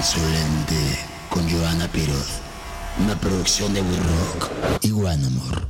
[0.00, 0.76] Insolente
[1.28, 2.40] con Joana Piroz.
[3.04, 4.50] Una producción de We Rock
[4.80, 5.66] y One Amor.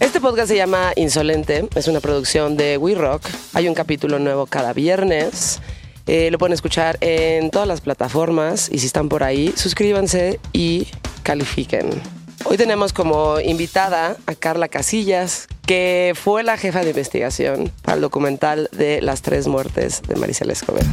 [0.00, 3.28] Este podcast se llama Insolente, es una producción de We Rock.
[3.52, 5.60] Hay un capítulo nuevo cada viernes.
[6.06, 10.88] Eh, lo pueden escuchar en todas las plataformas y si están por ahí, suscríbanse y
[11.22, 11.90] califiquen.
[12.46, 18.00] Hoy tenemos como invitada a Carla Casillas, que fue la jefa de investigación para el
[18.00, 20.88] documental de las tres muertes de Maricela Escobedo.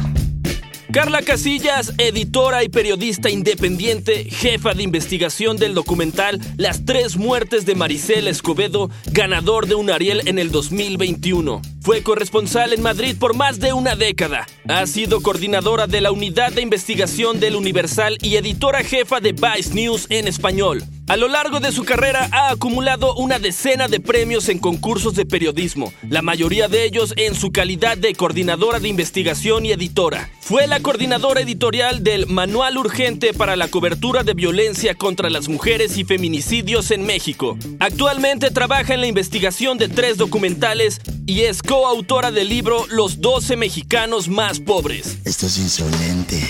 [0.90, 7.74] Carla Casillas, editora y periodista independiente, jefa de investigación del documental Las tres muertes de
[7.74, 11.60] Maricela Escobedo, ganador de un Ariel en el 2021.
[11.82, 14.46] Fue corresponsal en Madrid por más de una década.
[14.66, 19.74] Ha sido coordinadora de la unidad de investigación del Universal y editora jefa de Vice
[19.74, 20.84] News en español.
[21.08, 25.24] A lo largo de su carrera ha acumulado una decena de premios en concursos de
[25.24, 30.28] periodismo, la mayoría de ellos en su calidad de coordinadora de investigación y editora.
[30.40, 35.96] Fue la coordinadora editorial del Manual Urgente para la cobertura de violencia contra las mujeres
[35.96, 37.56] y feminicidios en México.
[37.80, 43.56] Actualmente trabaja en la investigación de tres documentales y es coautora del libro Los 12
[43.56, 45.18] mexicanos más pobres.
[45.24, 46.48] Esto es insolente.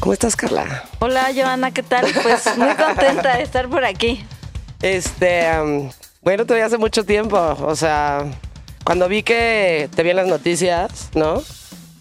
[0.00, 0.84] ¿Cómo estás, Carla?
[0.98, 2.06] Hola, Joana, ¿qué tal?
[2.22, 4.20] Pues muy contenta de estar por aquí.
[4.82, 5.90] Este, um,
[6.22, 7.36] bueno, todavía hace mucho tiempo.
[7.60, 8.24] O sea,
[8.84, 11.42] cuando vi que te vi en las noticias, ¿no?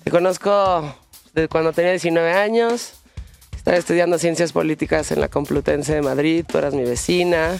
[0.05, 0.95] Te conozco
[1.33, 2.93] desde cuando tenía 19 años.
[3.57, 6.45] Estaba estudiando ciencias políticas en la Complutense de Madrid.
[6.47, 7.59] Tú eras mi vecina.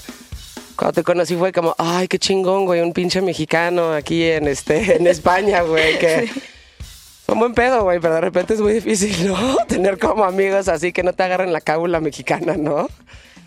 [0.76, 4.96] Cuando te conocí fue como, ay, qué chingón, güey, un pinche mexicano aquí en, este,
[4.96, 6.30] en España, güey, que...
[7.26, 9.58] Un buen pedo, güey, pero de repente es muy difícil, ¿no?
[9.68, 12.88] Tener como amigos así que no te agarren la cábula mexicana, ¿no?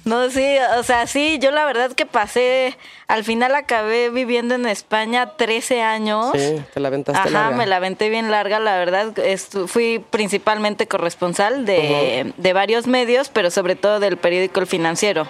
[0.08, 2.76] No, sí, o sea, sí, yo la verdad que pasé,
[3.08, 6.30] al final acabé viviendo en España 13 años.
[6.34, 7.56] Sí, te la aventaste Ajá, larga.
[7.56, 9.08] me la aventé bien larga, la verdad.
[9.16, 15.28] Estu- fui principalmente corresponsal de, de varios medios, pero sobre todo del periódico El Financiero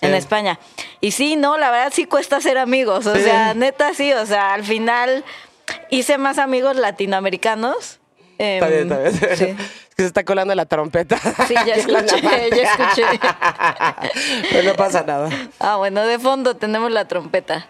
[0.00, 0.14] en.
[0.14, 0.58] España.
[1.00, 3.06] Y sí, no, la verdad sí cuesta ser amigos.
[3.06, 3.22] O Sí.
[3.22, 5.24] sea, neta sí, o sea, al final
[5.90, 7.98] hice más amigos latinoamericanos.
[8.38, 9.36] Em, Está bien, está bien.
[9.36, 9.56] sí.
[9.88, 11.16] Es que se está colando la trompeta.
[11.48, 13.04] Sí, ya escuché, ya escuché.
[14.52, 15.30] Pero no pasa nada.
[15.58, 17.66] Ah, bueno, de fondo tenemos la trompeta.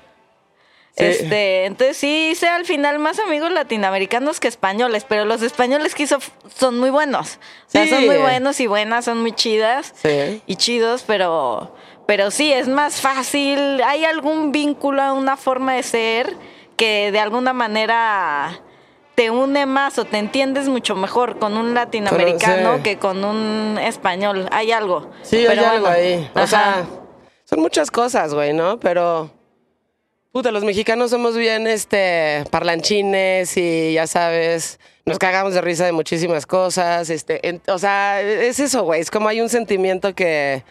[0.98, 1.04] Sí.
[1.04, 6.04] Este, entonces sí hice al final más amigos latinoamericanos que españoles, pero los españoles que
[6.04, 6.18] hizo
[6.52, 7.34] son muy buenos.
[7.68, 7.90] O sea, Sí.
[7.90, 10.42] son muy buenos y buenas, son muy chidas Sí.
[10.46, 13.82] y chidos, pero, pero sí, es más fácil.
[13.84, 16.34] Hay algún vínculo, una forma de ser
[16.78, 18.58] que de alguna manera
[19.16, 22.82] te une más o te entiendes mucho mejor con un latinoamericano sí.
[22.82, 24.46] que con un español.
[24.52, 25.10] Hay algo.
[25.22, 26.30] Sí, hay Pero algo bueno, ahí.
[26.34, 26.46] O ajá.
[26.46, 26.86] sea,
[27.44, 28.78] son muchas cosas, güey, ¿no?
[28.78, 29.30] Pero.
[30.32, 35.92] Puta, los mexicanos somos bien este parlanchines y ya sabes, nos cagamos de risa de
[35.92, 37.08] muchísimas cosas.
[37.08, 39.00] Este, en- o sea, es eso, güey.
[39.00, 40.62] Es como hay un sentimiento que.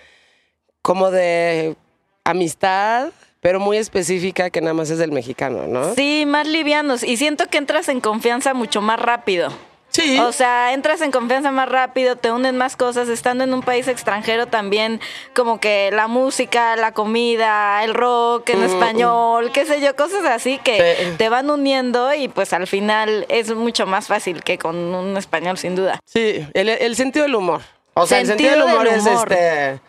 [0.83, 1.75] como de
[2.23, 3.09] amistad,
[3.45, 5.93] pero muy específica que nada más es del mexicano, ¿no?
[5.93, 7.03] Sí, más livianos.
[7.03, 9.49] Y siento que entras en confianza mucho más rápido.
[9.89, 10.17] Sí.
[10.17, 13.07] O sea, entras en confianza más rápido, te unen más cosas.
[13.07, 14.99] Estando en un país extranjero también,
[15.35, 20.57] como que la música, la comida, el rock en español, qué sé yo, cosas así
[20.63, 21.17] que Mm, Sí.
[21.19, 25.59] te van uniendo y pues al final es mucho más fácil que con un español,
[25.59, 25.99] sin duda.
[26.03, 27.61] Sí, el, el sentido del humor.
[27.93, 29.79] O sea, el Sentido del humor, del es este.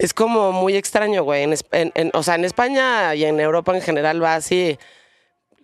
[0.00, 1.42] Es como muy extraño, güey.
[1.42, 4.78] En, en- en- o sea, en España y en Europa en general va así.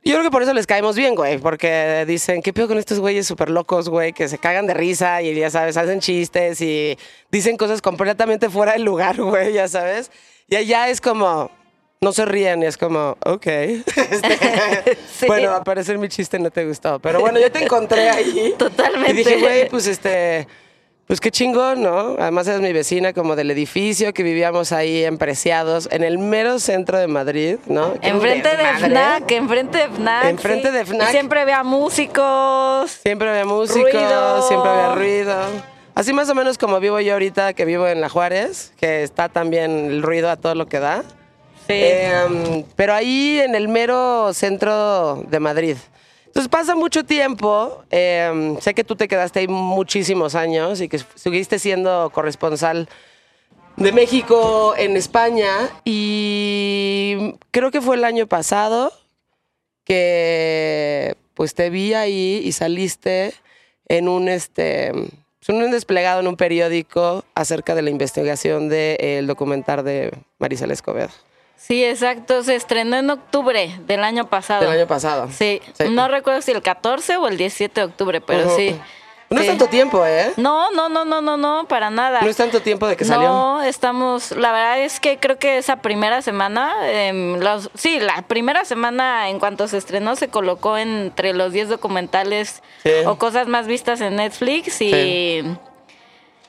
[0.05, 1.39] Yo creo que por eso les caemos bien, güey.
[1.39, 4.13] Porque dicen, ¿qué pedo con estos güeyes súper locos, güey?
[4.13, 6.97] Que se cagan de risa y ya sabes, hacen chistes y
[7.31, 10.11] dicen cosas completamente fuera del lugar, güey, ya sabes.
[10.49, 11.51] Y allá es como.
[12.03, 13.47] No se ríen y es como, ok.
[13.47, 15.27] Este, Sí.
[15.27, 16.99] Bueno, a parecer mi chiste no te gustó.
[17.01, 18.55] Pero bueno, yo te encontré ahí.
[18.59, 19.13] Totalmente.
[19.13, 20.47] Y dije, güey, pues este,
[21.07, 22.17] pues qué chingón, ¿no?
[22.19, 26.59] Además eres mi vecina como del edificio que vivíamos ahí en Preciados, en el mero
[26.59, 27.95] centro de Madrid, ¿no?
[28.03, 28.65] Enfrente de.
[28.79, 30.25] FNAC, enfrente de FNAC.
[30.25, 31.09] Enfrente de FNAC.
[31.09, 32.91] Y siempre había músicos.
[32.91, 34.49] Siempre había músicos, Ruido.
[34.49, 35.37] siempre había ruido.
[35.95, 39.29] Así más o menos como vivo yo ahorita, que vivo en La Juárez, que está
[39.29, 41.05] también el ruido a todo lo que da.
[41.69, 41.73] Sí.
[41.75, 45.77] Eh, pero ahí en el mero centro de Madrid.
[46.37, 47.83] Entonces pasa mucho tiempo.
[47.91, 52.91] eh, sé que tú te quedaste ahí muchísimos años y que seguiste siendo corresponsal
[53.77, 55.49] de México en España.
[55.87, 58.93] Y creo que fue el año pasado
[59.85, 63.33] que pues te vi ahí y saliste
[63.89, 69.83] en un este pues, un desplegado en un periódico acerca de la investigación del documental
[69.83, 71.09] de Marisela Escobedo.
[71.57, 72.43] Sí, exacto.
[72.43, 74.61] Se estrenó en octubre del año pasado.
[74.63, 75.29] Del año pasado.
[75.33, 75.61] Sí.
[75.79, 75.89] Sí.
[75.91, 78.79] No recuerdo si el 14 o el 17 de octubre, pero sí.
[79.29, 80.33] No es tanto tiempo, ¿eh?
[80.37, 82.21] No, no, no, no, no, no, para nada.
[82.21, 83.27] No es tanto tiempo de que salió.
[83.29, 88.23] No, estamos, la verdad es que creo que esa primera semana, em, los- sí, la
[88.23, 92.93] primera semana en cuanto se estrenó se colocó entre los 10 documentales Sí.
[93.05, 95.43] o cosas más vistas en Netflix y, Sí.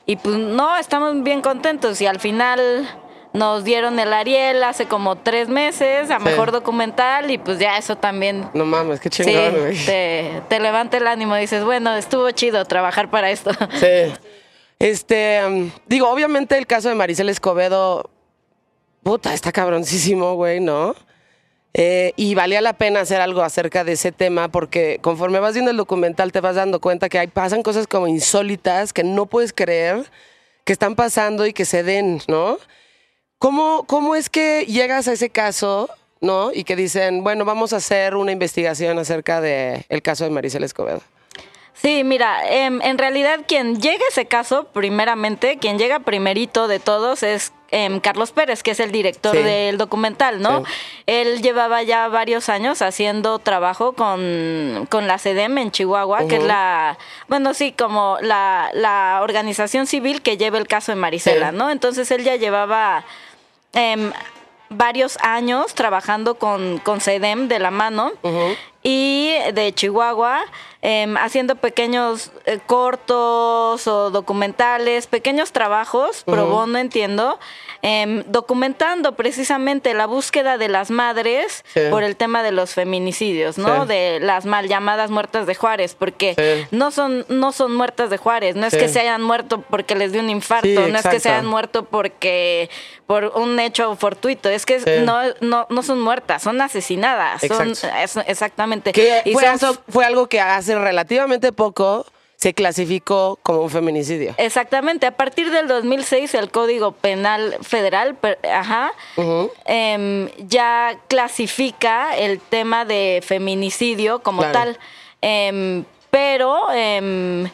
[0.06, 2.88] y pues no, estamos bien contentos y al final
[3.32, 6.24] nos dieron el Ariel hace como tres meses a Sí.
[6.24, 8.48] Mejor Documental y pues ya eso también...
[8.54, 9.76] No mames, qué chingón, güey.
[9.84, 13.50] te, te levanta el ánimo, dices, bueno, estuvo chido trabajar para esto.
[13.80, 14.12] Sí.
[14.78, 18.10] Este, um, digo, obviamente el caso de Maricel Escobedo,
[19.02, 20.94] puta, está cabroncísimo, güey, ¿no?
[21.74, 25.70] Eh, y valía la pena hacer algo acerca de ese tema porque conforme vas viendo
[25.70, 29.52] el documental te vas dando cuenta que hay, pasan cosas como insólitas que no puedes
[29.52, 30.10] creer
[30.64, 32.58] que están pasando y que se den, ¿no?
[33.38, 35.88] ¿Cómo, cómo es que llegas a ese caso,
[36.20, 36.50] ¿no?
[36.52, 40.64] Y que dicen, bueno, vamos a hacer una investigación acerca del el caso de Maricel
[40.64, 41.00] Escobedo.
[41.74, 46.80] Sí, mira, em, en realidad quien llega a ese caso, primeramente, quien llega primerito de
[46.80, 49.42] todos es em, Carlos Pérez, que es el director Sí.
[49.42, 50.64] del documental, ¿no?
[50.64, 50.72] Sí.
[51.06, 56.42] Él llevaba ya varios años haciendo trabajo con, con la CEDEM en Chihuahua, que es
[56.42, 56.98] la,
[57.28, 61.56] bueno, sí, como la, la organización civil que lleva el caso de Marisela, Sí.
[61.56, 61.70] ¿no?
[61.70, 63.04] Entonces él ya llevaba...
[63.72, 64.12] em,
[64.70, 68.12] varios años trabajando con, con CEDEM de la mano
[68.82, 70.40] y de Chihuahua,
[70.82, 76.52] em, haciendo pequeños eh, cortos o documentales, pequeños trabajos, pro Ujú.
[76.52, 77.38] bono entiendo,
[77.82, 81.80] em, documentando precisamente la búsqueda de las madres Sí.
[81.90, 83.82] por el tema de los feminicidios, ¿no?
[83.82, 83.88] Sí.
[83.88, 86.66] De las mal llamadas muertas de Juárez, porque Sí.
[86.76, 90.12] no son no son muertas de Juárez, no es que se hayan muerto porque les
[90.12, 92.68] dio un infarto, no es que se hayan muerto porque
[93.06, 98.20] por un hecho fortuito, es que no, no no son muertas, son asesinadas, son Exacto.
[98.20, 98.92] es- exactamente.
[98.92, 102.06] Que Y son- fue algo que hace relativamente poco
[102.40, 104.32] se clasificó como un feminicidio.
[104.38, 108.92] Exactamente, a partir del 2006 el Código Penal Federal, per- ajá,
[109.64, 114.52] em, ya clasifica el tema de feminicidio como Claro.
[114.52, 114.78] tal,
[115.20, 117.50] Em, pero em,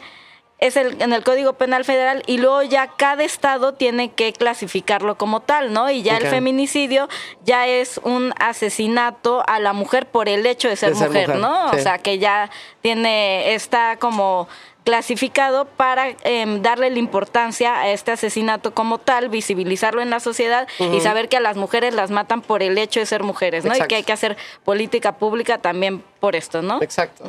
[0.59, 5.17] es el, en el Código Penal Federal y luego ya cada estado tiene que clasificarlo
[5.17, 5.89] como tal, ¿no?
[5.89, 7.09] Y ya el feminicidio
[7.43, 11.27] ya es un asesinato a la mujer por el hecho de ser, De ser mujer,
[11.29, 11.71] mujer, ¿no?
[11.71, 11.77] sí.
[11.79, 14.47] O sea, que ya tiene, está como
[14.85, 20.67] clasificado para em, darle la importancia a este asesinato como tal, visibilizarlo en la sociedad
[20.79, 23.75] y saber que a las mujeres las matan por el hecho de ser mujeres, ¿no?
[23.75, 26.81] Y que hay que hacer política pública también por esto, ¿no?
[26.81, 27.25] Exacto.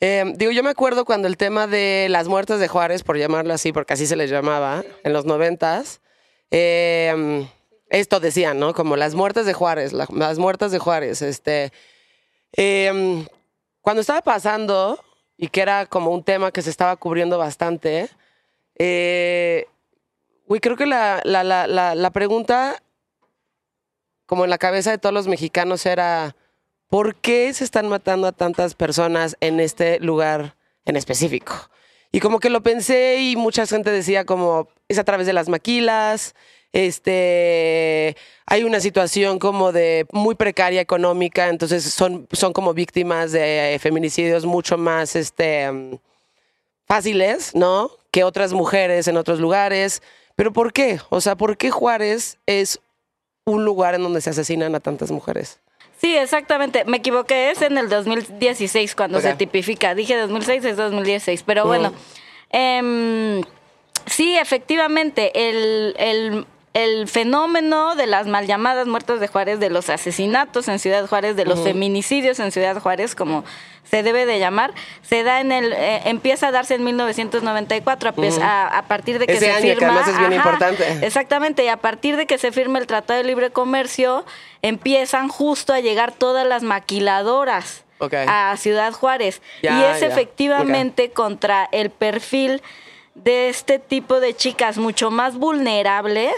[0.00, 3.52] Eh, digo, yo me acuerdo cuando el tema de las muertes de Juárez, por llamarlo
[3.52, 6.00] así, porque así se les llamaba, en los noventas,
[6.50, 7.46] eh,
[7.90, 8.74] esto decían, ¿no?
[8.74, 11.72] Como las muertes de Juárez, la- las muertes de Juárez, este...
[12.56, 13.26] eh,
[13.80, 15.02] cuando estaba pasando,
[15.36, 18.08] y que era como un tema que se estaba cubriendo bastante,
[18.78, 19.66] eh,
[20.46, 22.82] güey, creo que la, la, la, la pregunta,
[24.26, 26.34] como en la cabeza de todos los mexicanos, era...
[26.92, 31.54] ¿por qué se están matando a tantas personas en este lugar en específico?
[32.12, 35.48] Y como que lo pensé y mucha gente decía como es a través de las
[35.48, 36.34] maquilas,
[36.72, 38.16] este,
[38.46, 44.44] hay una situación como de muy precaria económica, entonces son, son como víctimas de feminicidios
[44.46, 45.96] mucho más, este, mm,
[46.86, 47.90] fáciles, ¿no?
[48.10, 50.02] Que otras mujeres en otros lugares.
[50.36, 50.98] Pero ¿por qué?
[51.10, 52.80] O sea, ¿por qué Juárez es
[53.44, 55.60] un lugar en donde se asesinan a tantas mujeres?
[56.00, 56.84] Sí, exactamente.
[56.84, 59.94] Me equivoqué, es en el 2016 cuando se tipifica.
[59.94, 61.44] Dije 2006, es 2016.
[61.44, 61.92] Pero bueno,
[62.50, 63.42] em,
[64.06, 69.90] sí, efectivamente, el, el- el fenómeno de las mal llamadas muertes de Juárez, de los
[69.90, 73.44] asesinatos en Ciudad Juárez, de los feminicidios en Ciudad Juárez, como
[73.90, 78.44] se debe de llamar, se da en el, eh, empieza a darse en 1994, a,
[78.46, 79.88] a, a partir de que Ese se año, que firma.
[79.88, 81.06] además es bien importante.
[81.06, 84.24] Exactamente, y a partir de que se firma el Tratado de Libre Comercio,
[84.62, 87.84] empiezan justo a llegar todas las maquiladoras
[88.26, 89.42] a Ciudad Juárez.
[89.62, 92.62] Y es efectivamente contra el perfil
[93.14, 96.32] de este tipo de chicas mucho más vulnerables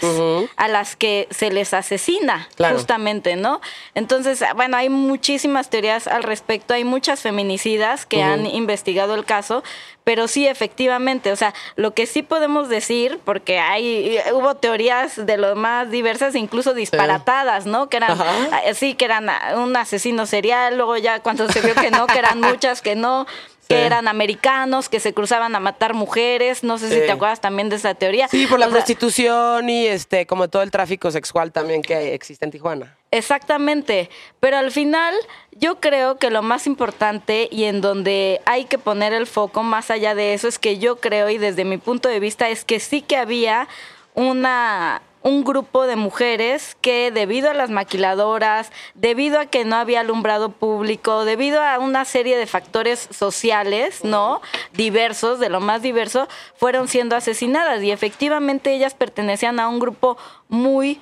[0.57, 2.75] a las que se les asesina, Claro.
[2.77, 3.61] justamente, ¿no?
[3.95, 9.63] Entonces, bueno, hay muchísimas teorías al respecto, hay muchas feminicidas que han investigado el caso,
[10.03, 15.37] pero sí, efectivamente, o sea, lo que sí podemos decir, porque hay, hubo teorías de
[15.39, 17.89] lo más diversas, incluso disparatadas, ¿no?
[17.89, 18.27] Que eran, Ajá.
[18.53, 22.07] ah, sí, que eran ah, un asesino serial, luego ya cuando se vio que no,
[22.07, 23.27] que eran muchas que no,
[23.69, 27.69] que eran americanos, que se cruzaban a matar mujeres, no sé si te acuerdas también
[27.69, 28.29] de esa teoría.
[28.29, 32.15] Sí, por la O sea, prostitución y este, como todo el tráfico sexual también que
[32.15, 32.97] existe en Tijuana.
[33.11, 35.15] Exactamente, pero al final
[35.53, 39.91] yo creo que lo más importante y en donde hay que poner el foco más
[39.91, 42.81] allá de eso es que yo creo y desde mi punto de vista es que
[42.81, 43.69] sí que había
[44.15, 50.01] una un grupo de mujeres que debido a las maquiladoras, debido a que no había
[50.01, 54.43] alumbrado público, debido a una serie de factores sociales, ¿no?
[54.75, 57.83] Diversos, de lo más diverso, fueron siendo asesinadas.
[57.83, 61.01] Y efectivamente ellas pertenecían a un grupo muy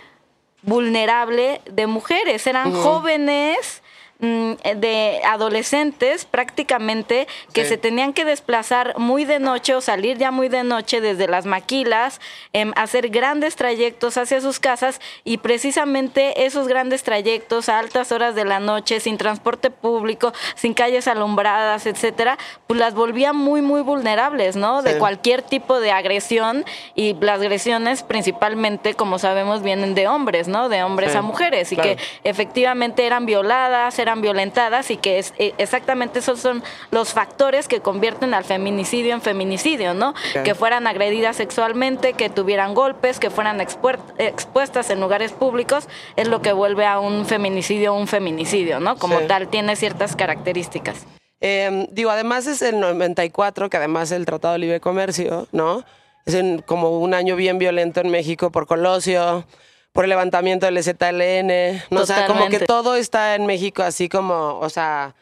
[0.62, 3.81] vulnerable de mujeres, eran jóvenes
[4.22, 10.48] de adolescentes prácticamente que se tenían que desplazar muy de noche o salir ya muy
[10.48, 12.20] de noche desde las maquilas,
[12.52, 18.36] em, hacer grandes trayectos hacia sus casas y precisamente esos grandes trayectos a altas horas
[18.36, 22.38] de la noche, sin transporte público, sin calles alumbradas, etcétera,
[22.68, 24.82] pues las volvían muy, muy vulnerables, ¿no?
[24.82, 26.64] De cualquier tipo de agresión
[26.94, 30.68] y las agresiones principalmente, como sabemos, vienen de hombres, ¿no?
[30.68, 35.54] De hombres a mujeres y que efectivamente eran violadas, eran violentadas y que es, eh,
[35.58, 40.14] exactamente esos son los factores que convierten al feminicidio en feminicidio, ¿no?
[40.44, 46.42] Que fueran agredidas sexualmente, que tuvieran golpes, que fueran expuestas en lugares públicos, es lo
[46.42, 47.62] que vuelve a un feminicidio
[47.94, 48.96] un feminicidio, ¿no?
[48.96, 51.06] Como tal, tiene ciertas características.
[51.40, 55.84] Em, digo, además es el 94, que además el Tratado de Libre Comercio, ¿no?
[56.24, 59.44] Es como un año bien violento en México por Colosio,
[59.92, 62.00] por el levantamiento del ZLN, ¿no?
[62.00, 65.14] O sea, como que todo está en México así como, o sea,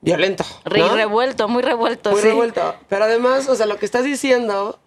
[0.00, 0.44] violento.
[0.64, 0.94] ¿no?
[0.94, 2.12] revuelto, muy revuelto.
[2.12, 2.76] Muy revuelto.
[2.88, 4.78] Pero además, o sea, lo que estás diciendo,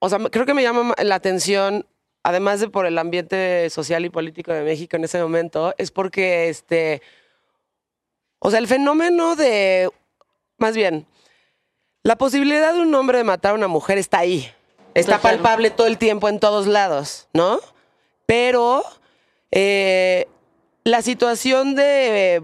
[0.00, 1.86] o sea, creo que me llama la atención,
[2.24, 6.48] además de por el ambiente social y político de México en ese momento, es porque,
[6.48, 7.00] este,
[8.40, 9.88] o sea, el fenómeno de,
[10.56, 11.06] más bien,
[12.02, 14.52] la posibilidad de un hombre de matar a una mujer está ahí.
[14.94, 17.60] Está palpable todo el tiempo en todos lados, ¿no?
[18.26, 18.82] Pero
[19.50, 20.26] eh,
[20.84, 22.42] la situación de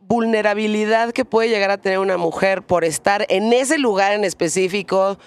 [0.00, 5.18] vulnerabilidad que puede llegar a tener una mujer por estar en ese lugar en específico,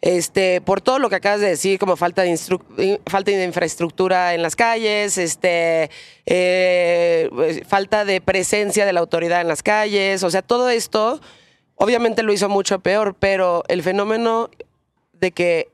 [0.00, 4.42] este, por todo lo que acabas de decir, como falta de, falta de infraestructura en
[4.42, 5.90] las calles, este,
[6.26, 11.20] eh, falta de presencia de la autoridad en las calles, o sea, todo esto
[11.76, 14.50] obviamente lo hizo mucho peor, pero el fenómeno
[15.18, 15.68] de que,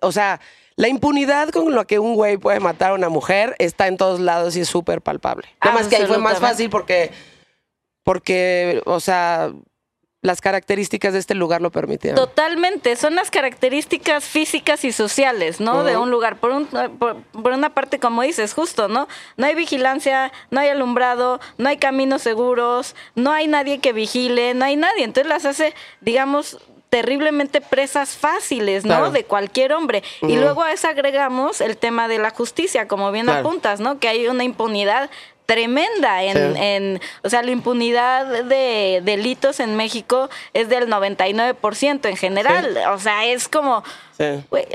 [0.00, 0.40] o sea,
[0.76, 4.20] la impunidad con lo que un güey puede matar a una mujer está en todos
[4.20, 5.46] lados y es súper palpable.
[5.62, 7.10] Nada más que ahí fue más fácil porque,
[8.02, 9.52] porque, o sea,
[10.22, 12.16] las características de este lugar lo permitieron.
[12.16, 15.82] Totalmente, son las características físicas y sociales, ¿no?
[15.82, 16.36] De un lugar.
[16.36, 19.08] Por, un, por, por, una parte, como dices, justo, ¿no?
[19.36, 24.52] No hay vigilancia, no hay alumbrado, no hay caminos seguros, no hay nadie que vigile,
[24.54, 25.04] no hay nadie.
[25.04, 26.58] Entonces las hace, digamos,
[26.90, 29.10] terriblemente presas fáciles, ¿no?
[29.10, 30.02] De cualquier hombre.
[30.22, 33.98] Y luego a eso agregamos el tema de la justicia, como bien apuntas, ¿no?
[33.98, 35.08] Que hay una impunidad
[35.46, 42.16] tremenda en, en, o sea, la impunidad de delitos en México es del 99% en
[42.16, 43.82] general, o sea, es como,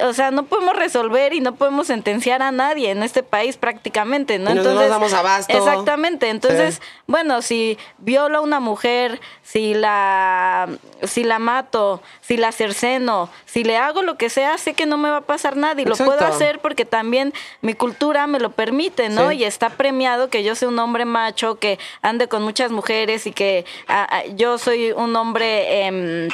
[0.03, 4.39] o sea, no podemos resolver y no podemos sentenciar a nadie en este país prácticamente,
[4.39, 4.49] ¿no?
[4.49, 5.55] Entonces, nos damos abasto.
[5.55, 10.67] Exactamente, entonces, bueno, si viola a una mujer, si la,
[11.03, 14.97] si la mato, si la cerceno, si le hago lo que sea, sé que no
[14.97, 18.51] me va a pasar nada y lo puedo hacer porque también mi cultura me lo
[18.51, 19.31] permite, ¿no?
[19.31, 23.31] Y está premiado que yo sea un hombre macho, que ande con muchas mujeres y
[23.31, 25.87] que ah, ah, yo soy un hombre...
[25.87, 26.29] Eh,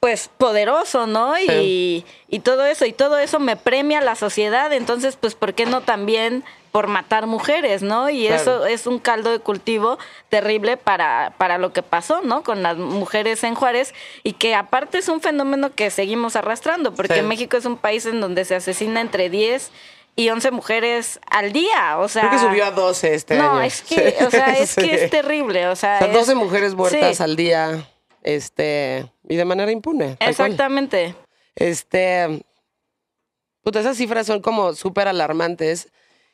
[0.00, 1.38] pues poderoso, ¿no?
[1.38, 5.66] Y, y, todo eso, y todo eso me premia la sociedad, entonces pues ¿por qué
[5.66, 6.42] no también
[6.72, 8.08] por matar mujeres, ¿no?
[8.08, 12.42] Y eso es un caldo de cultivo terrible para, para lo que pasó, ¿no?
[12.42, 13.92] Con las mujeres en Juárez
[14.22, 18.20] y que aparte es un fenómeno que seguimos arrastrando, porque México es un país en
[18.20, 19.70] donde se asesina entre 10
[20.16, 22.28] y 11 mujeres al día, o sea...
[22.28, 23.54] Creo que subió a 12 este año.
[23.54, 26.06] No, es que, o sea, es que es terrible, o sea...
[26.06, 27.84] 12 mujeres muertas al día
[28.22, 30.16] este, y de manera impune.
[30.18, 31.14] Exactamente.
[31.54, 32.44] Este,
[33.62, 35.88] puta, esas cifras son como súper alarmantes.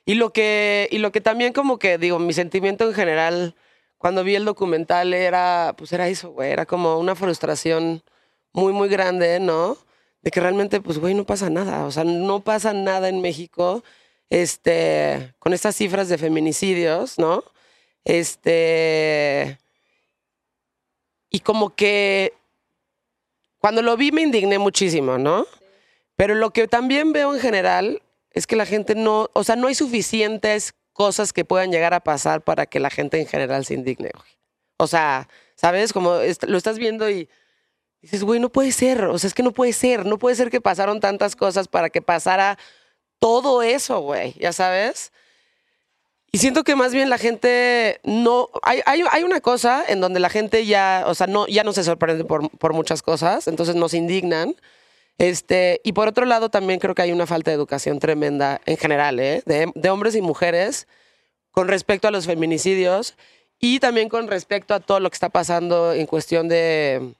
[0.07, 3.55] Y lo que, y lo que también como que, digo, mi sentimiento en general
[3.99, 8.03] cuando vi el documental era, pues era eso, güey, era como una frustración
[8.53, 9.77] muy, muy grande, ¿no?
[10.23, 13.85] De que realmente, pues, güey, no pasa nada, o sea, no pasa nada en México,
[14.31, 17.45] este, con estas cifras de feminicidios, ¿no?
[18.05, 19.59] Este,
[21.31, 22.33] y como que
[23.67, 25.45] cuando lo vi me indigné muchísimo, ¿no?
[26.15, 29.67] Pero lo que también veo en general es que la gente no, o sea, no
[29.67, 33.75] hay suficientes cosas que puedan llegar a pasar para que la gente en general se
[33.75, 34.13] indigne.
[34.77, 35.93] O sea, ¿sabes?
[35.93, 36.13] Como
[36.47, 37.29] lo estás viendo y
[38.03, 40.49] dices, güey, no puede ser, o sea, es que no puede ser, no puede ser
[40.49, 42.59] que pasaron tantas cosas para que pasara
[43.19, 45.11] todo eso, güey, ya sabes.
[46.33, 48.49] Y siento que más bien la gente no.
[48.63, 51.85] Hay, hay, una cosa en donde la gente ya, o sea, no, ya no se
[51.85, 54.55] sorprende por, por muchas cosas, entonces nos indignan.
[55.19, 58.77] Este, y por otro lado, también creo que hay una falta de educación tremenda en
[58.77, 59.43] general, ¿eh?
[59.47, 60.87] de, de hombres y mujeres
[61.53, 63.17] con respecto a los feminicidios
[63.59, 67.15] y también con respecto a todo lo que está pasando en cuestión de,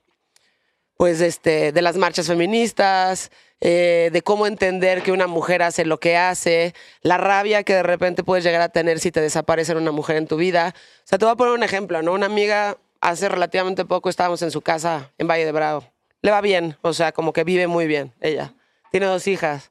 [0.97, 5.99] pues, este, de las marchas feministas, eh, de cómo entender que una mujer hace lo
[5.99, 9.93] que hace, la rabia que de repente puedes llegar a tener si te desaparece una
[9.93, 10.75] mujer en tu vida.
[10.77, 12.13] O sea, te voy a poner un ejemplo, ¿no?
[12.13, 15.85] Una amiga hace relativamente poco estábamos en su casa en Valle de Bravo.
[16.23, 18.53] Le va bien, o sea, como que vive muy bien ella.
[18.91, 19.71] Tiene dos hijas.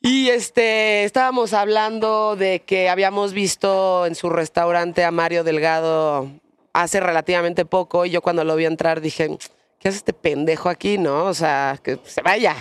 [0.00, 6.28] Y este, estábamos hablando de que habíamos visto en su restaurante a Mario Delgado
[6.72, 9.38] hace relativamente poco y yo cuando lo vi entrar dije,
[9.78, 11.26] ¿qué hace este pendejo aquí, no?
[11.26, 12.56] O sea, que se vaya.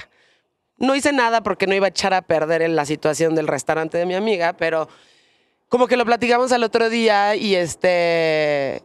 [0.81, 3.97] No hice nada porque no iba a echar a perder en la situación del restaurante
[3.97, 4.89] de mi amiga, pero
[5.69, 8.83] como que lo platicamos al otro día y este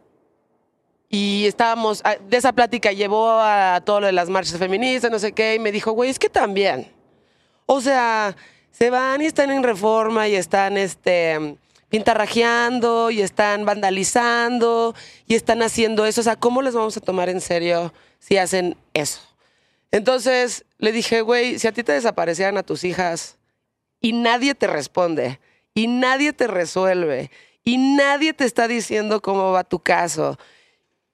[1.09, 5.19] y estábamos ah, de esa plática llevó a todo lo de las marchas feministas, no
[5.19, 6.91] sé qué, y me dijo, "Güey, es que también
[7.69, 8.35] o sea,
[8.71, 11.57] se van y están en reforma y están este
[11.89, 14.95] pintarrajeando y están vandalizando
[15.27, 16.21] y están haciendo eso.
[16.21, 19.26] O sea, ¿cómo les vamos a tomar en serio si hacen eso?
[19.91, 23.37] Entonces le dije, güey, si a ti te desaparecieran a tus hijas
[24.01, 25.39] y nadie te responde
[25.73, 27.31] y nadie te resuelve
[27.63, 30.37] y nadie te está diciendo cómo va tu caso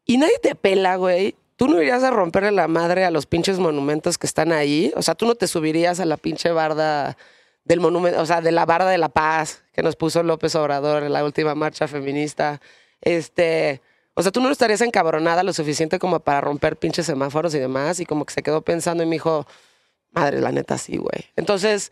[0.06, 3.60] y nadie te pela, güey, tú no irías a romperle la madre a los pinches
[3.60, 4.92] monumentos que están ahí.
[4.96, 7.18] O sea, tú no te subirías a la pinche barda
[7.64, 11.04] del monumento, o sea, de la barda de la paz que nos puso López Obrador
[11.04, 12.60] en la última marcha feminista.
[13.02, 13.82] Este,
[14.16, 18.00] o sea, tú no estarías encabronada lo suficiente como para romper pinches semáforos y demás.
[18.00, 19.48] Y como que se quedó pensando y me dijo,
[20.12, 21.32] madre, la neta sí, güey.
[21.36, 21.92] Entonces,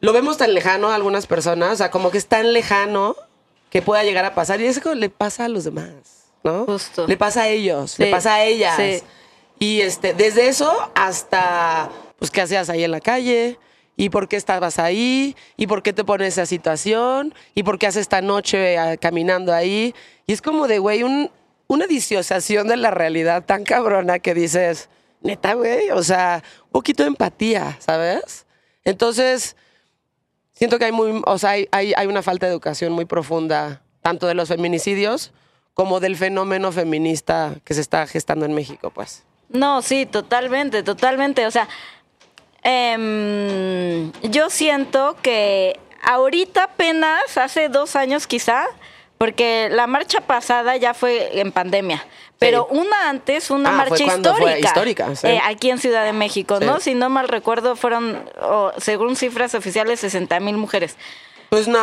[0.00, 3.16] lo vemos tan lejano a algunas personas, o sea, como que es tan lejano
[3.70, 4.60] que pueda llegar a pasar.
[4.60, 5.92] Y eso le pasa a los demás,
[6.42, 6.64] ¿no?
[6.64, 7.06] Justo.
[7.06, 8.76] Le pasa a ellos, le pasa a ellas.
[8.76, 9.02] Sí.
[9.58, 13.58] Y este, desde eso hasta, pues, ¿qué hacías ahí en la calle?
[13.96, 15.34] ¿Y por qué estabas ahí?
[15.56, 17.34] ¿Y por qué te pones esa situación?
[17.54, 19.94] ¿Y por qué haces esta noche ah, caminando ahí?
[20.26, 21.30] Y es como de, güey, un,
[21.68, 24.88] una disociación de la realidad tan cabrona que dices,
[25.20, 28.46] neta, güey, o sea, un poquito de empatía, ¿sabes?
[28.84, 29.56] Entonces,
[30.52, 33.82] siento que hay, muy, o sea, hay, hay, hay una falta de educación muy profunda,
[34.02, 35.32] tanto de los feminicidios
[35.74, 39.24] como del fenómeno feminista que se está gestando en México, pues.
[39.50, 41.46] No, sí, totalmente, totalmente.
[41.46, 41.68] O sea,
[42.62, 48.64] em, yo siento que ahorita apenas, hace dos años quizá,
[49.18, 52.04] porque la marcha pasada ya fue en pandemia.
[52.38, 55.26] Pero una antes, una Ah, fue marcha fue histórica, histórica, sí.
[55.26, 56.80] eh, aquí en Ciudad de México, ¿no?
[56.80, 60.96] Si no mal recuerdo, fueron, o, según cifras oficiales, 60 mil mujeres.
[61.48, 61.78] Pues no,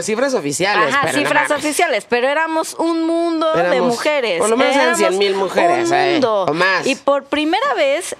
[0.00, 0.94] cifras oficiales.
[0.94, 4.38] Ajá, pero cifras oficiales, pero éramos un mundo de mujeres.
[4.38, 6.44] por lo menos eran Éramos 100,000 mujeres, Un eh, mundo.
[6.48, 6.86] o más.
[6.86, 8.14] Y por primera vez,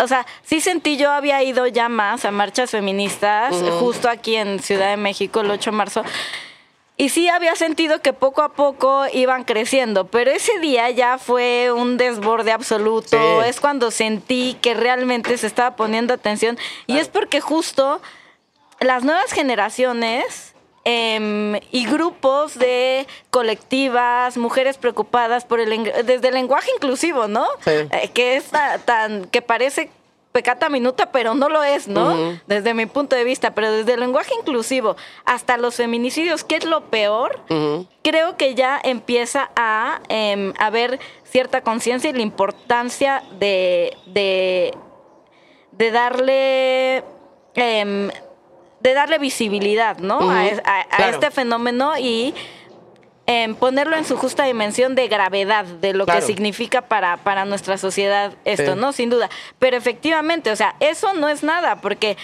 [0.00, 4.58] o sea, sí sentí yo había ido ya más a marchas feministas, justo aquí en
[4.60, 6.02] Ciudad de México, el 8 de marzo.
[6.96, 11.72] Y sí había sentido que poco a poco iban creciendo, pero ese día ya fue
[11.72, 13.08] un desborde absoluto.
[13.42, 13.48] Sí.
[13.48, 16.56] Es cuando sentí que realmente se estaba poniendo atención.
[16.86, 18.00] Y es porque justo
[18.78, 20.54] las nuevas generaciones
[20.84, 27.46] em, y grupos de colectivas, mujeres preocupadas por el desde el lenguaje inclusivo, ¿no?
[27.64, 27.70] Sí.
[27.90, 29.90] Eh, que es ta- tan que parece
[30.34, 32.12] pecata minuta, pero no lo es, ¿no?
[32.48, 36.64] Desde mi punto de vista, pero desde el lenguaje inclusivo hasta los feminicidios, que es
[36.64, 37.38] lo peor,
[38.02, 44.74] creo que ya empieza a em, haber cierta conciencia y la importancia de, de,
[45.70, 47.04] de darle
[47.54, 48.10] em,
[48.80, 50.28] de darle visibilidad, ¿no?
[50.30, 51.12] A, es- a- a claro.
[51.12, 52.34] este fenómeno y
[53.26, 56.20] em, ponerlo en su justa dimensión de gravedad de lo Claro.
[56.20, 58.78] que significa para, para nuestra sociedad esto, Sí.
[58.80, 58.92] ¿no?
[58.92, 59.30] Sin duda.
[59.58, 62.16] Pero efectivamente, o sea, eso no es nada, porque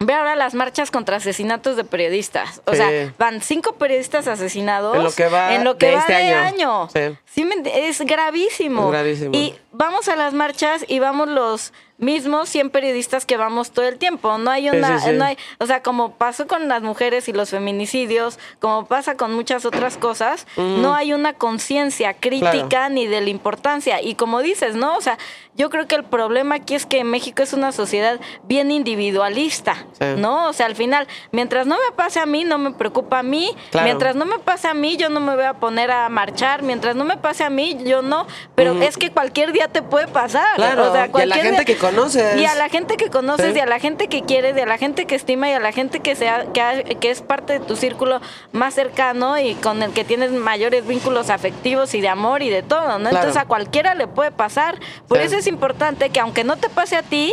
[0.00, 2.60] ve ahora las marchas contra asesinatos de periodistas.
[2.66, 2.76] O Sí.
[2.78, 6.12] sea, van cinco periodistas asesinados En lo que va en lo que de va este
[6.12, 6.82] de año.
[6.82, 6.88] año.
[6.92, 7.16] Sí.
[7.24, 8.84] Sí, me ent- es gravísimo.
[8.86, 9.30] Es gravísimo.
[9.34, 13.98] Y vamos a las marchas y vamos los mismos 100 periodistas que vamos todo el
[13.98, 14.36] tiempo.
[14.38, 15.12] No hay una, sí, sí.
[15.16, 19.32] no hay, o sea, como pasó con las mujeres y los feminicidios, como pasa con
[19.32, 22.94] muchas otras cosas, no hay una conciencia crítica Claro.
[22.94, 24.02] ni de la importancia.
[24.02, 24.96] Y como dices, ¿no?
[24.96, 25.18] O sea,
[25.56, 30.06] yo creo que el problema aquí es que México es una sociedad bien individualista, Sí.
[30.18, 30.48] ¿no?
[30.48, 33.50] O sea, al final, mientras no me pase a mí, no me preocupa a mí.
[33.70, 33.84] Claro.
[33.84, 36.62] Mientras no me pase a mí, yo no me voy a poner a marchar.
[36.62, 38.26] Mientras no me pase a mí, yo no.
[38.54, 40.56] Pero es que cualquier día te puede pasar.
[40.56, 42.36] Claro, o sea, y a la gente día- que conoces.
[42.40, 43.58] Y a la gente que conoces, Sí.
[43.58, 45.72] y a la gente que quieres, y a la gente que estima, y a la
[45.72, 48.20] gente que, sea, que, ha- que es parte de tu círculo
[48.52, 52.62] más cercano y con el que tienes mayores vínculos afectivos y de amor y de
[52.62, 53.08] todo, ¿no?
[53.08, 54.78] Entonces a cualquiera le puede pasar.
[55.08, 55.24] Por Sí.
[55.24, 57.32] eso es importante que aunque no te pase a ti,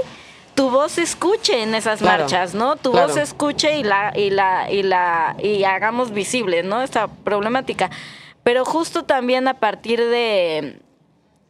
[0.56, 2.76] tu voz se escuche en esas Claro, marchas, ¿no?
[2.76, 3.08] Tu claro.
[3.08, 6.82] voz se escuche y la y la y la y hagamos visible, ¿no?
[6.82, 7.89] Esta problemática.
[8.43, 10.80] Pero justo también a partir de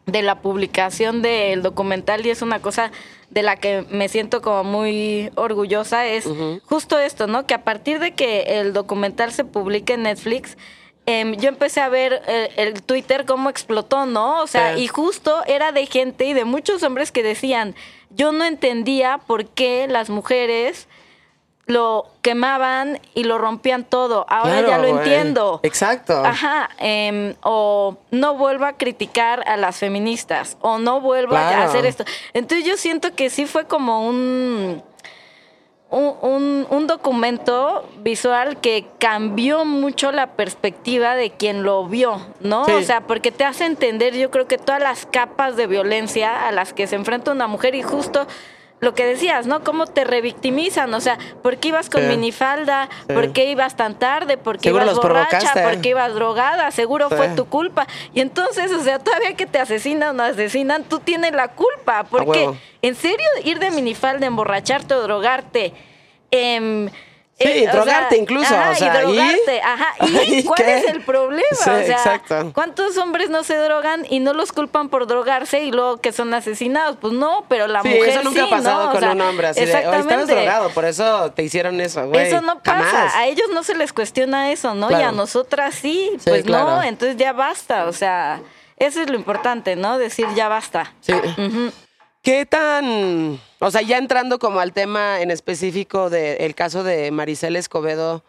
[0.05, 2.91] de la publicación del documental y es una cosa
[3.29, 6.27] de la que me siento como muy orgullosa es
[6.65, 7.45] justo esto, ¿no?
[7.47, 10.57] Que a partir de que el documental se publique en Netflix,
[11.05, 14.41] em, yo empecé a ver eh, el Twitter cómo explotó, ¿no?
[14.41, 14.83] O sea, Sí.
[14.83, 17.75] y justo era de gente y de muchos hombres que decían,
[18.11, 20.87] yo no entendía por qué las mujeres
[21.67, 24.25] lo quemaban y lo rompían todo.
[24.27, 25.59] Ahora Claro, ya lo entiendo.
[25.63, 26.21] Exacto.
[26.25, 31.61] Ajá, em, o no vuelva a criticar a las feministas, o no vuelva Claro.
[31.61, 32.03] a hacer esto.
[32.33, 34.83] Entonces yo siento que sí fue como un,
[35.91, 42.65] un, un- un documento visual que cambió mucho la perspectiva de quien lo vio, ¿no?
[42.65, 42.71] Sí.
[42.71, 46.51] O sea, porque te hace entender, yo creo que todas las capas de violencia a
[46.53, 48.25] las que se enfrenta una mujer y justo
[48.81, 49.63] lo que decías, ¿no?
[49.63, 52.07] Cómo te revictimizan, o sea, ¿por qué ibas con Sí.
[52.07, 52.89] minifalda?
[53.07, 53.13] Sí.
[53.13, 54.37] ¿Por qué ibas tan tarde?
[54.37, 55.53] ¿Por qué Seguro ibas borracha?
[55.63, 56.71] ¿Por qué ibas drogada?
[56.71, 57.15] Seguro Sí.
[57.15, 57.85] fue tu culpa.
[58.15, 62.05] Y entonces, o sea, todavía que te asesinan o asesinan, tú tienes la culpa.
[62.09, 62.49] Porque.
[62.81, 65.73] ¿en serio ir de minifalda, emborracharte o drogarte?
[66.31, 66.89] em,
[67.41, 69.15] Sí, eh, o drogarte incluso, ajá, o sea, y ¿y?
[69.15, 69.87] drogarte, ajá.
[70.25, 70.77] ¿Y ¿Y cuál qué?
[70.77, 71.43] es el problema?
[71.51, 72.51] Sí, o sea, exacto.
[72.53, 76.33] ¿cuántos hombres no se drogan y no los culpan por drogarse y luego que son
[76.33, 76.97] asesinados?
[77.01, 79.47] Pues no, pero la Sí, mujer eso nunca sí, ha pasado con sea, un hombre
[79.47, 80.35] así de, "Oye, estabas exactamente.
[80.35, 82.27] drogado, por eso te hicieron eso, güey.
[82.27, 83.15] Eso no pasa, Jamás.
[83.15, 84.87] a ellos no se les cuestiona eso, ¿no?
[84.87, 85.09] Y Claro.
[85.09, 88.41] a nosotras sí, pues no, entonces ya basta, o sea,
[88.77, 89.97] eso es lo importante, ¿no?
[89.97, 90.93] Decir ya basta.
[91.01, 91.13] Sí.
[91.13, 91.71] Ujú.
[92.21, 97.55] ¿Qué tan, o sea, ya entrando como al tema en específico del caso de Maricel
[97.55, 98.23] Escobedo,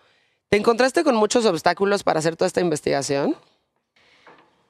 [0.48, 3.36] ¿te encontraste con muchos obstáculos para hacer toda esta investigación?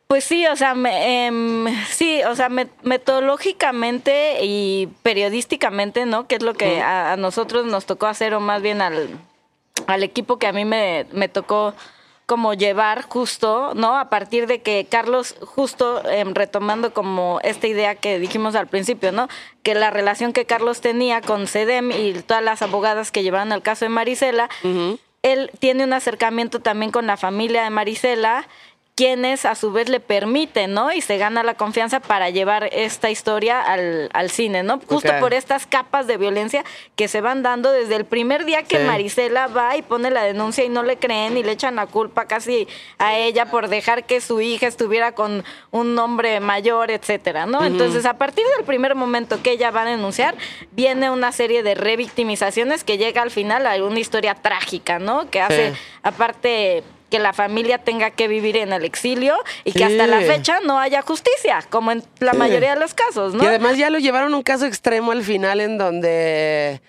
[0.08, 6.26] Pues sí, o sea, me- em, sí, o sea, me- metodológicamente y periodísticamente, ¿no?
[6.26, 9.08] Que es lo que a, a nosotros nos tocó hacer, o más bien al,
[9.86, 11.74] al equipo que a mí me, me tocó
[12.26, 13.98] como llevar justo, ¿no?
[13.98, 19.12] A partir de que Carlos, justo em, retomando como esta idea que dijimos al principio,
[19.12, 19.28] ¿no?
[19.62, 23.62] Que la relación que Carlos tenía con CEDEM y todas las abogadas que llevaron el
[23.62, 24.48] caso de Marisela,
[25.22, 28.48] él tiene un acercamiento también con la familia de Marisela,
[28.94, 30.92] quienes a su vez le permiten, ¿no?
[30.92, 34.80] Y se gana la confianza para llevar esta historia al, al cine, ¿no?
[34.86, 36.62] Justo por estas capas de violencia
[36.94, 38.84] que se van dando desde el primer día que Sí.
[38.84, 42.26] Marisela va y pone la denuncia y no le creen y le echan la culpa
[42.26, 47.64] casi a ella por dejar que su hija estuviera con un hombre mayor, etcétera, ¿no?
[47.64, 50.34] Entonces, a partir del primer momento que ella va a denunciar,
[50.72, 55.30] viene una serie de revictimizaciones que llega al final a una historia trágica, ¿no?
[55.30, 60.06] Que hace, aparte que la familia tenga que vivir en el exilio y que hasta
[60.06, 62.38] la fecha no haya justicia, como en la Sí.
[62.38, 63.44] mayoría de los casos, ¿no?
[63.44, 66.80] Y además ya lo llevaron a un caso extremo al final en donde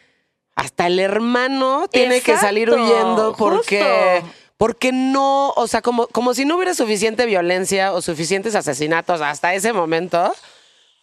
[0.55, 3.81] hasta el hermano tiene que salir huyendo porque...
[4.21, 4.33] justo.
[4.55, 9.53] Porque no, o sea, como, como si no hubiera suficiente violencia o suficientes asesinatos hasta
[9.55, 10.33] ese momento,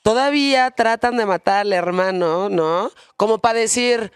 [0.02, 2.90] todavía tratan de matar al hermano, ¿no?
[3.18, 4.12] Como para decir,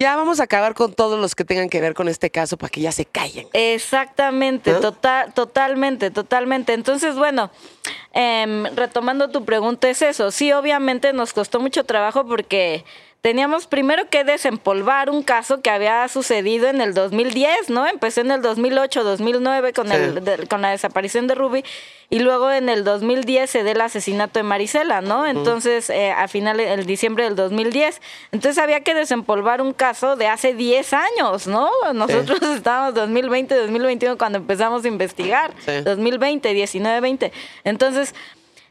[0.00, 2.70] ya vamos a acabar con todos los que tengan que ver con este caso para
[2.70, 3.46] que ya se callen.
[3.52, 4.80] Exactamente, ¿No?
[4.80, 6.72] total, totalmente, totalmente.
[6.72, 7.50] Entonces, bueno,
[8.14, 10.30] em, retomando tu pregunta, es eso.
[10.30, 12.82] Sí, obviamente nos costó mucho trabajo porque
[13.22, 17.86] teníamos primero que desempolvar un caso que había sucedido en el 2010, ¿no?
[17.86, 19.94] Empezó en el 2008, 2009 con, Sí.
[19.94, 21.64] el, de- con la desaparición de Ruby
[22.08, 25.26] y luego en el 2010 se da el asesinato de Marisela, ¿no?
[25.26, 28.00] Entonces, eh, a final, el diciembre del 2010.
[28.32, 31.68] Entonces había que desempolvar un caso de hace 10 años, ¿no?
[31.94, 35.52] Nosotros estábamos 2020, 2021 cuando empezamos a investigar.
[35.64, 35.82] Sí.
[35.82, 37.32] 2020, 19, 20.
[37.64, 38.14] Entonces,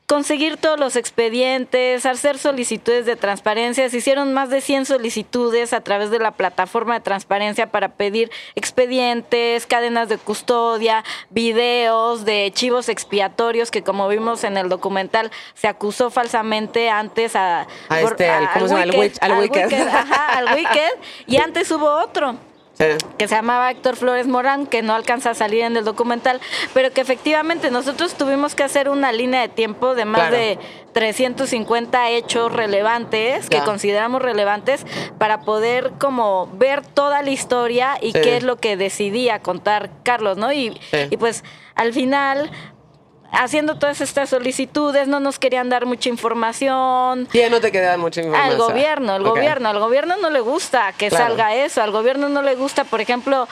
[0.09, 3.87] conseguir todos los expedientes, hacer solicitudes de transparencia.
[3.91, 8.31] Se hicieron más de 100 solicitudes a través de la plataforma de transparencia para pedir
[8.55, 15.67] expedientes, cadenas de custodia, videos de chivos expiatorios que como vimos en el documental se
[15.67, 18.91] acusó falsamente antes a, A este, al- ¿cómo se llama?
[19.21, 19.87] Al Wicked.
[19.87, 20.89] ajá, al Wicked,
[21.27, 22.35] y antes hubo otro
[22.79, 22.85] Sí.
[23.17, 26.39] que se llamaba Héctor Flores Morán, que no alcanza a salir en el documental,
[26.73, 30.37] pero que efectivamente nosotros tuvimos que hacer una línea de tiempo de más Claro.
[30.37, 30.59] de
[30.93, 34.85] 350 hechos relevantes, que consideramos relevantes,
[35.17, 38.21] para poder como ver toda la historia y Sí.
[38.21, 40.53] qué es lo que decidía contar Carlos, ¿no?
[40.53, 41.07] Y, Sí.
[41.09, 41.43] y pues
[41.75, 42.49] al final
[43.31, 47.27] haciendo todas estas solicitudes, no nos querían dar mucha información.
[47.31, 48.51] ¿Quién no te queda mucha información?
[48.51, 49.21] Al gobierno, Ok.
[49.23, 49.69] gobierno.
[49.69, 51.25] Al gobierno no le gusta que Claro.
[51.27, 51.81] salga eso.
[51.81, 53.47] Al gobierno no le gusta, por ejemplo,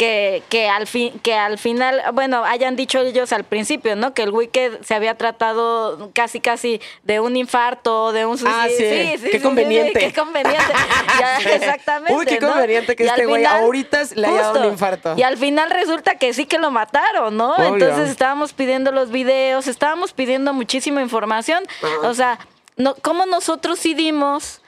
[0.00, 4.14] que, que, al fin, que al final, bueno, hayan dicho ellos al principio, ¿no?
[4.14, 9.18] Que el Wicked se había tratado casi, casi de un infarto, de un Ah, suicidio.
[9.18, 9.28] sí.
[9.30, 10.00] Qué conveniente.
[10.00, 10.72] qué conveniente.
[11.18, 11.48] Ya, Sí.
[11.50, 12.14] exactamente.
[12.14, 12.48] Uy, qué ¿no?
[12.48, 15.12] conveniente que Y este güey ahorita le haya dado un infarto.
[15.18, 17.56] Y al final resulta que sí que lo mataron, ¿no?
[17.56, 17.74] Obvio.
[17.74, 21.62] Entonces estábamos pidiendo los videos, estábamos pidiendo muchísima información.
[22.04, 22.38] O sea,
[22.78, 24.62] no, ¿cómo nosotros sí dimos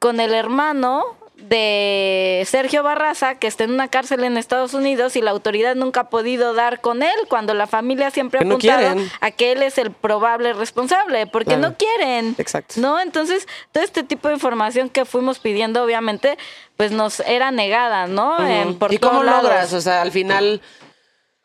[0.00, 1.04] con el hermano
[1.42, 6.00] de Sergio Barraza, que está en una cárcel en Estados Unidos y la autoridad nunca
[6.00, 9.62] ha podido dar con él, cuando la familia siempre ha no apuntado a que él
[9.62, 11.62] es el probable responsable, porque Claro.
[11.70, 12.34] no quieren.
[12.38, 12.74] Exacto.
[12.78, 13.00] ¿No?
[13.00, 16.38] Entonces, todo este tipo de información que fuimos pidiendo, obviamente,
[16.76, 18.36] pues nos era negada, ¿no?
[18.78, 19.42] Por ¿Y cómo lados.
[19.44, 19.72] logras?
[19.72, 20.60] O sea, al final,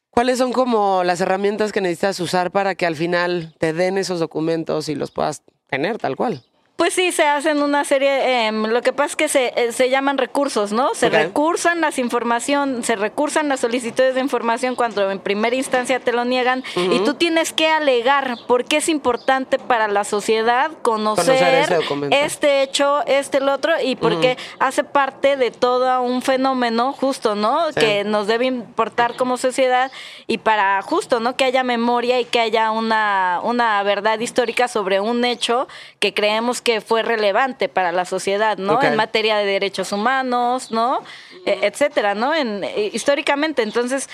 [0.09, 4.19] ¿cuáles son como las herramientas que necesitas usar para que al final te den esos
[4.19, 6.43] documentos y los puedas tener tal cual?
[6.77, 9.89] Pues sí, se hacen una serie, em, lo que pasa es que se, eh, se
[9.89, 10.93] llaman recursos, ¿no?
[10.93, 11.13] Se Ok.
[11.13, 16.23] recursan las información, se recursan las solicitudes de información cuando en primera instancia te lo
[16.23, 21.79] niegan y tú tienes que alegar por qué es importante para la sociedad Conocer
[22.11, 27.71] este hecho, este, el otro y porque hace parte de todo un fenómeno justo, ¿no?
[27.71, 27.79] Sí.
[27.79, 29.91] Que nos debe importar como sociedad
[30.27, 31.35] y para justo, ¿no?
[31.35, 35.67] Que haya memoria y que haya una, una verdad histórica sobre un hecho
[35.99, 38.81] que creemos que fue relevante para la sociedad, ¿no?
[38.81, 41.03] En materia de derechos humanos, ¿no?
[41.45, 42.33] E- etcétera, ¿no?
[42.33, 44.09] En, eh, históricamente, entonces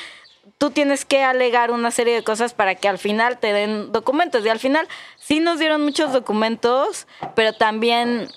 [0.57, 4.45] tú tienes que alegar una serie de cosas para que al final te den documentos
[4.45, 4.87] y al final
[5.17, 8.29] sí nos dieron muchos documentos, pero también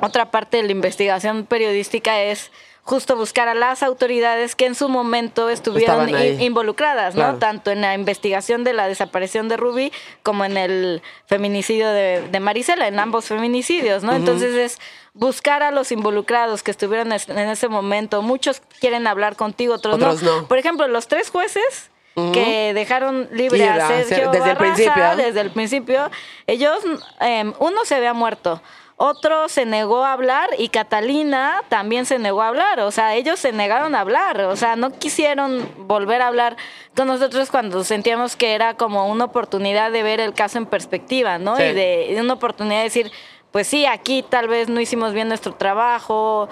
[0.00, 2.50] otra parte de la investigación periodística es
[2.84, 6.06] justo buscar a las autoridades que en su momento estuvieron
[6.40, 7.20] involucradas, ¿no?
[7.22, 7.38] Claro.
[7.38, 9.90] Tanto en la investigación de la desaparición de Ruby
[10.22, 14.12] como en el feminicidio de, de Marisela, en ambos feminicidios, ¿no?
[14.14, 14.78] Entonces es
[15.14, 18.20] buscar a los involucrados que estuvieron es- en ese momento.
[18.20, 20.46] Muchos quieren hablar contigo, otros, Otros no.
[20.46, 21.90] Por ejemplo, los tres jueces
[22.32, 25.16] que dejaron libre a Sergio ser- desde el Barraza, principio.
[25.16, 26.10] desde el principio,
[26.46, 26.78] ellos,
[27.20, 28.60] em, uno se había muerto,
[28.96, 33.40] otro se negó a hablar y Catalina también se negó a hablar, o sea, ellos
[33.40, 36.56] se negaron a hablar, o sea, no quisieron volver a hablar
[36.96, 41.38] con nosotros cuando sentíamos que era como una oportunidad de ver el caso en perspectiva,
[41.38, 41.56] ¿no?
[41.56, 41.64] Sí.
[41.64, 43.10] Y de, y una oportunidad de decir,
[43.50, 46.48] pues sí, aquí tal vez no hicimos bien nuestro trabajo,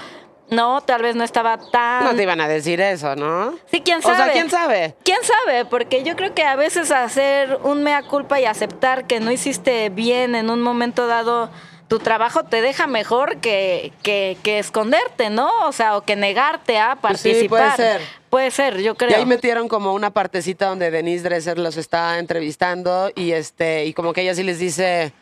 [0.50, 2.04] no, tal vez no estaba tan...
[2.04, 3.54] No te iban a decir eso, ¿no?
[3.70, 4.16] Sí, quién O sabe.
[4.16, 4.94] sea, ¿quién sabe?
[5.04, 5.64] ¿Quién sabe?
[5.64, 9.88] Porque yo creo que a veces hacer un mea culpa y aceptar que no hiciste
[9.88, 11.48] bien en un momento dado
[11.92, 15.50] tu trabajo te deja mejor que, que, que esconderte, ¿no?
[15.66, 17.48] O sea, o que negarte a Pues sí, participar.
[17.48, 18.00] puede ser.
[18.30, 19.10] Puede ser, yo creo.
[19.10, 23.92] Y ahí metieron como una partecita donde Denise Dresser los está entrevistando y este y
[23.92, 25.12] como que ella sí les dice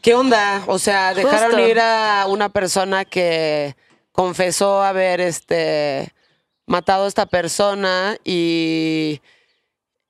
[0.00, 0.64] ¿Qué onda?
[0.66, 1.68] O sea, dejaron Justo.
[1.68, 3.76] ir a una persona que
[4.10, 6.12] confesó haber este
[6.66, 9.20] matado a esta persona y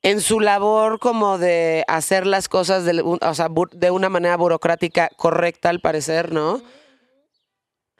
[0.02, 5.08] en su labor como de hacer las cosas de, o sea, de una manera burocrática
[5.16, 6.60] correcta al parecer, ¿no?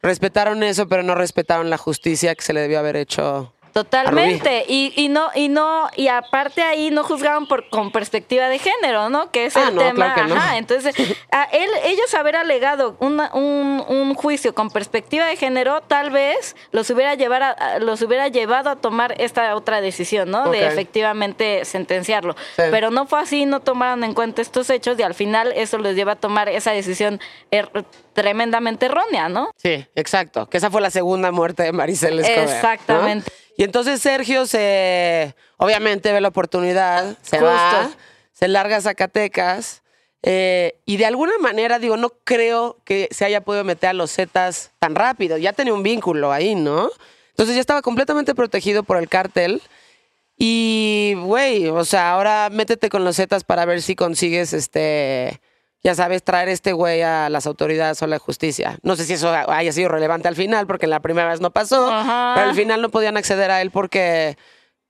[0.01, 3.52] Respetaron eso, pero no respetaron la justicia que se le debió haber hecho.
[3.73, 4.65] Totalmente.
[4.67, 9.09] Y, y no, y no, y aparte ahí no juzgaban por con perspectiva de género,
[9.09, 9.31] ¿no?
[9.31, 10.13] Que es Ah, el no, tema.
[10.13, 10.35] claro que no.
[10.39, 10.57] Ajá.
[10.57, 10.95] Entonces,
[11.31, 16.55] a él, ellos haber alegado una- un, un juicio con perspectiva de género, tal vez
[16.71, 20.49] los hubiera llevar a- los hubiera llevado a tomar esta otra decisión, ¿no?
[20.49, 22.35] De efectivamente sentenciarlo.
[22.55, 22.63] Sí.
[22.71, 25.95] Pero no fue así, no tomaron en cuenta estos hechos y al final eso les
[25.95, 27.19] lleva a tomar esa decisión
[27.51, 29.51] er- tremendamente errónea, ¿no?
[29.57, 30.47] Sí, exacto.
[30.47, 32.79] Que esa fue la segunda muerte de Maricel Escobar.
[32.87, 33.23] ¿no?
[33.57, 37.45] Y entonces Sergio se, obviamente ve la oportunidad, se Justo.
[37.45, 37.91] va,
[38.31, 39.83] se larga a Zacatecas
[40.25, 44.11] eh, y de alguna manera, digo, no creo que se haya podido meter a los
[44.11, 45.37] Zetas tan rápido.
[45.37, 46.89] Ya tenía un vínculo ahí, ¿no?
[47.31, 49.61] Entonces ya estaba completamente protegido por el cártel.
[50.37, 55.41] Y, güey, o sea, ahora métete con los Zetas para ver si consigues, este,
[55.83, 58.77] ya sabes, traer este güey a las autoridades o a la justicia.
[58.83, 61.91] No sé si eso haya sido relevante al final, porque la primera vez no pasó,
[61.91, 62.33] Ajá.
[62.35, 64.37] pero al final no podían acceder a él porque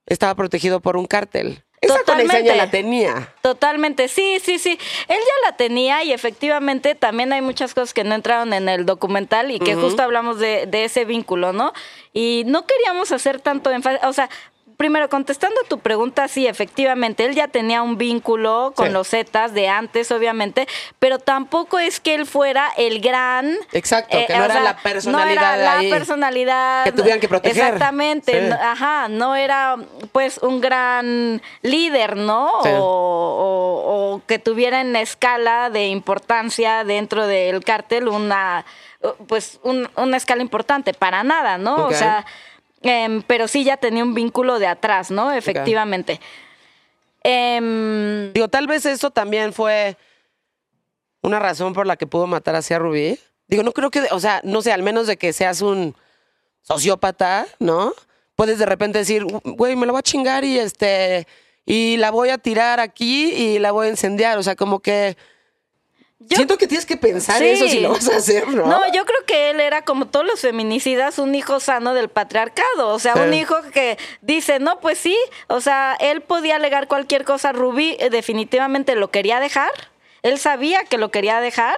[0.06, 1.64] estaba protegido por un cártel.
[1.82, 2.34] Esa Totalmente.
[2.34, 3.34] contraseña la tenía.
[3.42, 4.80] Totalmente, sí, sí, sí.
[5.10, 8.86] Él ya la tenía y efectivamente también hay muchas cosas que no entraron en el
[8.86, 11.74] documental y que justo hablamos de, de ese vínculo, ¿no?
[12.14, 14.30] Y no queríamos hacer tanto énfasis, o sea,
[14.78, 18.94] primero contestando tu pregunta, sí, efectivamente, él ya tenía un vínculo con Sí.
[18.94, 20.68] los Zetas de antes, obviamente,
[21.00, 23.56] pero tampoco es que él fuera el gran...
[23.72, 25.90] Exacto, que no o era la personalidad No era de la ahí.
[25.90, 26.84] personalidad...
[26.86, 27.58] Que tuvieran que proteger.
[27.64, 28.48] Exactamente, Sí.
[28.50, 29.78] no- ajá, no era
[30.12, 32.52] pues un gran líder, ¿no?
[32.64, 32.70] Sí.
[32.74, 38.66] O, o que tuviera en la escala de importancia dentro del cártel una,
[39.28, 41.76] pues, un- una escala importante, para nada, ¿no?
[41.88, 42.26] O sea,
[42.84, 45.32] em, pero sí ya tenía un vínculo de atrás, ¿no?
[45.32, 46.20] Efectivamente.
[47.24, 49.98] Em, Digo, tal vez eso también fue
[51.22, 53.18] una razón por la que pudo matar así a Rubí.
[53.48, 55.96] Digo, no creo que, o sea, no sé, al menos de que seas un
[56.62, 57.94] sociópata, ¿no?
[58.36, 61.28] Puedes de repente decir, güey, me la voy a chingar y este,
[61.66, 64.38] y la voy a tirar aquí y la voy a incendiar.
[64.38, 65.18] O sea, como que
[66.30, 67.46] Yo- siento que tienes que pensar Sí.
[67.50, 68.66] eso si lo vas a hacer, ¿no?
[68.66, 72.90] No, yo creo que él era como todos los feminicidas, un hijo sano del patriarcado.
[72.90, 73.20] O sea, Sí.
[73.22, 75.18] un hijo que dice, no, pues sí.
[75.48, 77.52] O sea, él podía alegar cualquier cosa.
[77.52, 79.72] Rubí eh, definitivamente lo quería dejar.
[80.22, 81.78] Él sabía que lo quería dejar.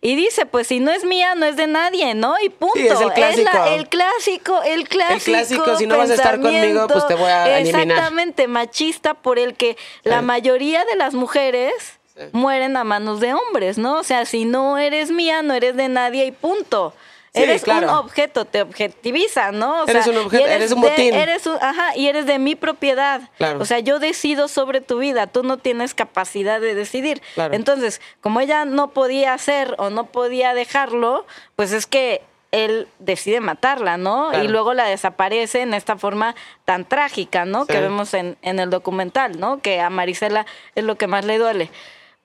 [0.00, 2.34] Y dice, pues si no es mía, no es de nadie, ¿no?
[2.44, 2.76] Y punto.
[2.76, 3.64] Sí, es el clásico.
[3.68, 5.24] el clásico, el clásico.
[5.24, 7.80] clásico, si no vas a estar conmigo, pues te voy a eliminar.
[7.82, 11.72] Exactamente, machista por el que la mayoría de las mujeres
[12.16, 12.22] Sí.
[12.32, 13.98] mueren a manos de hombres, ¿no?
[13.98, 16.94] O sea, si no eres mía, no eres de nadie y punto.
[17.34, 17.88] Sí, eres claro.
[17.88, 19.82] un objeto, te objetiviza, ¿no?
[19.82, 21.14] O Eres sea, un objeto, y eres un de- botín.
[21.14, 23.22] eres un- ajá, y eres de mi propiedad.
[23.38, 23.58] Claro.
[23.60, 27.20] O sea, yo decido sobre tu vida, tú no tienes capacidad de decidir.
[27.34, 27.52] Claro.
[27.54, 32.22] Entonces, como ella no podía hacer o no podía dejarlo, pues es que
[32.52, 34.28] él decide matarla, ¿no?
[34.30, 34.44] Claro.
[34.44, 37.62] Y luego la desaparece en esta forma tan trágica, ¿no?
[37.64, 37.72] Sí.
[37.72, 39.60] Que vemos en, en el documental, ¿no?
[39.60, 40.46] Que a Marisela
[40.76, 41.68] es lo que más le duele.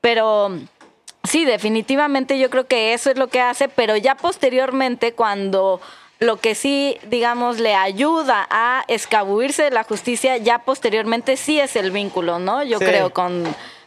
[0.02, 0.52] Pero
[1.24, 5.82] sí, definitivamente yo creo que eso es lo que hace, pero ya posteriormente cuando
[6.20, 11.76] lo que sí, digamos, le ayuda a escabuirse de la justicia, ya posteriormente sí es
[11.76, 12.62] el vínculo, ¿no?
[12.64, 12.86] Yo Sí.
[12.86, 13.44] creo con,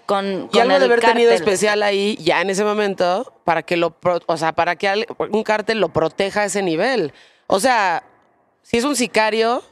[0.07, 3.77] con, Y con algo de haber tenido especial ahí ya en ese momento para que
[3.77, 3.95] lo,
[4.27, 7.13] o sea, para que un cártel lo proteja a ese nivel.
[7.49, 8.03] O sea,
[8.63, 9.63] si es un sicario,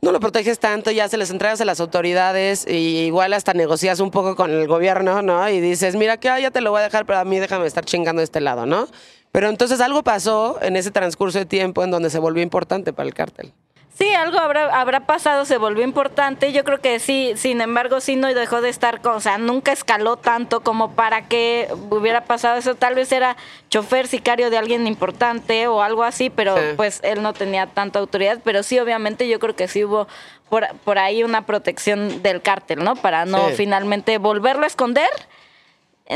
[0.00, 4.00] no lo proteges tanto, ya se les entregas a las autoridades y igual hasta negocias
[4.00, 5.48] un poco con el gobierno, ¿no?
[5.48, 7.66] Y dices, mira, que ah, ya te lo voy a dejar, pero a mí déjame
[7.66, 8.88] estar chingando de este lado, ¿no?
[9.32, 13.06] Pero entonces algo pasó en ese transcurso de tiempo en donde se volvió importante para
[13.06, 13.52] el cártel.
[13.98, 16.52] Sí, algo habrá, habrá pasado, se volvió importante.
[16.52, 19.72] Yo creo que sí, sin embargo, sí no dejó de estar, con- o sea, nunca
[19.72, 22.76] escaló tanto como para que hubiera pasado eso.
[22.76, 23.36] Tal vez era
[23.70, 26.62] chofer sicario de alguien importante o algo así, pero Sí.
[26.76, 28.38] pues él no tenía tanta autoridad.
[28.44, 30.06] Pero sí, obviamente, yo creo que sí hubo
[30.48, 32.94] por, por ahí una protección del cártel, ¿no?
[32.94, 33.54] Para no Sí.
[33.56, 35.10] finalmente volverlo a esconder.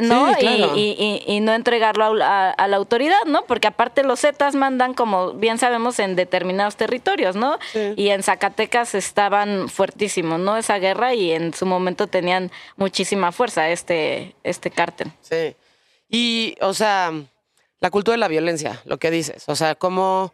[0.00, 0.32] ¿No?
[0.34, 0.76] Sí, claro.
[0.76, 3.44] y, y- y- y no entregarlo a, a- a la autoridad, ¿no?
[3.46, 7.58] Porque aparte los Zetas mandan, como bien sabemos, en determinados territorios, ¿no?
[7.72, 7.92] Sí.
[7.96, 10.56] Y en Zacatecas estaban fuertísimos, ¿no?
[10.56, 15.12] Esa guerra y en su momento tenían muchísima fuerza este, este cártel.
[15.20, 15.56] Sí.
[16.08, 17.12] Y, o sea,
[17.80, 19.44] la cultura de la violencia, lo que dices.
[19.48, 20.32] O sea, cómo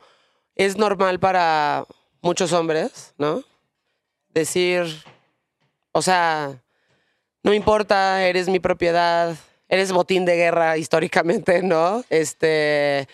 [0.54, 1.84] es normal para
[2.20, 3.42] muchos hombres, ¿no?
[4.28, 4.84] Decir,
[5.92, 6.60] o sea,
[7.42, 9.34] no importa, eres mi propiedad,
[9.68, 12.04] eres botín de guerra históricamente, ¿no?
[12.10, 13.08] Este.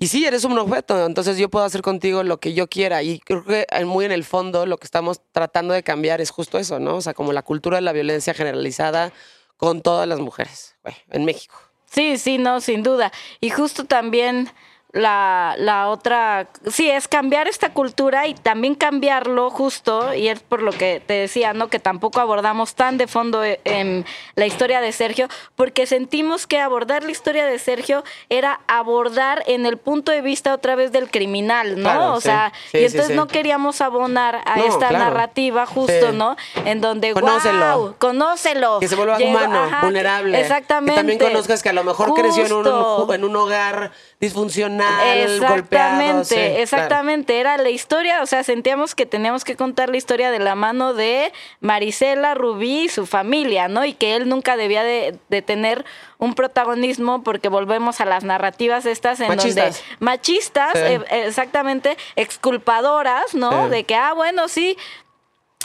[0.00, 3.02] Y sí, eres un objeto, entonces yo puedo hacer contigo lo que yo quiera.
[3.02, 6.56] Y creo que muy en el fondo lo que estamos tratando de cambiar es justo
[6.56, 6.96] eso, ¿no?
[6.96, 9.12] O sea, como la cultura de la violencia generalizada
[9.56, 10.76] con todas las mujeres
[11.10, 11.56] en México.
[11.90, 13.10] Sí, sí, no, sin duda.
[13.40, 14.48] Y justo también
[14.92, 20.62] la, la otra, sí, es cambiar esta cultura y también cambiarlo justo, y es por
[20.62, 21.68] lo que te decía, ¿no?
[21.68, 26.58] Que tampoco abordamos tan de fondo eh, en la historia de Sergio, porque sentimos que
[26.58, 31.10] abordar la historia de Sergio era abordar en el punto de vista otra vez del
[31.10, 31.82] criminal, ¿no?
[31.82, 32.28] Claro, o sí.
[32.28, 33.14] sea, Sí, y entonces sí.
[33.14, 35.04] no queríamos abonar a No, esta claro.
[35.04, 36.12] narrativa justo.
[36.12, 36.36] ¿no?
[36.64, 37.78] En donde, Conócelo.
[37.78, 38.78] wow, conócelo.
[38.80, 40.40] Que se vuelva humano, ajá, vulnerable.
[40.40, 40.92] Exactamente.
[40.94, 46.00] Que también conozcas que a lo mejor creció en un, en un hogar disfuncional, golpeado.
[46.00, 46.54] Exactamente, sí, claro.
[46.56, 47.40] exactamente.
[47.40, 50.92] Era la historia, o sea, sentíamos que teníamos que contar la historia de la mano
[50.94, 53.84] de Marisela, Rubí y su familia, ¿no?
[53.84, 55.84] Y que él nunca debía de, de tener
[56.18, 59.76] un protagonismo porque volvemos a las narrativas estas en Machistas.
[59.76, 60.78] donde machistas, Sí.
[60.80, 63.64] eh, exactamente, exculpadoras, ¿no?
[63.66, 63.70] Sí.
[63.70, 64.76] De que, ah, bueno, sí,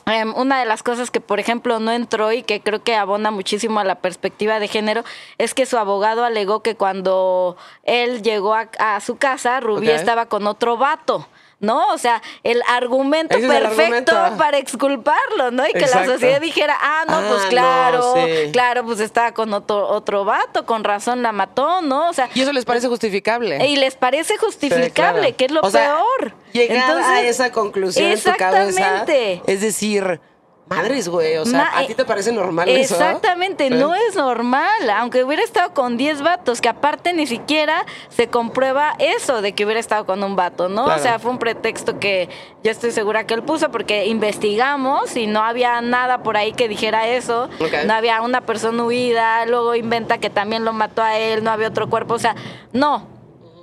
[0.06, 3.32] Em, una de las cosas que, por ejemplo, no entró y que creo que abona
[3.32, 5.04] muchísimo a la perspectiva de género
[5.38, 10.26] es que su abogado alegó que cuando él llegó a, a su casa, Rubí estaba
[10.26, 11.28] con otro vato.
[11.64, 11.88] ¿No?
[11.94, 14.38] O sea, el argumento Ese es el perfecto argumento.
[14.38, 15.66] para exculparlo, ¿no?
[15.66, 16.08] Y que Exacto.
[16.08, 18.52] la sociedad dijera, ah, no, Ah, pues no, claro, sí.
[18.52, 22.10] claro, pues estaba con otro, otro vato, con razón la mató, ¿no?
[22.10, 23.66] O sea, Y eso les parece justificable.
[23.66, 25.38] y les parece justificable, claro.
[25.38, 26.34] que es lo O sea, peor.
[26.52, 28.68] Llegar a Entonces, esa conclusión en tu cabeza.
[28.70, 29.42] Exactamente.
[29.48, 30.20] Es decir,
[30.66, 32.96] Madres, güey, o sea, Ma- ¿a ti te parece normal eso?
[32.96, 33.74] Exactamente, Sí.
[33.76, 34.90] no es normal.
[34.96, 39.66] Aunque hubiera estado con 10 vatos, que aparte ni siquiera se comprueba eso de que
[39.66, 40.86] hubiera estado con un vato, ¿no?
[40.86, 41.00] Claro.
[41.00, 42.30] O sea, fue un pretexto que
[42.64, 46.68] yo estoy segura que él puso porque investigamos y no había nada por ahí que
[46.70, 47.50] dijera eso.
[47.86, 51.68] No había una persona huida, luego inventa que también lo mató a él, no había
[51.68, 52.14] otro cuerpo.
[52.16, 52.36] O sea,
[52.72, 53.08] no.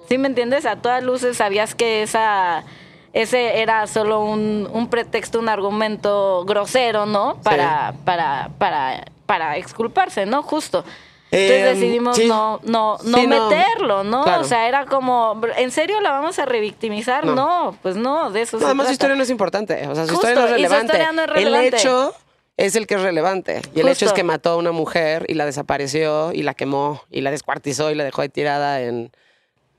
[0.08, 0.66] ¿Sí me entiendes?
[0.66, 2.64] A todas luces sabías que esa
[3.12, 7.36] ese era solo un, un pretexto, un argumento grosero, ¿no?
[7.42, 10.42] Para, para, para, para exculparse, ¿no?
[10.42, 10.84] Justo.
[11.32, 12.26] Entonces Eh, decidimos sí.
[12.26, 14.24] no, no, no Sí, meterlo, ¿no?
[14.24, 14.40] Claro.
[14.42, 17.24] O sea, era como, ¿en serio la vamos a revictimizar?
[17.24, 17.34] No.
[17.36, 20.06] No, pues no, de eso No, se además su historia no es importante, o sea,
[20.06, 20.86] su Justo, historia no es y su relevante.
[20.86, 21.68] historia no es relevante.
[21.68, 22.14] El hecho
[22.56, 23.62] es el que es relevante.
[23.76, 27.00] Y el hecho es que mató a una mujer y la desapareció y la quemó
[27.10, 29.12] y la descuartizó y la dejó ahí tirada en,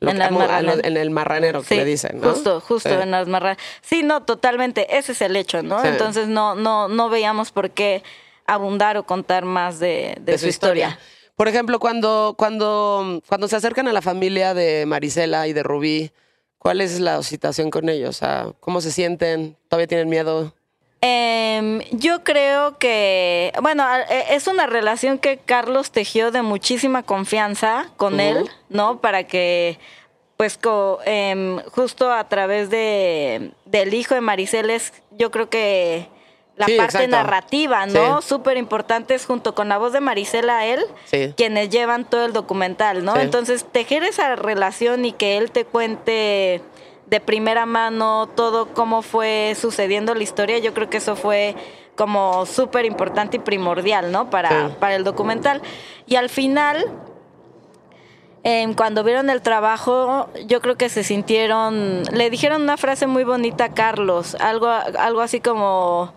[0.02, 0.80] En que- marraneras.
[0.84, 2.32] en el marranero que le dicen, ¿no?
[2.32, 2.96] Justo, justo Sí.
[2.96, 3.58] en las marras.
[3.82, 4.98] Sí, no, totalmente.
[4.98, 5.82] Ese es el hecho, ¿no?
[5.82, 5.88] Sí.
[5.90, 8.04] Entonces no, no, no veíamos por qué
[8.48, 10.98] abundar o contar más de, de su historia.
[11.36, 16.12] Por ejemplo, cuando, cuando, cuando se acercan a la familia de Marisela y de Rubí,
[16.58, 18.10] ¿cuál es la situación con ellos?
[18.10, 19.56] O sea, ¿cómo se sienten?
[19.70, 20.54] ¿Todavía tienen miedo?
[21.04, 27.88] Em, yo creo que, bueno, e- es una relación que Carlos tejió de muchísima confianza
[27.98, 29.02] con él, ¿no?
[29.02, 29.80] Para que,
[30.38, 36.08] pues, co- em, justo a través de del hijo de Mariceles, yo creo que
[36.56, 37.16] la Sí, parte exacto.
[37.16, 38.22] narrativa, ¿no?
[38.22, 38.28] Sí.
[38.28, 41.34] Súper importante es junto con la voz de Marisela, él, Sí.
[41.36, 43.16] quienes llevan todo el documental, ¿no?
[43.16, 43.22] Sí.
[43.22, 46.62] Entonces, tejer esa relación y que él te cuente
[47.12, 51.56] de primera mano todo cómo fue sucediendo la historia, yo creo que eso fue
[51.96, 54.30] como súper importante y primordial, ¿no?
[54.30, 54.76] Para, Sí.
[54.80, 55.62] para el documental.
[56.08, 56.86] Y al final,
[58.44, 63.26] em, cuando vieron el trabajo, yo creo que se sintieron, le dijeron una frase muy
[63.26, 66.14] bonita a Carlos, algo, algo así como,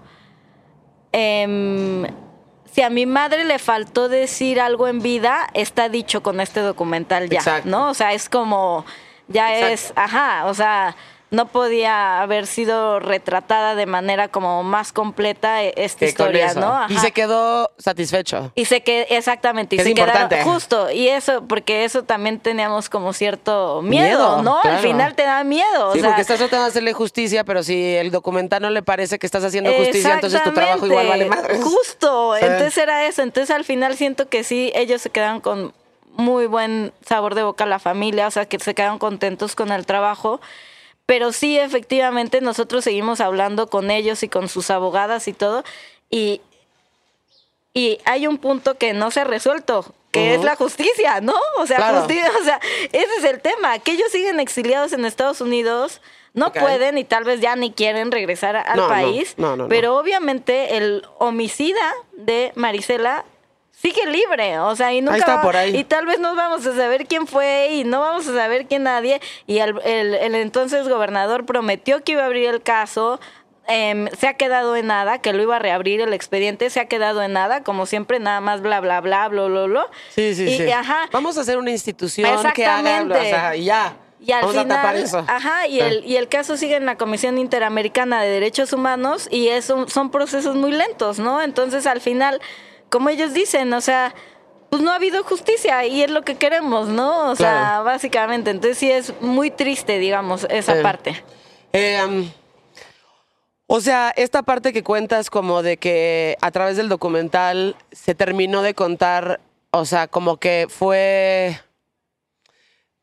[1.11, 2.07] em,
[2.72, 7.28] si a mi madre le faltó decir algo en vida, está dicho con este documental
[7.28, 7.68] ya, Exacto.
[7.68, 7.90] ¿no?
[7.90, 8.84] O sea, es como,
[9.29, 9.75] ya Exacto.
[9.75, 10.97] es, ajá, o sea,
[11.31, 16.55] no podía haber sido retratada de manera como más completa e- esta historia.
[16.55, 16.87] ¿no?
[16.89, 18.53] Y se quedó satisfecho.
[18.55, 20.45] Y se quedó, exactamente, y Es se quedaron importante.
[20.49, 24.61] justo, y eso, porque eso también teníamos como cierto miedo, Miedo, ¿no?
[24.61, 24.77] claro.
[24.77, 27.64] Al final te da miedo, Sí, o sea, porque estás tratando de hacerle justicia, pero
[27.64, 31.25] si el documental no le parece que estás haciendo justicia, entonces tu trabajo igual vale
[31.25, 31.57] madre.
[31.61, 32.45] Justo, Sí.
[32.45, 35.72] entonces era eso, entonces al final siento que sí, ellos se quedaron con
[36.15, 39.85] muy buen sabor de boca la familia, o sea, que se quedaron contentos con el
[39.87, 40.41] trabajo.
[41.07, 45.62] Pero sí, efectivamente, nosotros seguimos hablando con ellos y con sus abogadas y todo.
[46.11, 46.41] Y,
[47.75, 51.35] y hay un punto que no se ha resuelto, que es la justicia, ¿no?
[51.59, 51.99] O sea, Claro.
[51.99, 52.61] justicia, o sea,
[52.93, 56.01] ese es el tema, que ellos siguen exiliados en Estados Unidos,
[56.35, 59.65] no pueden y tal vez ya ni quieren regresar a- al No, país, no, no,
[59.65, 59.69] no.
[59.69, 63.25] pero obviamente el homicida de Marisela
[63.85, 65.76] sigue libre, o sea, y nunca está va- por ahí.
[65.76, 68.85] y tal vez no vamos a saber quién fue y no vamos a saber quién
[68.85, 73.20] nadie y el, el- el entonces gobernador prometió que iba a abrir el caso.
[73.66, 76.85] em, se ha quedado en nada, que lo iba a reabrir el expediente, se ha
[76.85, 79.87] quedado en nada, como siempre, nada más bla, bla, bla, bla, bla, bla.
[80.11, 80.70] Sí, sí, y, sí.
[80.70, 81.09] Ajá.
[81.12, 83.97] Vamos a hacer una institución que haga, o sea, ya.
[84.20, 85.24] Y al Vamos a tapar final, eso.
[85.26, 89.49] ajá, y el, y el caso sigue en la Comisión Interamericana de Derechos Humanos y
[89.49, 91.41] eso son procesos muy lentos, ¿no?
[91.41, 92.43] Entonces, al final,
[92.95, 94.14] como ellos dicen, o sea,
[94.70, 97.28] pues no ha habido justicia y es lo que queremos, ¿no?
[97.28, 101.20] O sea, básicamente, entonces sí es muy triste, digamos, esa parte.
[101.72, 102.30] Eh, um,
[103.66, 108.62] o sea, esta parte que cuentas como de que a través del documental se terminó
[108.62, 109.40] de contar,
[109.72, 111.61] o sea, como que fue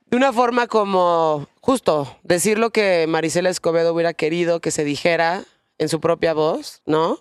[0.06, 5.44] de una forma como justo decir lo que Marisela Escobedo hubiera querido que se dijera
[5.80, 7.20] en su propia voz, ¿no?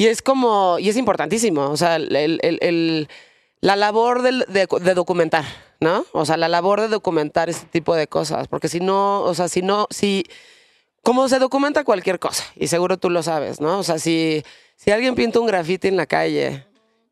[0.00, 3.08] Y es como, y es importantísimo, o sea, el, el-
[3.60, 4.46] la labor de,
[4.80, 5.44] de documentar,
[5.78, 6.06] ¿no?
[6.12, 9.48] O sea, la labor de documentar este tipo de cosas, porque si no, o sea,
[9.48, 10.24] si no, si,
[11.02, 13.78] como se documenta cualquier cosa, y seguro tú lo sabes, ¿no?
[13.78, 14.42] O sea, si,
[14.76, 16.64] si alguien pinta un grafiti en la calle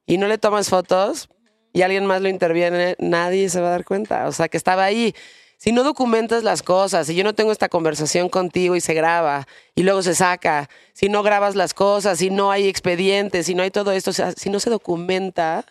[0.06, 1.28] y no le tomas fotos
[1.74, 4.84] y alguien más lo interviene, nadie se va a dar cuenta, o sea, que estaba
[4.84, 5.14] ahí.
[5.58, 9.46] Si no documentas las cosas, si yo no tengo esta conversación contigo y se graba
[9.74, 13.64] y luego se saca, si no grabas las cosas, si no hay expedientes, si no
[13.64, 15.64] hay todo esto, o sea, si no se documenta,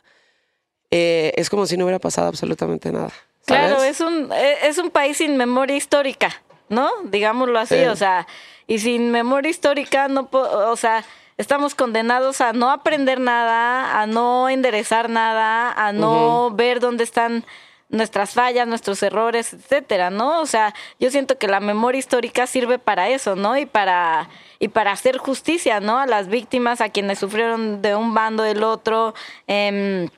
[0.91, 3.11] eh, es como si no hubiera pasado absolutamente nada.
[3.47, 3.67] ¿sabes?
[3.71, 6.33] Claro, es un, e- es un país sin memoria histórica,
[6.67, 6.89] ¿no?
[7.05, 7.85] Digámoslo así, Sí.
[7.85, 8.27] o sea,
[8.67, 11.05] y sin memoria histórica, no o sea,
[11.38, 17.45] estamos condenados a no aprender nada, a no enderezar nada, a no ver dónde están
[17.89, 20.41] nuestras fallas, nuestros errores, etcétera, ¿no?
[20.41, 23.57] O sea, yo siento que la memoria histórica sirve para eso, ¿no?
[23.57, 24.29] Y para
[24.59, 25.99] y para hacer justicia, ¿no?
[25.99, 29.13] A las víctimas, a quienes sufrieron de un bando del otro,
[29.47, 30.09] em,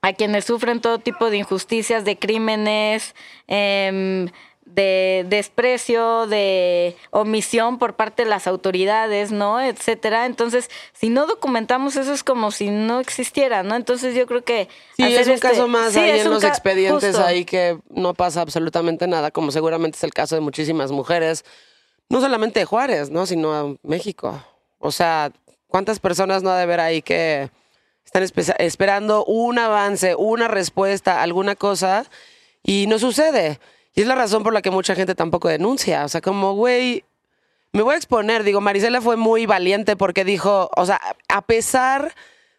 [0.00, 3.14] a quienes sufren todo tipo de injusticias, de crímenes,
[3.46, 4.28] em,
[4.64, 9.60] de desprecio, de omisión por parte de las autoridades, ¿no?
[9.60, 10.24] Etcétera.
[10.26, 13.74] Entonces, si no documentamos eso es como si no existiera, ¿no?
[13.74, 14.68] Entonces yo creo que...
[14.96, 17.24] Sí, es un este- caso más Sí, ahí en los expedientes justo.
[17.26, 21.44] ahí que no pasa absolutamente nada, como seguramente es el caso de muchísimas mujeres,
[22.08, 23.26] no solamente de Juárez, ¿no?
[23.26, 24.42] Sino a México.
[24.78, 25.32] O sea,
[25.66, 27.50] ¿cuántas personas no ha de haber ahí que
[28.04, 32.06] están espe- esperando un avance, una respuesta, alguna cosa,
[32.62, 33.58] y no sucede?
[33.94, 36.04] Y es la razón por la que mucha gente tampoco denuncia.
[36.04, 37.04] O sea, como, güey,
[37.72, 38.42] me voy a exponer.
[38.42, 42.14] Digo, Marisela fue muy valiente porque dijo, o sea, a pesar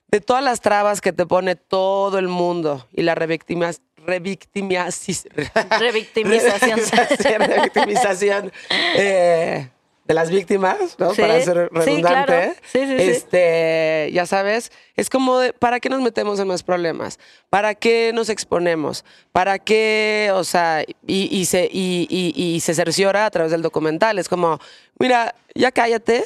[0.08, 5.28] de todas las trabas que te pone todo el mundo y la revictimas, revictimiasis-
[5.80, 6.80] Revictimización.
[7.40, 8.52] revictimización
[8.96, 9.70] eh,
[10.06, 11.14] de las víctimas, ¿no?
[11.14, 12.02] Sí, Para ser redundante.
[12.26, 12.54] claro.
[12.72, 13.10] Sí, sí, sí.
[13.10, 17.20] este, ya sabes, es como, de, ¿para qué nos metemos en más problemas?
[17.50, 19.06] ¿Para qué nos exponemos?
[19.32, 23.62] ¿Para qué, o sea, y, y se, y, y- y se cerciora a través del
[23.62, 24.20] documental?
[24.20, 24.60] Es como,
[25.00, 26.26] mira, ya cállate,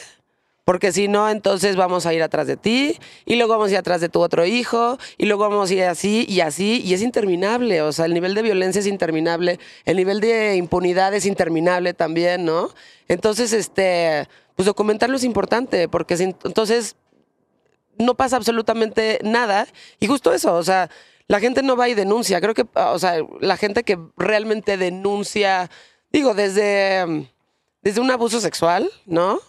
[0.68, 3.78] porque si no, entonces vamos a ir atrás de ti, y luego vamos a ir
[3.78, 7.01] atrás de tu otro hijo, y luego vamos a ir así y así, y es
[7.01, 7.82] interminable.
[7.82, 12.43] O sea, el nivel de violencia es interminable, el nivel de impunidad es interminable también,
[12.43, 12.70] ¿no?
[13.07, 16.97] Entonces, este, pues documentarlo es importante, porque si- entonces
[17.97, 19.68] no pasa absolutamente nada.
[20.01, 20.89] Y justo eso, o sea,
[21.30, 22.41] la gente no va y denuncia.
[22.41, 25.70] Creo que, o sea, la gente que realmente denuncia,
[26.11, 27.30] digo, desde,
[27.82, 29.39] desde un abuso sexual, ¿no?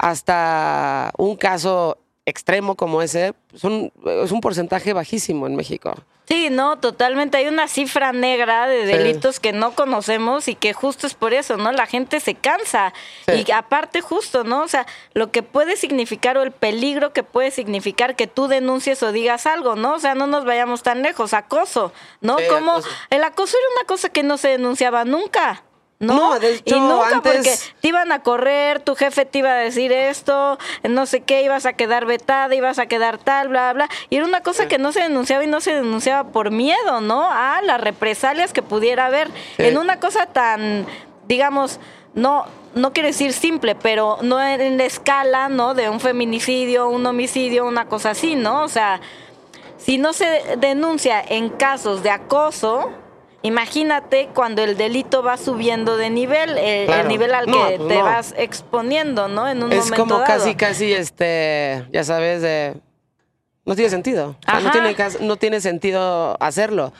[0.00, 5.94] Hasta un caso extremo como ese, son, es un porcentaje bajísimo en México.
[6.26, 7.36] Sí, no, totalmente.
[7.38, 8.92] Hay una cifra negra de Sí.
[8.92, 11.72] delitos que no conocemos y que justo es por eso, ¿no?
[11.72, 12.94] La gente se cansa.
[13.26, 13.44] Sí.
[13.46, 14.62] Y aparte justo, ¿no?
[14.62, 19.02] O sea, lo que puede significar o el peligro que puede significar que tú denuncies
[19.02, 19.94] o digas algo, ¿no?
[19.94, 21.34] O sea, no nos vayamos tan lejos.
[21.34, 22.38] Acoso, ¿no?
[22.38, 22.88] Sí, Como acoso.
[23.10, 25.64] el acoso era una cosa que no se denunciaba nunca.
[26.00, 29.50] No, No, de y nunca antes- porque te iban a correr, tu jefe te iba
[29.50, 33.70] a decir esto, no sé qué, ibas a quedar vetada, ibas a quedar tal, bla,
[33.74, 33.86] bla.
[34.08, 37.30] Y era una cosa que no se denunciaba y no se denunciaba por miedo, ¿no?
[37.30, 39.28] A las represalias que pudiera haber.
[39.28, 39.64] Sí.
[39.64, 40.86] En una cosa tan,
[41.28, 41.78] digamos,
[42.14, 45.74] no, no quiero decir simple, pero no en la escala, ¿no?
[45.74, 48.62] De un feminicidio, un homicidio, una cosa así, ¿no?
[48.62, 49.02] O sea,
[49.76, 52.90] si no se denuncia en casos de acoso,
[53.42, 57.94] imagínate cuando el delito va subiendo de nivel, el, nivel al No, que pues te
[57.96, 58.04] no.
[58.04, 59.48] vas exponiendo, ¿no?
[59.48, 60.26] En un es momento como dado.
[60.26, 62.74] casi, casi, este, ya sabes, de...
[63.64, 64.36] No tiene sentido.
[64.62, 66.92] No, tiene, no tiene sentido hacerlo.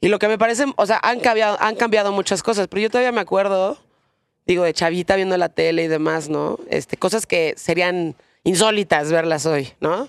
[0.00, 2.90] Y lo que me parece, o sea, han cambiado, han cambiado muchas cosas, pero yo
[2.90, 3.78] todavía me acuerdo,
[4.46, 6.58] digo, de chavita viendo la tele y demás, ¿no?
[6.68, 10.08] Este, cosas que serían insólitas verlas hoy, ¿no?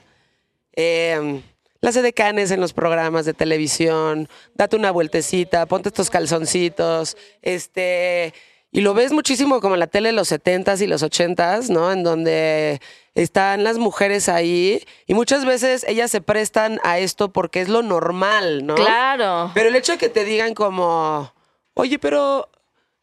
[0.73, 1.41] Eh,
[1.81, 8.33] las edecanes en los programas de televisión, date una vueltecita, ponte estos calzoncitos, este,
[8.71, 11.91] y lo ves muchísimo como en la tele de los 70s y los 80s, ¿no?
[11.91, 12.79] En donde
[13.15, 17.81] están las mujeres ahí y muchas veces ellas se prestan a esto porque es lo
[17.81, 18.75] normal, ¿no?
[18.75, 19.51] Claro.
[19.53, 21.33] Pero el hecho de que te digan como,
[21.73, 22.47] oye, pero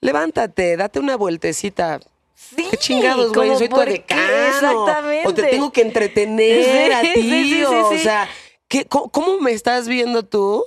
[0.01, 2.01] levántate, date una vueltecita.
[2.35, 4.23] Sí, Qué chingados, güey, soy tu decano.
[4.49, 5.29] exactamente.
[5.29, 7.23] O te tengo que entretener a Sí, ti.
[7.23, 8.29] sí, sí, sí, o sea,
[8.69, 10.65] ¿qué, cómo, cómo me estás viendo tú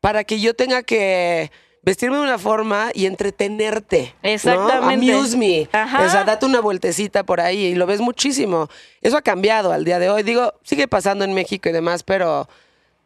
[0.00, 1.50] para que yo tenga que
[1.82, 4.14] vestirme de una forma y entretenerte?
[4.22, 4.28] ¿no?
[4.30, 5.12] Exactamente.
[5.12, 5.68] Amuse me.
[5.72, 6.04] Ajá.
[6.06, 8.68] O sea, date una vueltecita por ahí y lo ves muchísimo.
[9.02, 10.22] Eso ha cambiado al día de hoy.
[10.22, 12.48] Digo, sigue pasando en México y demás, pero,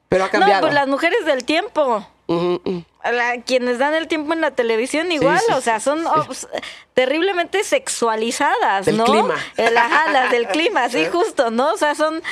[0.09, 0.61] pero ha No, cambiado.
[0.62, 2.07] pues las mujeres del tiempo.
[3.05, 6.47] La- quienes dan el tiempo en la televisión igual, sí, o sea, son sí.
[6.95, 9.05] terriblemente sexualizadas, Del ¿no?
[9.05, 9.34] clima.
[9.59, 11.72] El- ajá, las del clima, sí, justo, ¿no?
[11.72, 12.22] O sea, son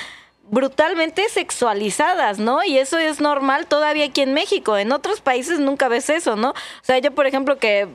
[0.53, 2.63] brutalmente sexualizadas, ¿no?
[2.63, 4.77] Y eso es normal todavía aquí en México.
[4.77, 6.51] En otros países nunca ves eso, ¿no?
[6.51, 7.89] O sea, yo, por ejemplo, que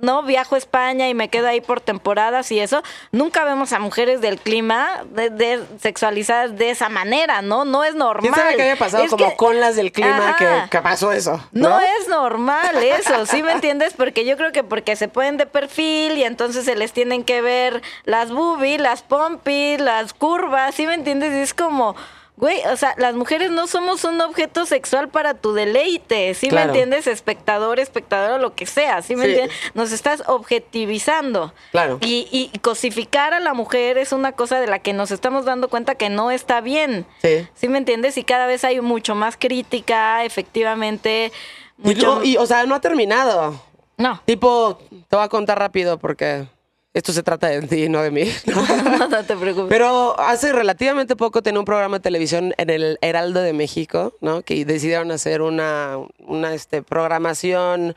[0.00, 2.82] no viajo a España y me quedo ahí por temporadas y eso,
[3.12, 7.64] nunca vemos a mujeres del clima de, de- sexualizadas de esa manera, ¿no?
[7.64, 8.22] No es normal.
[8.22, 11.12] ¿Quién sabe qué haya pasado Es como que- con las del clima que, que pasó
[11.12, 11.40] eso?
[11.52, 13.94] No es normal eso, ¿sí me entiendes?
[13.94, 17.40] Porque yo creo que porque se ponen de perfil y entonces se les tienen que
[17.42, 21.32] ver las boobies, las pompis, las curvas, ¿sí me entiendes?
[21.32, 21.96] Y es como,
[22.38, 26.72] güey, o sea, las mujeres no somos un objeto sexual para tu deleite, ¿sí Claro.
[26.72, 27.06] me entiendes?
[27.08, 29.30] Espectador, espectador o lo que sea, ¿sí me Sí.
[29.32, 29.56] entiendes?
[29.74, 31.52] Nos estás objetivizando.
[31.72, 31.98] Claro.
[32.00, 35.68] Y, y cosificar a la mujer es una cosa de la que nos estamos dando
[35.68, 37.06] cuenta que no está bien.
[37.22, 37.46] Sí.
[37.54, 38.16] ¿Sí me entiendes?
[38.18, 41.32] Y cada vez hay mucho más crítica, efectivamente,
[41.80, 43.54] Y, Mucho- no- y, o sea, no ha terminado.
[43.96, 44.78] No, Tipo,
[45.08, 46.46] te voy a contar rápido porque
[46.94, 48.24] esto se trata de ti, no de mí.
[48.46, 49.68] no, no te preocupes.
[49.68, 54.42] Pero hace relativamente poco tenía un programa de televisión en el Heraldo de México, ¿no?
[54.42, 57.94] Que decidieron hacer una, una este, programación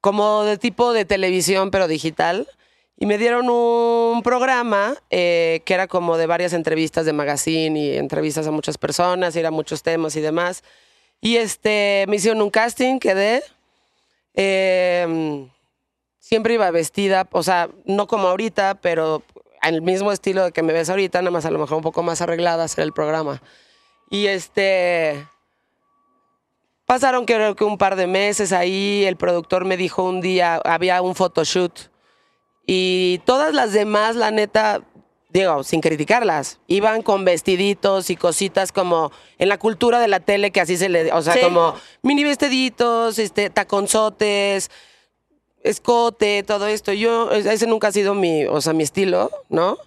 [0.00, 2.48] como de tipo de televisión, pero digital.
[2.98, 7.96] Y me dieron un programa eh, que era como de varias entrevistas de magazine y
[7.98, 10.62] entrevistas a muchas personas, y eran muchos temas y demás.
[11.20, 13.42] Y este, me hicieron un casting, quedé.
[14.34, 15.48] Eh,
[16.28, 19.22] siempre iba vestida, o sea, no como ahorita, pero
[19.60, 22.02] al mismo estilo de que me ves ahorita, nada más a lo mejor un poco
[22.02, 23.40] más arreglada a hacer el programa.
[24.10, 25.24] Y este.
[26.84, 31.00] Pasaron creo que un par de meses ahí, el productor me dijo un día, había
[31.00, 31.90] un photoshoot.
[32.66, 34.82] Y todas las demás, la neta,
[35.30, 40.50] digo, sin criticarlas, iban con vestiditos y cositas como en la cultura de la tele
[40.50, 41.40] que así se le, o sea, Sí.
[41.40, 44.70] como mini vestiditos, este, taconzotes,
[45.62, 46.92] escote, todo esto.
[46.92, 49.78] Yo, ese nunca ha sido mi, o sea, mi estilo, ¿no?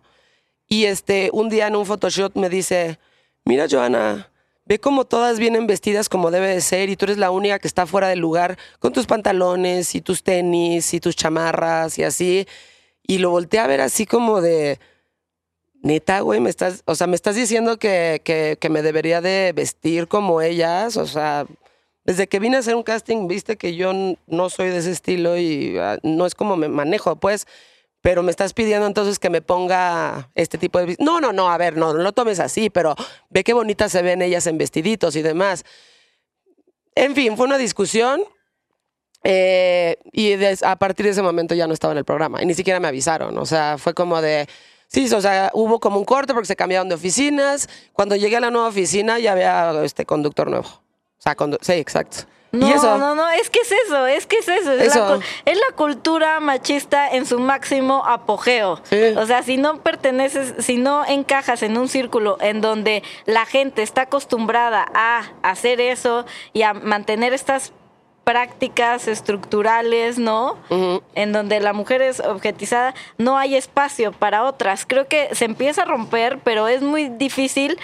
[0.68, 3.00] Y este, un día en un photoshoot me dice,
[3.44, 4.30] mira Joana,
[4.66, 7.68] ve cómo todas vienen vestidas como debe de ser y tú eres la única que
[7.68, 12.48] está fuera del lugar con tus pantalones y tus tenis y tus chamarras y así.
[13.02, 14.80] Y lo volteé a ver así como de,
[15.82, 19.54] neta, güey, me estás, o sea, me estás diciendo que, que, que me debería de
[19.56, 21.46] vestir como ellas, o sea,
[22.10, 23.92] desde que vine a hacer un casting, viste que yo
[24.26, 27.46] no soy de ese estilo y ah, no es como me manejo, pues,
[28.02, 30.96] pero me estás pidiendo entonces que me ponga este tipo de...
[31.00, 32.96] No, no, no, a ver, no, no lo tomes así, pero
[33.30, 35.64] ve qué bonitas se ven ellas en vestiditos y demás.
[36.96, 38.24] En fin, fue una discusión
[39.24, 42.48] eh, y des- a partir de ese momento ya no estaba en el programa y
[42.48, 44.48] ni siquiera me avisaron, o sea, fue como de...
[44.88, 47.70] Sí, o sea, hubo como un corte porque se cambiaron de oficinas.
[47.94, 50.82] Cuando llegué a la nueva oficina ya había este conductor nuevo.
[51.20, 52.20] O sea, condu- sí, exacto.
[52.52, 54.72] No, eso, no, no, es que es eso, es que es eso.
[54.72, 55.18] Es, Eso.
[55.18, 58.80] La, es la cultura machista en su máximo apogeo.
[58.90, 59.14] Sí.
[59.18, 63.84] O sea, si no perteneces, si no encajas en un círculo en donde la gente
[63.84, 67.72] está acostumbrada a hacer eso y a mantener estas
[68.24, 70.58] prácticas estructurales, ¿no?
[71.16, 74.86] En donde la mujer es objetizada, no hay espacio para otras.
[74.88, 77.78] Creo que se empieza a romper, pero es muy difícil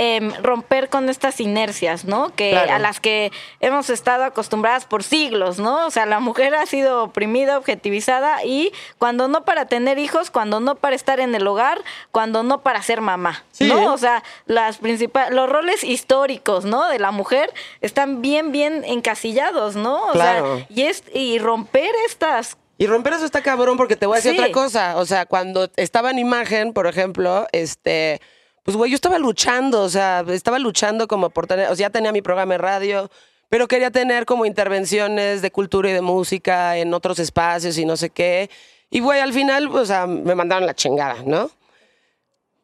[0.00, 2.32] em, romper con estas inercias, ¿no?
[2.36, 2.72] Que Claro.
[2.74, 5.86] a las que hemos estado acostumbradas por siglos, ¿no?
[5.86, 10.60] O sea, la mujer ha sido oprimida, objetivizada y cuando no para tener hijos, cuando
[10.60, 11.80] no para estar en el hogar,
[12.12, 13.64] cuando no para ser mamá, Sí.
[13.66, 13.92] ¿no?
[13.92, 16.88] O sea, las principales, los roles históricos, ¿no?
[16.88, 20.10] De la mujer están bien, bien encasillados, ¿no?
[20.10, 20.58] O Claro.
[20.58, 24.18] sea, y es y romper estas Y romper eso está cabrón porque te voy a
[24.22, 24.38] decir Sí.
[24.38, 24.96] otra cosa.
[24.98, 28.20] O sea, cuando estaba en imagen, por ejemplo, este,
[28.68, 31.90] pues güey, yo estaba luchando, o sea, estaba luchando como por tener, o sea, ya
[31.90, 33.10] tenía mi programa de radio,
[33.48, 37.96] pero quería tener como intervenciones de cultura y de música en otros espacios y no
[37.96, 38.50] sé qué.
[38.90, 41.50] Y güey, al final, o sea, me mandaron la chingada, ¿no?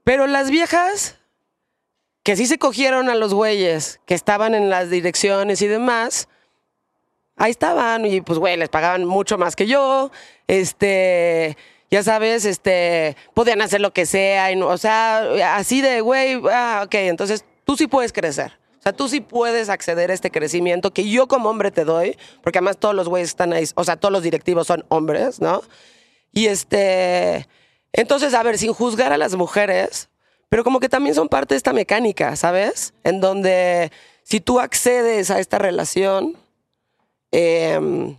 [0.04, 1.16] Pero las viejas
[2.22, 6.28] que sí se cogieron a los güeyes que estaban en las direcciones y demás,
[7.36, 10.10] ahí estaban y pues güey, les pagaban mucho más que yo,
[10.48, 11.56] este,
[11.94, 16.40] ya sabes, este, podían hacer lo que sea, y no- o sea, así de güey,
[16.50, 18.50] ah, ok, entonces tú sí puedes crecer.
[18.80, 22.18] O sea, tú sí puedes acceder a este crecimiento que yo como hombre te doy,
[22.42, 25.62] porque además todos los güeyes están ahí, o sea, todos los directivos son hombres, ¿no?
[26.32, 27.46] Y este,
[27.92, 30.08] entonces, a ver, sin juzgar a las mujeres,
[30.48, 32.92] pero como que también son parte de esta mecánica, ¿sabes?
[33.04, 33.92] En donde
[34.24, 36.36] si tú accedes a esta relación,
[37.30, 38.16] em,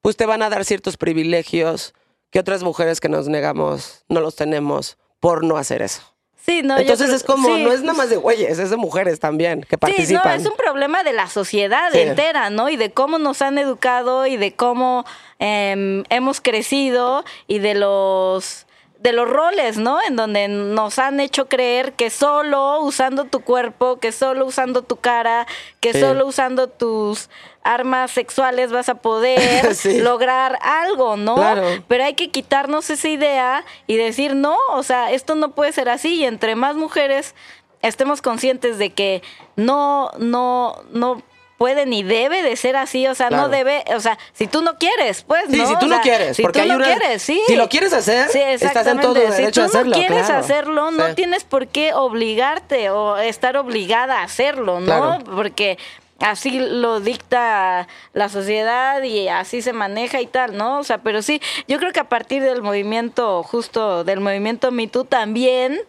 [0.00, 1.94] pues te van a dar ciertos privilegios
[2.32, 6.02] que otras mujeres que nos negamos no los tenemos por no hacer eso.
[6.44, 7.62] Sí, no, Entonces creo- es como, sí.
[7.62, 10.40] no es nada más de güeyes, es de mujeres también que Sí, no, participan.
[10.40, 12.00] es un problema de la sociedad Sí.
[12.00, 12.68] entera, ¿no?
[12.68, 15.04] Y de cómo nos han educado y de cómo
[15.38, 18.66] em, hemos crecido y de los
[18.98, 19.98] de los roles, ¿no?
[20.06, 24.94] En donde nos han hecho creer que solo usando tu cuerpo, que solo usando tu
[24.96, 25.48] cara,
[25.80, 25.98] que Sí.
[25.98, 27.28] solo usando tus
[27.64, 30.00] armas sexuales vas a poder Sí.
[30.00, 31.36] lograr algo, ¿no?
[31.36, 31.66] Claro.
[31.88, 35.88] Pero hay que quitarnos esa idea y decir, no, o sea, esto no puede ser
[35.88, 36.16] así.
[36.16, 37.34] Y entre más mujeres
[37.82, 39.22] estemos conscientes de que
[39.56, 41.22] no, no, no
[41.58, 43.44] puede ni debe de ser así, o sea, Claro.
[43.44, 45.66] no debe, o sea, si tú no quieres, pues, Sí, ¿no?
[45.68, 47.40] si tú O no quieres, si porque tú hay no una- quieres, sí.
[47.46, 50.40] si lo quieres hacer, sí, estás en todo derecho si tú hacerlo, no quieres claro.
[50.40, 51.14] hacerlo, no Sí.
[51.14, 55.18] tienes por qué obligarte o estar obligada a hacerlo, ¿no?
[55.18, 55.24] Claro.
[55.36, 55.78] Porque
[56.22, 60.78] así lo dicta la sociedad y así se maneja y tal, ¿no?
[60.78, 64.86] O sea, pero sí, yo creo que a partir del movimiento, justo del movimiento Me
[64.88, 65.80] Too también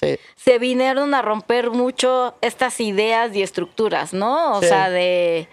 [0.00, 0.18] Sí.
[0.34, 4.56] se vinieron a romper mucho estas ideas y estructuras, ¿no?
[4.56, 4.66] O Sí.
[4.66, 5.46] sea, de,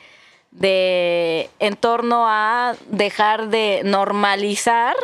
[0.52, 4.96] de en torno a dejar de normalizar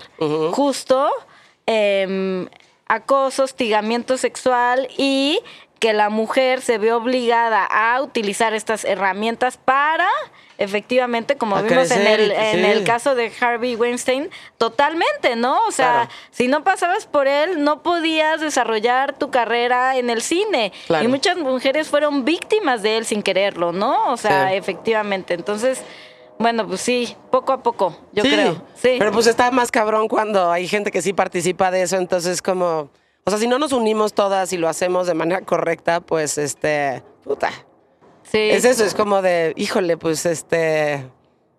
[0.52, 1.12] justo
[1.68, 2.48] em,
[2.88, 5.40] acoso, hostigamiento sexual y
[5.80, 10.08] que la mujer se ve obligada a utilizar estas herramientas para
[10.58, 12.72] efectivamente como A vimos en el, en sí.
[12.72, 16.10] el caso de Harvey Weinstein totalmente no o sea Claro.
[16.32, 21.04] si no pasabas por él no podías desarrollar tu carrera en el cine Claro.
[21.04, 24.56] y muchas mujeres fueron víctimas de él sin quererlo no o sea Sí.
[24.56, 25.82] efectivamente entonces
[26.40, 30.08] bueno pues sí poco a poco yo Sí, creo sí Pero pues está más cabrón
[30.08, 32.90] cuando hay gente que sí participa de eso, entonces como,
[33.26, 37.04] o sea, si no nos unimos todas y lo hacemos de manera correcta, pues este,
[37.24, 37.52] puta.
[38.24, 41.06] sí Es eso, es como de, híjole, pues este,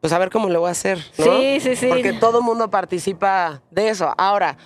[0.01, 1.25] pues a ver cómo lo voy a hacer, ¿no?
[1.25, 1.87] Sí, sí, sí.
[1.89, 4.15] Porque todo mundo participa de eso.
[4.17, 4.57] Ahora,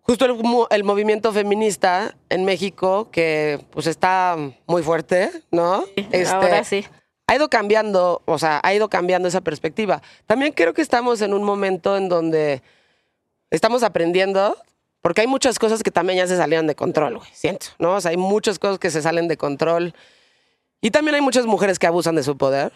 [0.00, 4.36] justo el, mo- el movimiento feminista en México, que pues está
[4.66, 5.84] muy fuerte, ¿no?
[5.96, 6.84] Este, ahora sí
[7.28, 10.02] ha ido cambiando, o sea, ha ido cambiando esa perspectiva.
[10.26, 12.62] También creo que estamos en un momento en donde
[13.50, 14.54] estamos aprendiendo,
[15.02, 17.96] porque hay muchas cosas que también ya se salieron de control, güey, siento, ¿no?
[17.96, 19.94] O sea, hay muchas cosas que se salen de control.
[20.80, 22.72] Y también hay muchas mujeres que abusan de su poder.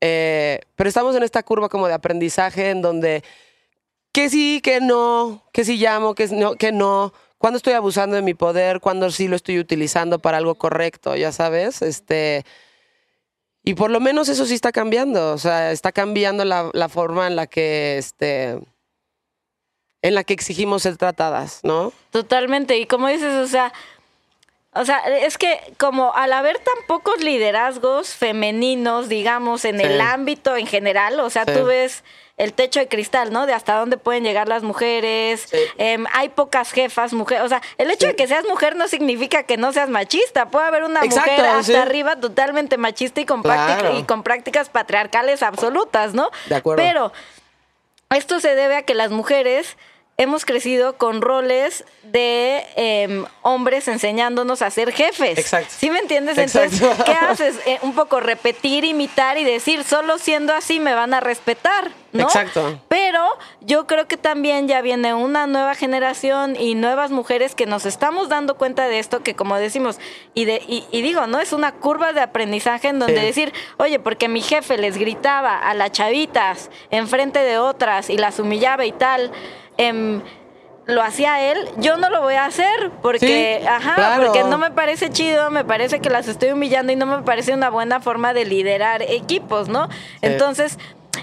[0.00, 3.22] Eh, pero estamos en esta curva como de aprendizaje en donde
[4.12, 7.14] que sí, que no, que sí llamo, que no, que no.
[7.38, 11.32] Cuando estoy abusando de mi poder, cuando sí lo estoy utilizando para algo correcto, ya
[11.32, 12.44] sabes, este.
[13.64, 17.28] Y por lo menos eso sí está cambiando, o sea, está cambiando la, la forma
[17.28, 18.58] en la que, este,
[20.02, 21.92] en la que exigimos ser tratadas, ¿no?
[22.10, 22.76] Totalmente.
[22.78, 23.72] Y como dices, o sea,
[24.74, 29.84] o sea, es que como al haber tan pocos liderazgos femeninos, digamos, en Sí.
[29.84, 31.52] el ámbito en general, o sea, Sí.
[31.52, 32.02] tú ves
[32.38, 33.44] el techo de cristal, ¿no?
[33.46, 35.46] De hasta dónde pueden llegar las mujeres.
[35.50, 35.58] Sí.
[35.76, 37.44] Em, hay pocas jefas, mujeres.
[37.44, 38.12] O sea, el hecho Sí.
[38.12, 40.48] de que seas mujer no significa que no seas machista.
[40.48, 41.74] Puede haber una Exacto, mujer hasta sí.
[41.74, 43.96] arriba totalmente machista y con, Claro.
[43.98, 46.30] y con prácticas patriarcales absolutas, ¿no?
[46.46, 46.82] De acuerdo.
[46.82, 47.12] Pero
[48.10, 49.76] esto se debe a que las mujeres
[50.18, 55.38] hemos crecido con roles de em, hombres enseñándonos a ser jefes.
[55.38, 55.72] Exacto.
[55.76, 56.38] ¿Sí me entiendes?
[56.38, 56.74] Exacto.
[56.76, 57.58] Entonces, ¿qué haces?
[57.66, 62.24] Eh, un poco repetir, imitar y decir, solo siendo así me van a respetar, ¿no?
[62.24, 62.78] Exacto.
[62.88, 63.24] Pero
[63.62, 68.28] yo creo que también ya viene una nueva generación y nuevas mujeres que nos estamos
[68.28, 69.98] dando cuenta de esto, que como decimos,
[70.34, 71.40] y, de, y, y digo, ¿no?
[71.40, 73.26] Es una curva de aprendizaje en donde Sí.
[73.26, 78.38] decir, oye, porque mi jefe les gritaba a las chavitas enfrente de otras y las
[78.38, 79.32] humillaba y tal,
[79.78, 80.20] em,
[80.86, 84.24] lo hacía él, yo no lo voy a hacer porque, Sí, ajá, claro.
[84.24, 87.54] porque no me parece chido, me parece que las estoy humillando y no me parece
[87.54, 89.88] una buena forma de liderar equipos, ¿no?
[90.22, 90.78] Entonces,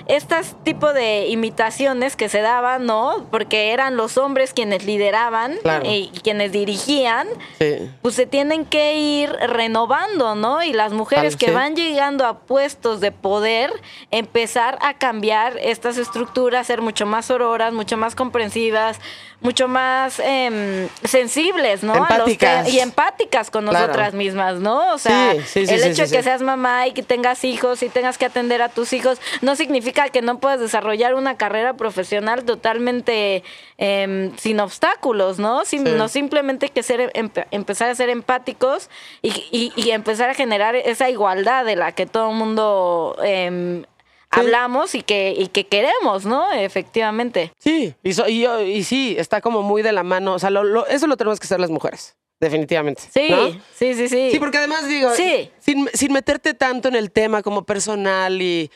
[0.10, 3.28] estas tipo de imitaciones que se daban, ¿no?
[3.32, 5.86] Porque eran los hombres quienes lideraban Claro.
[5.88, 7.28] y quienes dirigían,
[7.60, 7.90] Sí.
[8.02, 10.64] pues se tienen que ir renovando, ¿no?
[10.64, 11.52] Y las mujeres que sí.
[11.52, 13.72] van llegando a puestos de poder,
[14.12, 19.00] empezar a cambiar estas estructuras, ser mucho más sororas, mucho más comprensivas,
[19.42, 21.94] mucho más em, sensibles, ¿no?
[21.94, 22.30] A los
[22.74, 23.88] y empáticas con Claro.
[23.88, 24.94] nosotras mismas, ¿no?
[24.94, 27.82] O sea, Sí, sí, sí, el hecho de que seas mamá y que tengas hijos
[27.84, 31.74] y tengas que atender a tus hijos, no significa que no puedas desarrollar una carrera
[31.76, 33.44] profesional totalmente
[33.78, 35.66] em, sin obstáculos, ¿no?
[35.66, 35.80] Sí.
[35.80, 38.90] No simplemente hay que ser, empe- empezar a ser empáticos
[39.22, 43.84] y, y- y empezar a generar esa igualdad de la que todo el mundo em,
[44.32, 46.52] hablamos y que, y que queremos, ¿no?
[46.54, 47.52] Efectivamente.
[47.58, 50.50] Sí, y, so- y, yo- y sí, está como muy de la mano, o sea,
[50.52, 53.02] lo- lo- eso lo tenemos que hacer las mujeres, definitivamente.
[53.12, 53.52] Sí, ¿no?
[53.74, 54.30] sí, sí, sí.
[54.32, 55.50] Sí, porque además digo, Sí.
[55.60, 58.70] sin, sin meterte tanto en el tema como personal y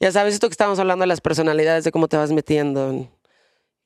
[0.00, 3.08] ya sabes esto que estábamos hablando de las personalidades, de cómo te vas metiendo.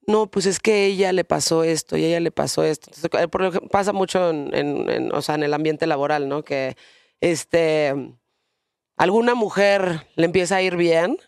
[0.07, 2.91] No, pues es que ella le pasó esto y ella le pasó esto.
[2.95, 5.87] Entonces, eh, por lo que pasa mucho en, en- en, o sea, en el ambiente
[5.87, 6.45] laboral, ¿no?
[6.45, 6.77] Que
[7.21, 7.95] este
[8.97, 11.19] alguna mujer le empieza a ir bien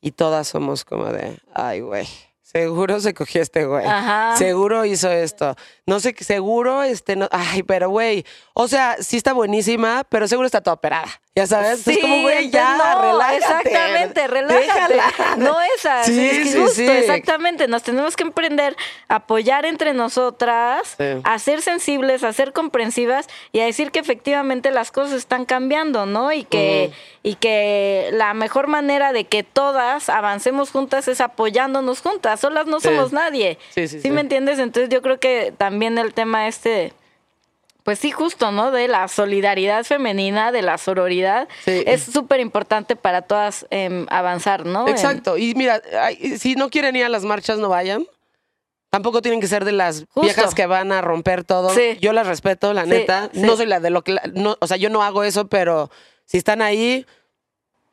[0.00, 2.06] y todas somos como de, ay, güey.
[2.42, 3.84] Seguro se cogió este güey.
[3.84, 4.36] Ajá.
[4.36, 5.56] Seguro hizo esto.
[5.86, 8.24] No sé, seguro, este, no, ay, pero güey,
[8.54, 11.06] o sea, sí está buenísima, pero seguro está toda operada.
[11.36, 13.36] Ya sabes, es como, güey, ya, no, relájate.
[13.36, 14.94] Exactamente, relájate.
[14.94, 15.36] Déjala.
[15.36, 16.06] No esas.
[16.06, 16.86] Sí, es que sí, justo, sí.
[16.88, 17.68] exactamente.
[17.68, 18.74] Nos tenemos que emprender
[19.08, 21.04] a apoyar entre nosotras, Sí.
[21.24, 26.06] a ser sensibles, a ser comprensivas y a decir que efectivamente las cosas están cambiando,
[26.06, 26.32] ¿no?
[26.32, 26.90] Y que,
[27.22, 32.40] y que la mejor manera de que todas avancemos juntas es apoyándonos juntas.
[32.40, 32.88] Solas no Sí.
[32.88, 33.58] somos nadie.
[33.74, 34.10] Sí, sí, sí.
[34.10, 34.58] me entiendes?
[34.58, 36.92] Entonces yo creo que también el tema este
[37.82, 38.72] pues sí, justo, ¿no?
[38.72, 41.84] De la solidaridad femenina, de la sororidad, Sí.
[41.86, 44.88] es súper importante para todas em, avanzar, ¿no?
[44.88, 45.38] Exacto.
[45.38, 45.80] Y mira,
[46.36, 48.04] si no quieren ir a las marchas, no vayan.
[48.90, 50.22] Tampoco tienen que ser de las Justo.
[50.22, 51.70] viejas que van a romper todo.
[51.70, 51.96] Sí.
[52.00, 53.30] Yo las respeto, la Sí, neta.
[53.32, 53.40] sí.
[53.42, 54.16] No soy la de lo que...
[54.34, 55.88] no, o sea, yo no hago eso, pero
[56.24, 57.06] si están ahí,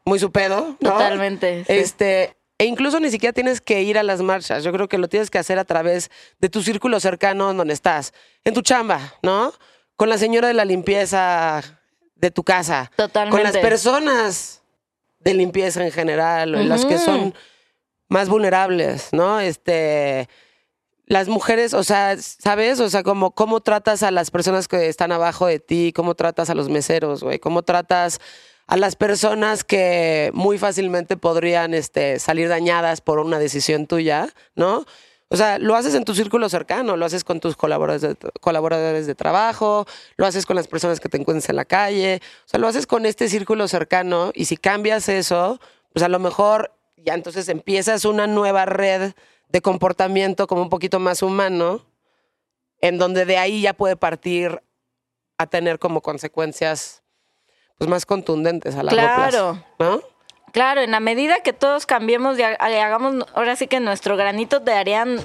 [0.05, 0.89] muy su pedo, ¿no?
[0.91, 1.65] Totalmente.
[1.67, 4.63] Este, e incluso ni siquiera tienes que ir a las marchas.
[4.63, 6.09] Yo creo que lo tienes que hacer a través
[6.39, 8.13] de tu círculo cercano donde estás.
[8.45, 9.51] En tu chamba, ¿no?
[9.97, 11.61] Con la señora de la limpieza
[12.15, 12.89] de tu casa.
[12.95, 13.35] Totalmente.
[13.35, 14.61] Con las personas
[15.19, 17.35] de limpieza en general, o las que son
[18.07, 19.41] más vulnerables, ¿no?
[19.41, 20.29] Este.
[21.05, 22.79] Las mujeres, o sea, ¿sabes?
[22.79, 26.49] O sea, como cómo tratas a las personas que están abajo de ti, cómo tratas
[26.49, 28.21] a los meseros, güey, cómo tratas
[28.67, 34.85] a las personas que muy fácilmente podrían este, salir dañadas por una decisión tuya, ¿no?
[35.29, 39.07] O sea, lo haces en tu círculo cercano, lo haces con tus colaboradores de, colaboradores
[39.07, 39.85] de trabajo,
[40.15, 42.85] lo haces con las personas que te encuentres en la calle, o sea, lo haces
[42.85, 45.59] con este círculo cercano y si cambias eso,
[45.91, 49.13] pues a lo mejor ya entonces empiezas una nueva red
[49.49, 51.85] de comportamiento como un poquito más humano,
[52.79, 54.61] en donde de ahí ya puede partir
[55.37, 57.02] a tener como consecuencias
[57.83, 59.15] pues más contundentes a largo Claro.
[59.17, 60.01] plazo, ¿no?
[60.53, 64.15] Claro, en la medida que todos cambiemos y ha- y hagamos ahora sí que nuestro
[64.15, 65.21] granito de arena,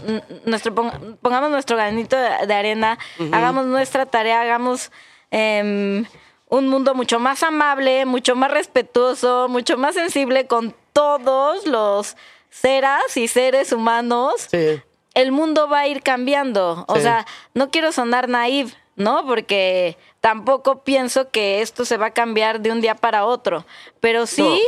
[0.47, 2.99] nuestro pon- pongamos nuestro granito de, arena,
[3.33, 4.91] hagamos nuestra tarea, hagamos
[5.31, 6.05] em,
[6.49, 12.17] un mundo mucho más amable, mucho más respetuoso, mucho más sensible con todos los
[12.51, 14.81] seras y seres humanos, Sí.
[15.15, 16.85] el mundo va a ir cambiando.
[16.89, 17.03] O Sí.
[17.03, 19.27] sea, no quiero sonar naive, ¿no?
[19.27, 23.65] Porque tampoco pienso que esto se va a cambiar de un día para otro.
[24.01, 24.63] Pero sí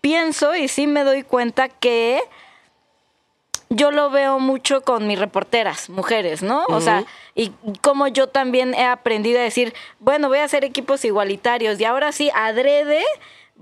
[0.00, 2.20] pienso y sí me doy cuenta que
[3.74, 6.64] yo lo veo mucho con mis reporteras, mujeres, ¿no?
[6.68, 11.04] O sea, y como yo también he aprendido a decir, bueno, voy a hacer equipos
[11.04, 13.02] igualitarios y ahora sí, adrede,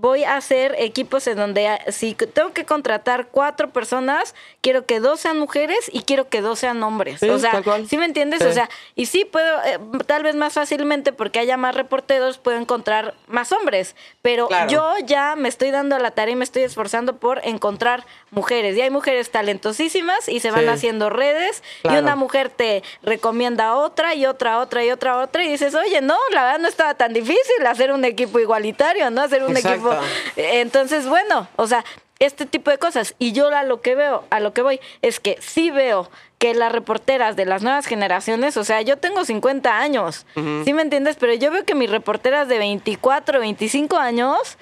[0.00, 4.98] voy a hacer equipos en donde ah, si tengo que contratar cuatro personas, quiero que
[4.98, 7.20] dos sean mujeres y quiero que dos sean hombres.
[7.20, 7.62] Sí, o sea.
[7.88, 8.40] ¿sí me entiendes?
[8.40, 8.46] Sí.
[8.48, 12.58] O sea, y sí puedo, eh, tal vez más fácilmente porque haya más reporteros, puedo
[12.58, 14.70] encontrar más hombres, pero Claro.
[14.70, 18.76] yo ya me estoy dando a la tarea y me estoy esforzando por encontrar mujeres.
[18.76, 20.68] Y hay mujeres talentosísimas y se van Sí.
[20.68, 21.98] haciendo redes Claro.
[21.98, 25.74] y una mujer te recomienda a otra y otra, otra y otra, otra y dices,
[25.74, 29.20] oye, no, la verdad no estaba tan difícil hacer un equipo igualitario, ¿no?
[29.22, 29.70] Hacer un Exacto.
[29.74, 29.89] equipo...
[30.36, 31.84] Entonces, bueno, o sea,
[32.18, 33.14] este tipo de cosas.
[33.18, 36.54] Y yo a lo que veo, a lo que voy, es que sí veo que
[36.54, 41.16] las reporteras de las nuevas generaciones, o sea, yo tengo 50 años, ¿sí me entiendes?
[41.18, 44.56] Pero yo veo que mis reporteras de 24, 25 años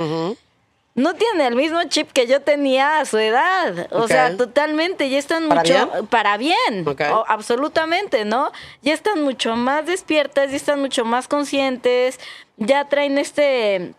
[0.95, 3.87] no tienen el mismo chip que yo tenía a su edad.
[3.93, 5.09] O sea, totalmente.
[5.09, 5.73] Ya están ¿Para mucho.
[5.93, 6.07] bien?
[6.09, 6.85] Para bien.
[7.13, 8.51] O- absolutamente, ¿no?
[8.83, 12.19] Ya están mucho más despiertas, ya están mucho más conscientes,
[12.57, 13.95] ya traen este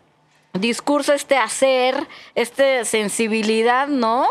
[0.54, 4.28] discurso, este hacer, esta sensibilidad, ¿no?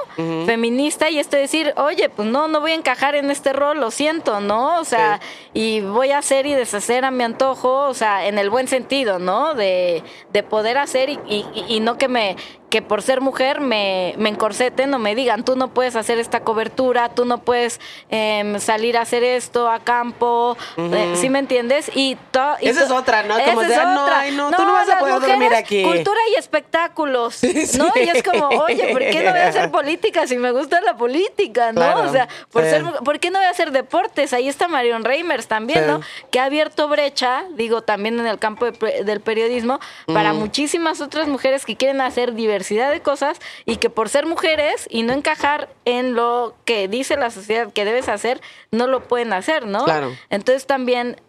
[0.47, 3.79] Feminista y esto de decir, oye, pues no, no voy a encajar en este rol,
[3.81, 4.81] lo siento, ¿no?
[4.81, 5.21] O sea,
[5.55, 9.19] y voy a hacer y deshacer a mi antojo, o sea, en el buen sentido,
[9.21, 9.55] ¿no?
[9.55, 10.03] De,
[10.33, 12.37] de poder hacer y, y- y no que me
[12.71, 16.41] que por ser mujer me, me encorseten o me digan, tú no puedes hacer esta
[16.41, 21.91] cobertura, tú no puedes em, salir a hacer esto a campo, eh, ¿sí me entiendes?
[21.95, 23.37] Y to- y Esa es otra, ¿no?
[23.43, 24.19] Como de, es "Ah, no, otra.
[24.21, 25.83] ay, no, tú no vas a poder dormir aquí".
[25.83, 27.79] Cultura y espectáculos, sí.
[27.79, 27.91] ¿no?
[27.97, 30.95] Y es como, oye, ¿por qué no voy a hacer política si me gusta la
[30.97, 31.81] política, no?
[31.81, 32.71] Claro, o sea, por, sí.
[32.71, 34.33] ser, ¿por qué no voy a hacer deportes?
[34.35, 35.85] Ahí está Marion Reimers también, Sí.
[35.87, 36.01] ¿no?
[36.31, 41.29] Que ha abierto brecha, digo, también en el campo de del periodismo, para muchísimas otras
[41.29, 45.69] mujeres que quieren hacer diversidad de cosas y que por ser mujeres y no encajar
[45.85, 48.41] en lo que dice la sociedad que debes hacer,
[48.71, 49.85] no lo pueden hacer, ¿no?
[49.85, 50.13] Claro.
[50.31, 51.21] Entonces también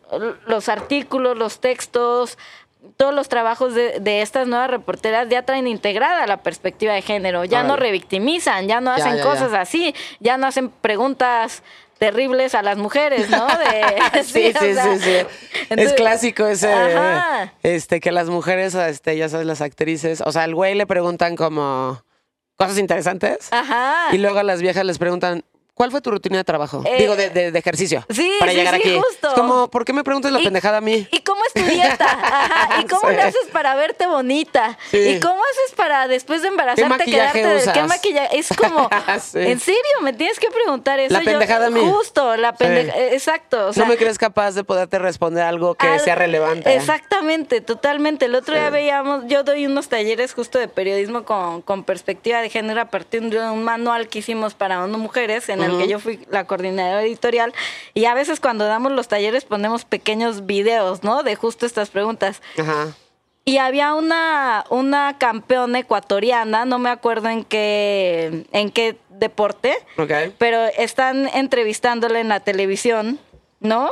[0.48, 2.38] los artículos, los textos,
[2.98, 7.44] todos los trabajos de, de estas nuevas reporteras ya traen integrada la perspectiva de género,
[7.46, 9.62] ya no revictimizan, ya no Ya, hacen ya, cosas ya.
[9.62, 11.62] así, ya no hacen preguntas
[12.00, 13.46] terribles a las mujeres, ¿no?
[13.46, 15.28] De, Sí, sí, sea, sí, sí.
[15.70, 17.54] es clásico ese, Ajá.
[17.62, 21.36] este, que las mujeres, este, ya sabes, las actrices, o sea, al güey le preguntan
[21.36, 22.02] como
[22.56, 24.14] cosas interesantes Ajá.
[24.14, 25.44] y luego a las viejas les preguntan,
[25.80, 26.84] ¿cuál fue tu rutina de trabajo?
[26.86, 28.06] Eh, Digo, de, de- de ejercicio.
[28.10, 29.00] sí, para sí, llegar sí, aquí.
[29.00, 29.30] justo.
[29.30, 31.08] Es como, ¿por qué me preguntas la pendejada a mí?
[31.10, 32.04] ¿Y cómo es tu dieta?
[32.06, 32.82] Ajá.
[32.82, 33.16] ¿Y cómo Sí.
[33.16, 34.78] le haces para verte bonita?
[34.92, 34.98] Sí.
[34.98, 37.88] ¿Y cómo haces para después de embarazarte quedarte del qué usas?
[37.88, 38.38] maquillaje?
[38.40, 38.90] Es como.
[39.36, 39.80] ¿en serio?
[40.02, 41.14] Me tienes que preguntar eso.
[41.14, 41.80] La Yo- pendejada a mí.
[41.80, 43.00] Justo, la pendejada.
[43.14, 43.68] Exacto.
[43.68, 46.76] O sea, no me crees capaz de poderte responder algo que al- sea relevante.
[46.76, 48.26] Exactamente, totalmente.
[48.26, 52.50] El otro día veíamos, yo doy unos talleres justo de periodismo con, con perspectiva de
[52.50, 56.00] género a partir de un manual que hicimos para ONU Mujeres, en el que yo
[56.00, 57.54] fui la coordinadora editorial.
[57.94, 61.24] Y a veces cuando damos los talleres ponemos pequeños videos, ¿no?
[61.24, 62.42] De justo estas preguntas.
[62.58, 62.88] Ajá.
[63.46, 70.12] Y había una, una campeona ecuatoriana, no me acuerdo en qué, en qué deporte, Ok.
[70.38, 73.20] pero están entrevistándola en la televisión,
[73.60, 73.90] ¿no?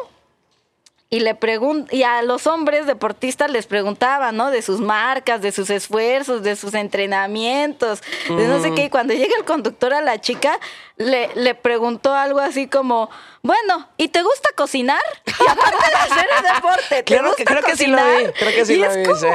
[1.09, 4.51] Y le pregun y a los hombres deportistas les preguntaban, ¿no?
[4.51, 8.85] De sus marcas, de sus esfuerzos, de sus entrenamientos, de no sé qué.
[8.85, 10.59] Y cuando llega el conductor a la chica,
[10.97, 13.09] le, le preguntó algo así como,
[13.41, 15.01] bueno, ¿y te gusta cocinar?
[15.25, 18.25] Y aparte de hacer el deporte, ¿te Creo gusta que- creo que sí lo vi,
[18.37, 19.27] creo que sí Y lo vi, como, sí.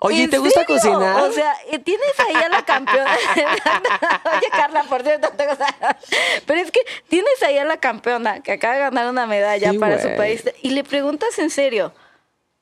[0.00, 0.76] Oye, ¿en ¿te gusta serio?
[0.76, 1.22] cocinar?
[1.22, 3.14] O sea, y tienes ahí a la campeona.
[3.36, 5.98] Oye, Carla, por cierto, te gusta-
[6.46, 9.78] Pero es que tienes ahí a la campeona que acaba de ganar una medalla Sí,
[9.78, 11.92] para su país y le preguntas en serio,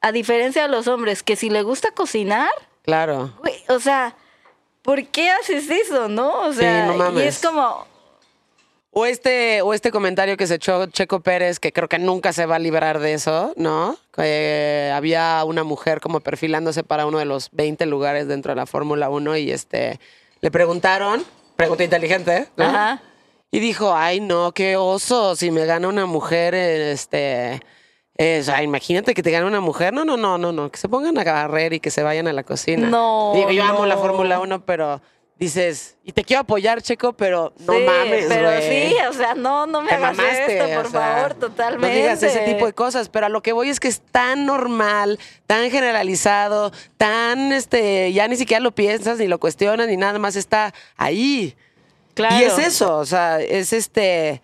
[0.01, 2.51] a diferencia de los hombres, que si le gusta cocinar,
[2.83, 3.33] Claro.
[3.69, 4.15] o sea,
[4.83, 6.41] ¿por qué haces eso, no?
[6.41, 7.87] O sea, no y es como,
[8.99, 12.47] O este, o este comentario que se echó Checo Pérez, que creo que nunca se
[12.47, 13.97] va a librar de eso, ¿no?
[14.17, 19.09] Había una mujer como perfilándose para uno de los 20 lugares dentro de la Fórmula
[19.09, 20.01] 1 y este
[20.41, 21.25] le preguntaron,
[21.55, 22.65] pregunta inteligente, ¿no?
[22.65, 23.01] ajá.
[23.53, 27.63] Y dijo, ay no, qué oso, si me gana una mujer, este...
[28.19, 29.95] eh, o sea, imagínate que te gane una mujer.
[29.95, 30.73] No, no, no, no, no.
[30.73, 32.89] Que se pongan a barrer y que se vayan a la cocina.
[32.89, 33.97] No, Digo, yo amo la.
[33.97, 35.01] Fórmula 1, pero
[35.39, 39.67] dices, y te quiero apoyar, Checo, pero no Sí, mames, pero sí, o sea, no,
[39.67, 41.89] no me Te hagas mamaste, esto, por o sea, favor, totalmente.
[41.89, 44.47] No digas ese tipo de cosas, pero a lo que voy es que es tan
[44.47, 50.19] normal, tan generalizado, tan, este, ya ni siquiera lo piensas, ni lo cuestionas, ni nada
[50.19, 51.57] más está ahí.
[52.15, 52.37] Claro.
[52.37, 54.43] Y es eso, o sea, es este,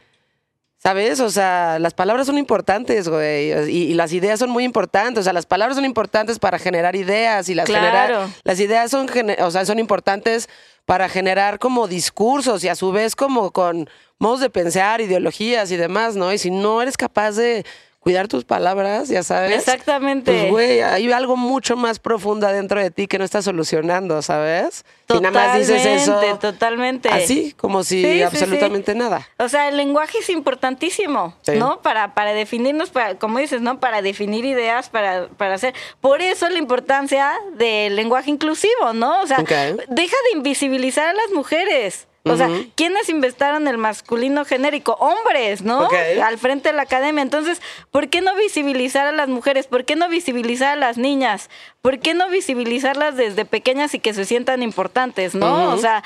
[0.78, 1.18] ¿sabes?
[1.18, 5.22] O sea, las palabras son importantes, güey, y, y las ideas son muy importantes, o
[5.24, 7.86] sea, las palabras son importantes para generar ideas y las Claro.
[7.86, 9.08] generar, las ideas son,
[9.40, 10.48] o sea, son importantes
[10.86, 15.76] para generar como discursos y a su vez como con modos de pensar, ideologías y
[15.76, 16.32] demás, ¿no?
[16.32, 17.64] Y si no eres capaz de
[18.04, 19.56] cuidar tus palabras, ya sabes.
[19.56, 20.30] Exactamente.
[20.30, 24.84] Pues, güey, hay algo mucho más profundo dentro de ti que no estás solucionando, ¿sabes?
[25.10, 26.12] Si nada más dices eso.
[26.12, 27.08] Totalmente, totalmente.
[27.08, 28.98] Así, como si Sí, absolutamente sí.
[28.98, 29.26] nada.
[29.38, 31.34] O sea, el lenguaje es importantísimo.
[31.56, 31.80] ¿no?
[31.80, 33.80] Para, para definirnos, para, como dices, ¿no?
[33.80, 35.74] Para definir ideas, para, para hacer.
[36.02, 39.22] Por eso la importancia del lenguaje inclusivo, ¿no?
[39.22, 42.06] O sea, deja de invisibilizar a las mujeres.
[42.26, 42.48] O sea.
[42.74, 44.92] ¿quiénes inventaron el masculino genérico?
[44.98, 45.84] Hombres, ¿no?
[45.84, 45.94] Ok.
[46.22, 47.22] Al frente de la academia.
[47.22, 47.60] Entonces,
[47.90, 49.66] ¿por qué no visibilizar a las mujeres?
[49.66, 51.50] ¿Por qué no visibilizar a las niñas?
[51.82, 55.72] ¿Por qué no visibilizarlas desde pequeñas y que se sientan importantes, ¿no?
[55.72, 56.02] O sea,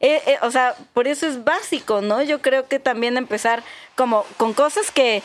[0.00, 2.22] eh, eh, o sea, por eso es básico, ¿no?
[2.22, 3.62] Yo creo que también empezar
[3.96, 5.22] como con cosas que,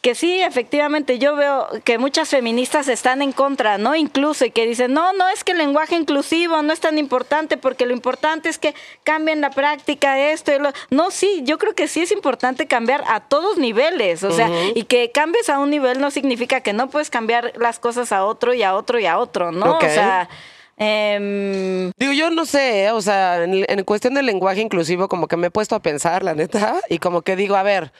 [0.00, 3.96] que sí, efectivamente, yo veo que muchas feministas están en contra, ¿no?
[3.96, 7.56] Incluso, y que dicen, no, no, es que el lenguaje inclusivo no es tan importante
[7.56, 10.70] porque lo importante es que cambien la práctica, esto y lo...
[10.90, 14.84] No, sí, yo creo que sí es importante cambiar a todos niveles, o sea, y
[14.84, 18.54] que cambies a un nivel no significa que no puedes cambiar las cosas a otro
[18.54, 19.78] y a otro y a otro, ¿no?
[19.78, 20.28] O sea...
[20.76, 22.90] em, Digo, yo no sé, ¿eh?
[22.92, 26.22] o sea, en, en cuestión del lenguaje inclusivo, como que me he puesto a pensar,
[26.22, 27.92] la neta, y como que digo, a ver,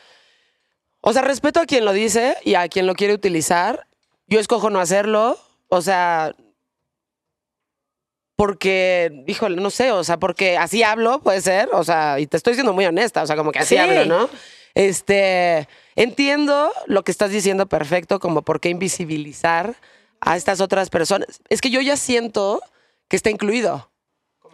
[1.01, 3.87] o sea, respeto a quien lo dice y a quien lo quiere utilizar.
[4.27, 5.39] Yo escojo no hacerlo,
[5.69, 6.35] o sea,
[8.37, 12.37] porque, híjole, no sé, o sea, porque así hablo, puede ser, o sea, y te
[12.37, 13.79] estoy siendo muy honesta, o sea, como que así Sí.
[13.79, 14.29] hablo, ¿no?
[14.75, 19.75] Este, entiendo lo que estás diciendo perfecto, como por qué invisibilizar
[20.21, 21.41] a estas otras personas.
[21.49, 22.63] Es que yo ya siento
[23.09, 23.91] que está incluido.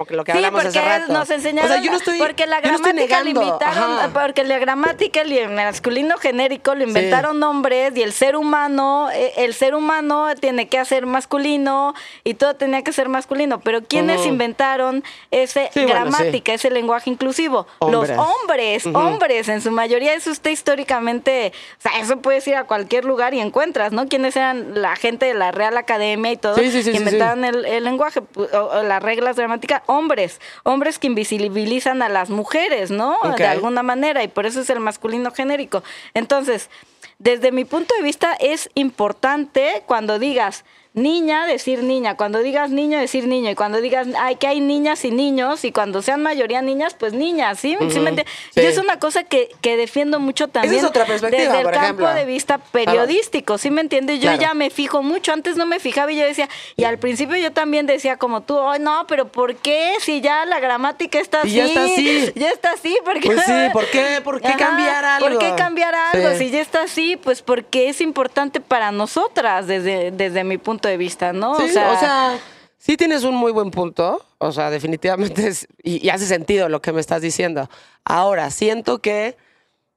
[0.04, 1.12] Como que lo que Sí, hablamos porque hace rato.
[1.12, 2.94] nos enseñaron, O sea, yo no estoy, porque la no gramática lo
[3.24, 4.10] negando, inventaron, ajá.
[4.12, 9.32] porque la gramática y el masculino genérico lo inventaron hombres y el ser humano, eh,
[9.38, 11.94] el ser humano tiene que hacer masculino
[12.24, 14.28] y todo tenía que ser masculino, pero ¿quiénes Ujú.
[14.28, 17.66] inventaron ese Sí, bueno, gramática, ese lenguaje inclusivo?
[17.80, 18.18] Los Hombres.
[18.18, 23.04] hombres, hombres, en su mayoría eso usted históricamente, o sea, eso puedes ir a cualquier
[23.04, 24.08] lugar y encuentras, ¿no?
[24.08, 26.56] ¿Quiénes eran la gente de la Real Academia y todo?
[26.56, 27.14] Sí, sí, sí, que sí, sí.
[27.14, 28.20] inventaron el, el lenguaje,
[28.52, 33.18] o las reglas gramáticas, hombres, hombres que invisibilizan a las mujeres, ¿no?
[33.36, 35.82] De alguna manera, y por eso es el masculino genérico.
[36.14, 36.70] Entonces,
[37.18, 40.64] desde mi punto de vista, es importante cuando digas
[40.94, 45.04] niña, decir niña, cuando digas niño, decir niño, y cuando digas ay, que hay niñas
[45.04, 47.76] y niños, y cuando sean mayoría niñas, pues niñas, ¿sí?
[47.90, 48.26] ¿Sí me entiendes?
[48.54, 48.62] Sí.
[48.62, 51.84] Yo es una cosa que, que defiendo mucho también otra perspectiva, desde el por campo
[52.04, 52.14] ejemplo.
[52.14, 54.18] de vista periodístico, ¿sí me entiendes?
[54.20, 54.40] Yo Claro.
[54.40, 57.50] ya me fijo mucho, antes no me fijaba y yo decía, y al principio yo
[57.52, 59.94] también decía como tú, ay no, pero ¿por qué?
[60.00, 61.56] Si ya la gramática está Y así.
[61.56, 62.32] ya está así.
[62.36, 64.20] Ya está así, porque Pues sí, ¿por qué?
[64.22, 65.28] ¿Por qué cambiar algo?
[65.28, 66.30] ¿Por qué cambiar algo?
[66.32, 66.36] Sí.
[66.38, 70.96] Si ya está así, pues porque es importante para nosotras desde, desde mi punto de
[70.96, 71.56] vista, ¿no?
[71.58, 72.38] Sí, o sea,
[72.78, 74.24] sí tienes un muy buen punto.
[74.38, 77.68] O sea, definitivamente es, y, y hace sentido lo que me estás diciendo.
[78.04, 79.36] Ahora, siento que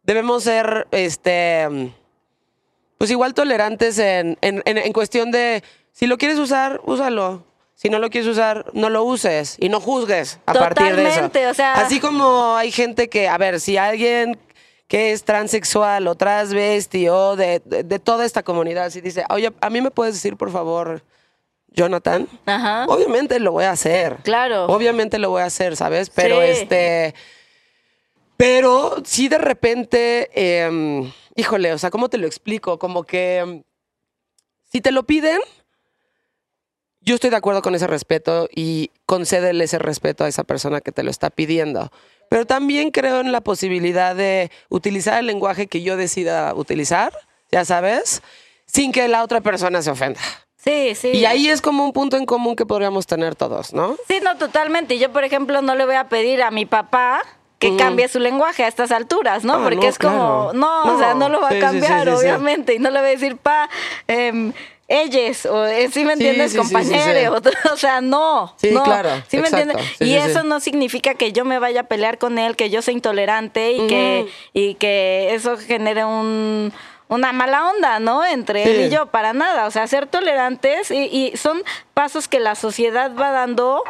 [0.04, 1.92] debemos ser, este,
[2.98, 7.46] pues igual tolerantes en, en, en- en cuestión de, si lo quieres usar, úsalo.
[7.76, 11.10] Si no lo quieres usar, no lo uses y no juzgues a partir de eso.
[11.10, 14.36] Totalmente, o sea- Así como hay gente que, a ver, si alguien
[14.88, 19.52] que es transexual o transvesti o de, de, de toda esta comunidad, si dice, oye,
[19.60, 21.04] a mí me puedes decir, por favor,
[21.70, 22.86] Jonathan, Ajá.
[22.88, 24.18] obviamente lo voy a hacer.
[24.24, 24.66] Claro.
[24.68, 26.10] Obviamente lo voy a hacer, ¿sabes?
[26.10, 26.48] Pero Sí.
[26.50, 27.14] este.
[28.38, 32.78] Pero sí de repente, em, híjole, o sea, ¿cómo te lo explico?
[32.80, 33.64] Como que em,
[34.72, 35.40] si te lo piden,
[37.02, 40.92] yo estoy de acuerdo con ese respeto y concédele ese respeto a esa persona que
[40.92, 41.92] te lo está pidiendo.
[42.30, 47.14] Pero también creo en la posibilidad de utilizar el lenguaje que yo decida utilizar,
[47.52, 48.22] ya sabes,
[48.66, 50.20] sin que la otra persona se ofenda.
[50.58, 51.10] Sí, sí.
[51.12, 53.96] Y ahí es como un punto en común que podríamos tener todos, ¿no?
[54.08, 54.98] Sí, no, totalmente.
[55.00, 57.22] Yo, por ejemplo, no le voy a pedir a mi papá
[57.60, 59.54] que cambie su lenguaje a estas alturas, ¿no?
[59.56, 60.54] Ah, Porque no, es como, claro.
[60.54, 62.24] no, o sea, no lo va Sí, a cambiar, sí, sí, sí.
[62.26, 62.74] obviamente.
[62.76, 63.70] Y no le voy a decir, pa,
[64.08, 64.52] eh,
[64.88, 66.52] ellos, o eh, ¿sí me entiendes?
[66.54, 67.42] sí, Compañero.
[67.74, 68.54] O sea, no.
[68.58, 68.84] Sí, no.
[68.84, 69.72] claro, ¿Sí me exacto.
[69.72, 70.02] entiendes?
[70.02, 72.94] Y eso no significa que yo me vaya a pelear con él, que yo sea
[72.94, 76.72] intolerante y, que, y que eso genere un
[77.10, 78.26] una mala onda, ¿no?
[78.26, 79.68] Entre él y yo, para nada.
[79.68, 81.64] O sea, ser tolerantes y, y son
[81.94, 83.82] pasos que la sociedad va dando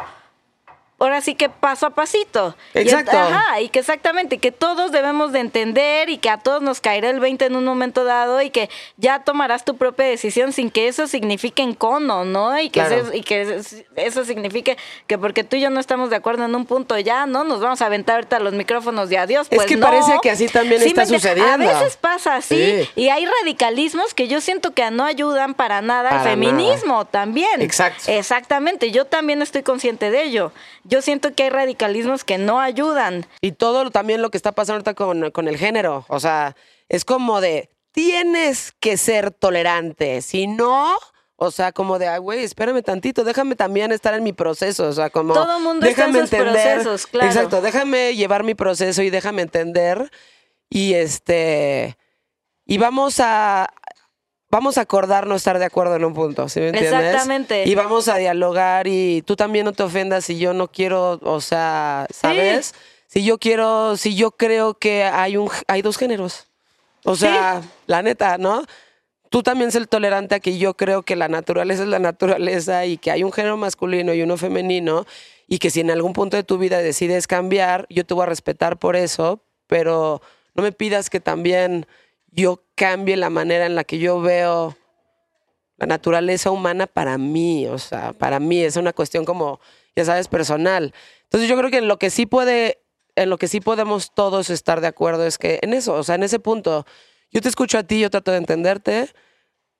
[0.98, 2.56] ahora sí que paso a pasito.
[2.74, 3.16] Y Exacto.
[3.16, 7.10] ajá, y que exactamente, que todos debemos de entender y que a todos nos caerá
[7.10, 10.88] el 20 en un momento dado y que ya tomarás tu propia decisión sin que
[10.88, 12.58] eso signifique encono, ¿no?
[12.58, 12.96] Y que, Claro.
[12.96, 13.62] eso, y que
[14.24, 14.76] signifique
[15.06, 17.44] que porque tú y yo no estamos de acuerdo en un punto ya, ¿no?
[17.44, 19.46] Nos vamos a aventar ahorita los micrófonos de adiós.
[19.50, 19.86] Es Pues que no.
[19.86, 21.52] parece que así también está sucediendo.
[21.52, 22.90] A veces pasa así Sí.
[22.96, 27.60] y hay radicalismos que yo siento que no ayudan para nada al feminismo también.
[27.62, 28.04] Exacto.
[28.10, 30.52] Exactamente, yo también estoy consciente de ello.
[30.88, 33.26] Yo siento que hay radicalismos que no ayudan.
[33.40, 36.04] Y todo lo- también lo que está pasando ahorita con, con el género.
[36.08, 36.56] O sea,
[36.88, 40.22] es como de, tienes que ser tolerante.
[40.22, 40.96] Si no,
[41.36, 44.88] o sea, como de, ay, güey, espérame tantito, déjame también estar en mi proceso.
[44.88, 45.34] O sea, como.
[45.34, 47.28] Todo mundo está en sus procesos, claro.
[47.28, 50.10] Exacto, déjame llevar mi proceso y déjame entender.
[50.70, 51.96] Y este.
[52.66, 53.68] Y vamos a.
[54.50, 56.92] Vamos a acordar no estar de acuerdo en un punto, ¿sí me entiendes?
[56.92, 57.68] Exactamente.
[57.68, 61.40] Y vamos a dialogar y tú también no te ofendas si yo no quiero, o
[61.42, 62.74] sea, ¿sabes?
[63.06, 66.46] Si yo quiero, si yo creo que hay un hay dos géneros.
[67.04, 68.64] O sea, la neta, ¿no?
[69.28, 72.96] Tú también ser tolerante a que yo creo que la naturaleza es la naturaleza y
[72.96, 75.06] que hay un género masculino y uno femenino
[75.46, 78.26] y que si en algún punto de tu vida decides cambiar, yo te voy a
[78.26, 80.22] respetar por eso, pero
[80.54, 81.86] no me pidas que también
[82.30, 84.76] yo cambie la manera en la que yo veo
[85.76, 89.60] la naturaleza humana para mí, o sea, para mí es una cuestión como,
[89.94, 90.94] ya sabes, personal.
[91.24, 92.80] Entonces yo creo que en lo que sí puede,
[93.16, 96.14] en lo que sí podemos todos estar de acuerdo es que en eso, o sea,
[96.14, 96.86] en ese punto,
[97.32, 99.10] yo te escucho a ti, yo trato de entenderte,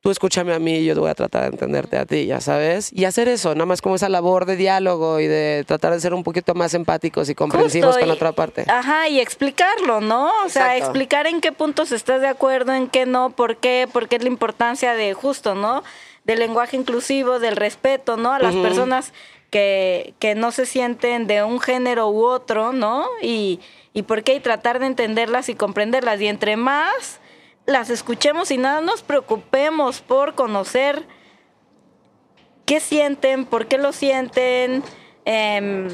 [0.01, 2.41] tú escúchame a mí y yo te voy a tratar de entenderte a ti, ya
[2.41, 6.01] sabes, y hacer eso, nada más como esa labor de diálogo y de tratar de
[6.01, 8.65] ser un poquito más empáticos y comprensivos Justo, con la otra parte.
[8.69, 10.31] Ajá, y explicarlo, ¿no?
[10.45, 10.85] O sea, Exacto.
[10.85, 14.23] explicar en qué puntos estás de acuerdo, en qué no, por qué, por qué es
[14.23, 15.83] la importancia de justo, ¿no?
[16.25, 18.33] Del lenguaje inclusivo, del respeto, ¿no?
[18.33, 19.13] A las personas
[19.51, 23.07] que, que no se sienten de un género u otro, ¿no?
[23.23, 23.61] Y,
[23.95, 26.21] y por qué, y tratar de entenderlas y comprenderlas.
[26.21, 27.19] Y entre más
[27.69, 31.05] las escuchemos y nada nos preocupemos por conocer
[32.65, 34.83] qué sienten, por qué lo sienten,
[35.27, 35.89] em,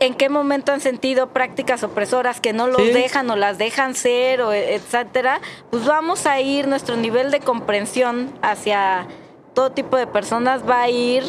[0.00, 2.90] en qué momento han sentido prácticas opresoras que no los Sí.
[2.92, 5.40] dejan o las dejan ser, o e- etcétera,
[5.70, 9.06] pues vamos a ir, nuestro nivel de comprensión hacia
[9.54, 11.22] todo tipo de personas va a ir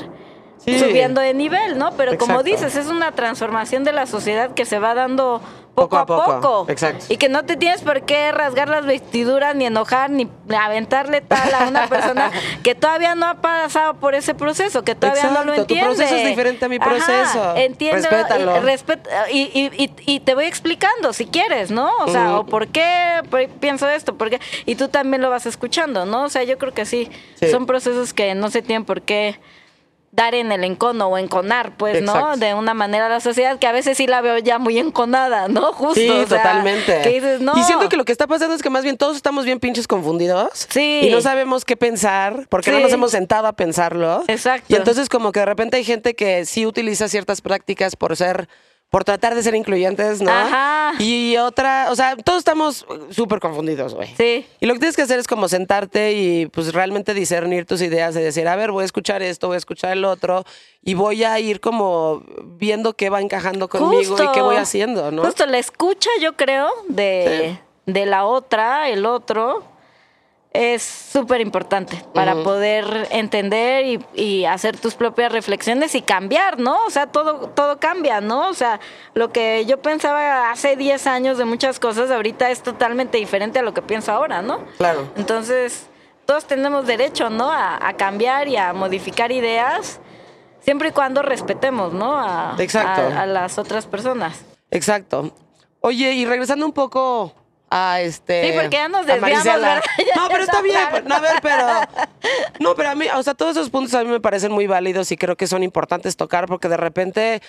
[0.57, 0.77] Sí.
[0.77, 1.91] subiendo de nivel, ¿no?
[1.95, 5.41] Pero como dices, es una transformación de la sociedad que se va dando
[5.75, 6.41] poco, a poco.
[6.41, 6.71] poco.
[6.71, 7.05] Exacto.
[7.09, 11.53] Y que no te tienes por qué rasgar las vestiduras, ni enojar, ni aventarle tal
[11.53, 12.31] a una persona
[12.63, 15.85] que todavía no ha pasado por ese proceso, que todavía no lo Exacto, tu entiende.
[15.95, 17.55] proceso es diferente a mi proceso.
[17.55, 18.57] entiéndelo Respétalo.
[18.57, 21.89] Y, respet- y, y- y- y te voy explicando si quieres, ¿no?
[21.99, 22.39] O sea, Ujú.
[22.39, 23.21] o por qué
[23.59, 24.39] pienso esto, por qué.
[24.65, 26.23] Y tú también lo vas escuchando, ¿no?
[26.23, 27.09] O sea, yo creo que sí.
[27.39, 27.49] Sí.
[27.51, 29.39] Son procesos que no se tienen por qué
[30.15, 32.37] dar en el encono o enconar, pues, ¿no?
[32.37, 35.47] De una manera a la sociedad que a veces sí la veo ya muy enconada,
[35.47, 35.73] ¿no?
[35.73, 35.95] Justo.
[35.95, 37.01] Sí, o sea, totalmente.
[37.03, 37.53] Que dices, no.
[37.57, 39.87] Y siento que lo que está pasando es que más bien todos estamos bien pinches
[39.87, 40.67] confundidos.
[40.69, 41.01] Sí.
[41.03, 42.83] Y no sabemos qué pensar porque no Sí.
[42.83, 44.23] nos hemos sentado a pensarlo.
[44.27, 44.65] Exacto.
[44.69, 48.47] Y entonces como que de repente hay gente que sí utiliza ciertas prácticas por ser
[48.89, 50.31] por tratar de ser incluyentes, ¿no?
[50.31, 50.93] Ajá.
[50.99, 54.13] Y otra, o sea, todos estamos súper confundidos, güey.
[54.15, 54.45] Sí.
[54.59, 58.15] Y lo que tienes que hacer es como sentarte y pues realmente discernir tus ideas
[58.15, 60.45] y decir, a ver, voy a escuchar esto, voy a escuchar el otro
[60.81, 65.23] y voy a ir como viendo qué va encajando conmigo y qué voy haciendo, ¿no?
[65.23, 69.63] Justo la escucha, yo creo, de, de la otra, el otro,
[70.55, 76.77] es súper importante para poder entender y, y hacer tus propias reflexiones y cambiar, ¿no?
[76.85, 78.49] O sea, todo, todo cambia, ¿no?
[78.49, 78.79] O sea,
[79.13, 83.61] lo que yo pensaba hace 10 años de muchas cosas, ahorita es totalmente diferente a
[83.63, 84.59] lo que pienso ahora, ¿no?
[84.77, 85.09] Claro.
[85.17, 85.87] Entonces,
[86.25, 87.51] todos tenemos derecho, ¿no?
[87.51, 89.99] A, a cambiar y a modificar ideas,
[90.61, 92.17] siempre y cuando respetemos, ¿no?
[92.19, 93.01] A, Exacto.
[93.01, 94.43] a- a las otras personas.
[94.71, 95.31] Exacto.
[95.81, 97.33] Oye, y regresando un poco
[97.69, 98.51] a este.
[98.51, 99.67] Sí, porque ya nos a desviamos, Marisela.
[99.75, 99.83] ¿verdad?
[100.05, 100.77] Ya No, pero está bien.
[101.05, 101.67] No, a ver, pero.
[102.59, 105.11] No, pero a mí, o sea, todos esos puntos a mí me parecen muy válidos
[105.11, 107.41] y creo que son importantes tocar porque de repente.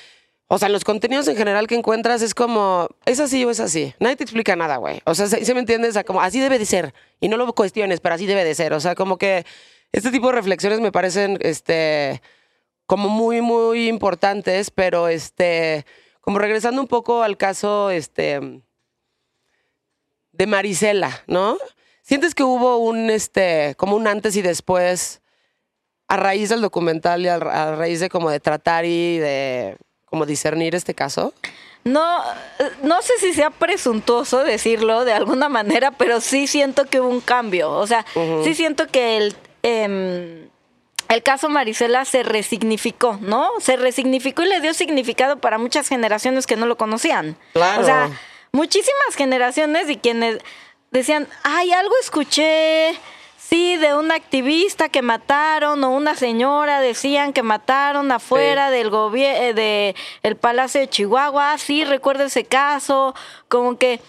[0.48, 3.94] O sea, los contenidos en general que encuentras es como, es así o es así.
[3.98, 5.00] Nadie te explica nada, güey.
[5.04, 5.88] O sea, ¿se, se me entiende?
[5.88, 6.94] O sea, como, así debe de ser.
[7.18, 8.72] Y no lo cuestiones, pero así debe de ser.
[8.72, 9.44] O sea, como que
[9.90, 12.22] este tipo de reflexiones me parecen, este,
[12.86, 15.84] como muy, muy importantes, pero este,
[16.20, 18.62] como regresando un poco al caso, este,
[20.36, 21.58] de Marisela, ¿no?
[22.02, 25.20] ¿Sientes que hubo un, este, como un antes y después
[26.08, 30.26] a raíz del documental y a, a raíz de como de tratar y de como
[30.26, 31.34] discernir este caso?
[31.86, 32.20] No,
[32.82, 37.20] no sé si sea presuntuoso decirlo de alguna manera, pero sí siento que hubo un
[37.20, 37.70] cambio.
[37.70, 38.04] O sea,
[38.42, 40.48] sí siento que el, em,
[41.08, 43.50] el caso Marisela se resignificó, ¿no?
[43.60, 47.36] Se resignificó y le dio significado para muchas generaciones que no lo conocían.
[47.52, 47.82] Claro.
[47.82, 48.10] O sea,
[48.56, 50.38] muchísimas generaciones y quienes
[50.90, 52.98] decían, ay, algo escuché.
[53.36, 59.54] Sí, de un activista que mataron o una señora decían que mataron afuera del gobierno
[59.54, 61.52] de el Palacio de Chihuahua.
[61.52, 63.14] Ah, Sí, recuerdo ese caso,
[63.46, 64.00] como que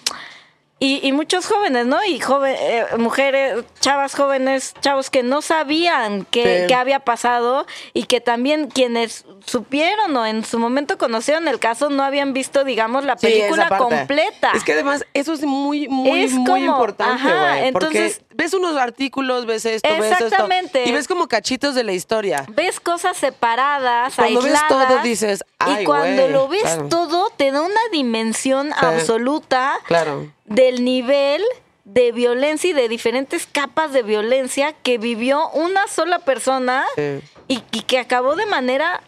[0.80, 2.04] y, y muchos jóvenes, ¿no?
[2.06, 8.22] Y joven, eh, mujeres, chavas jóvenes, chavos que no sabían qué, había pasado y que
[8.22, 13.16] también quienes supieron o en su momento conocieron el caso no habían visto, digamos, la
[13.16, 14.52] película completa.
[14.54, 17.68] Es que además eso es muy, muy, Es muy como- importante, güey.
[17.68, 20.26] Entonces- ves unos artículos, ves esto, ves esto.
[20.26, 20.86] Exactamente.
[20.86, 22.46] Y ves como cachitos de la historia.
[22.50, 24.88] ves cosas separadas, Cuando ves aisladas.
[24.90, 26.88] todo, dices, "Ay, Y cuando güey", lo ves claro.
[26.90, 30.32] todo, te da una dimensión absoluta Claro.
[30.48, 31.44] Del nivel
[31.86, 37.20] de violencia y de diferentes capas de violencia que vivió una sola persona Sí.
[37.48, 39.02] y, y que acabó de manera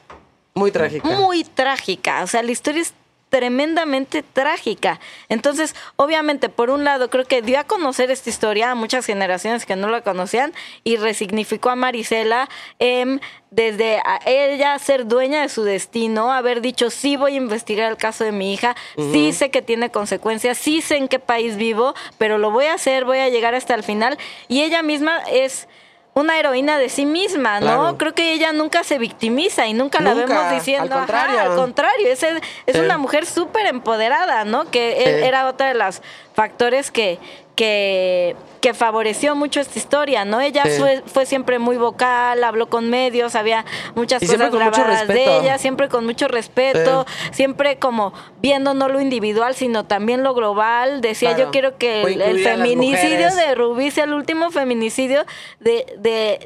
[0.53, 1.07] Muy trágica.
[1.09, 2.23] muy trágica.
[2.23, 2.93] O sea, la historia es
[3.29, 4.99] tremendamente trágica.
[5.29, 9.65] Entonces, obviamente, por un lado, creo que dio a conocer esta historia a muchas generaciones
[9.65, 10.53] que no la conocían
[10.83, 12.49] y resignificó a Marisela
[12.79, 13.19] em,
[13.51, 17.97] desde a ella ser dueña de su destino, haber dicho, sí voy a investigar el
[17.97, 21.95] caso de mi hija, sí sé que tiene consecuencias, sí sé en qué país vivo,
[22.17, 24.17] pero lo voy a hacer, voy a llegar hasta el final.
[24.47, 25.67] Y ella misma es
[26.13, 27.65] una heroína de sí misma, ¿no?
[27.65, 27.97] Claro.
[27.97, 31.39] Creo que ella nunca se victimiza y nunca, la vemos diciendo, al contrario.
[31.39, 32.41] "Ajá, al contrario, es, es
[32.75, 32.79] Sí.
[32.79, 34.69] una mujer súper empoderada, ¿no?
[34.69, 35.25] Que e- Sí.
[35.27, 36.01] era otro de los
[36.33, 37.19] factores que,
[37.59, 40.39] que, que favoreció mucho esta historia, ¿no?
[40.39, 40.79] Ella Sí.
[40.79, 43.65] fue, fue siempre muy vocal, habló con medios, había
[43.95, 49.01] muchas Y cosas grabadas de ella, siempre con mucho respeto, siempre como viendo no lo
[49.01, 51.01] individual, sino también lo global.
[51.01, 51.43] Decía, Claro.
[51.45, 55.25] yo quiero que el, feminicidio de Rubí sea el último feminicidio
[55.59, 55.85] de,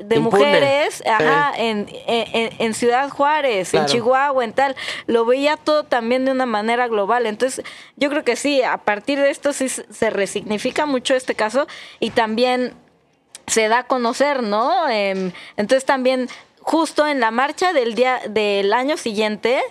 [0.03, 1.61] de, mujeres ajá, Sí.
[1.61, 3.85] en, en, en Ciudad Juárez, Claro.
[3.85, 4.76] en Chihuahua, en tal.
[5.06, 7.27] Lo veía todo también de una manera global.
[7.27, 7.64] Entonces,
[7.98, 11.67] yo creo que sí, a partir de esto sí se resignifica mucho este caso
[11.99, 12.73] y también
[13.47, 14.88] se da a conocer, ¿no?
[14.89, 16.30] Em, entonces también
[16.65, 19.61] justo en la marcha del día del año siguiente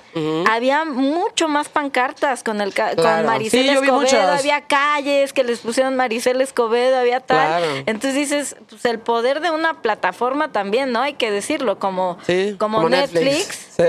[0.51, 3.03] había mucho más pancartas con el Claro.
[3.03, 7.47] con Maricel Sí, Escobedo, había calles que les pusieron Maricel Escobedo, había tal.
[7.63, 7.67] Claro.
[7.87, 11.01] Entonces dices, pues el poder de una plataforma también, ¿no?
[11.01, 13.83] Hay que decirlo, como, Sí, como, Netflix, Sí.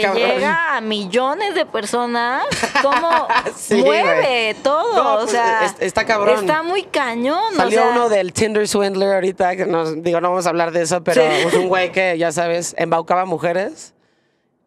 [0.00, 2.44] Que llega a millones de personas,
[2.82, 3.08] como
[3.56, 4.62] Sí, mueve güey.
[4.62, 6.40] todo, No, o pues, sea, es- está cabrón.
[6.40, 10.30] Está muy cañón, Salió o sea, uno del Tinder Swindler ahorita, que nos, digo, no
[10.30, 11.28] vamos a hablar de eso, pero Sí.
[11.48, 13.94] es un güey que, ya sabes, embaucaba mujeres.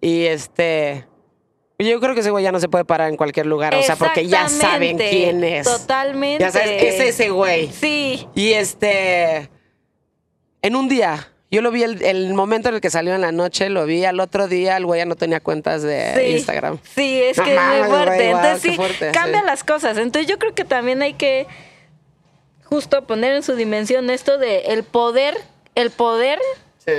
[0.01, 1.07] Y este.
[1.79, 3.95] Yo creo que ese güey ya no se puede parar en cualquier lugar, o sea,
[3.97, 5.65] porque ya saben quién es.
[5.65, 6.43] Totalmente.
[6.43, 7.69] Ya sabes, es ese güey.
[7.71, 8.27] Sí.
[8.35, 9.49] Y este.
[10.61, 11.31] En un día.
[11.55, 14.03] Yo lo vi el, el momento en el que salió en la noche, lo vi
[14.03, 16.79] al otro día, el güey ya no tenía cuentas de Sí, Instagram.
[16.95, 18.15] Sí, es No que es muy fuerte.
[18.15, 19.29] güey, Entonces sí, fuerte, sí.
[19.45, 19.97] las cosas.
[19.97, 21.47] Entonces yo creo que también hay que
[22.65, 25.37] justo poner en su dimensión esto de el poder,
[25.75, 26.39] el poder
[26.85, 26.91] Sí.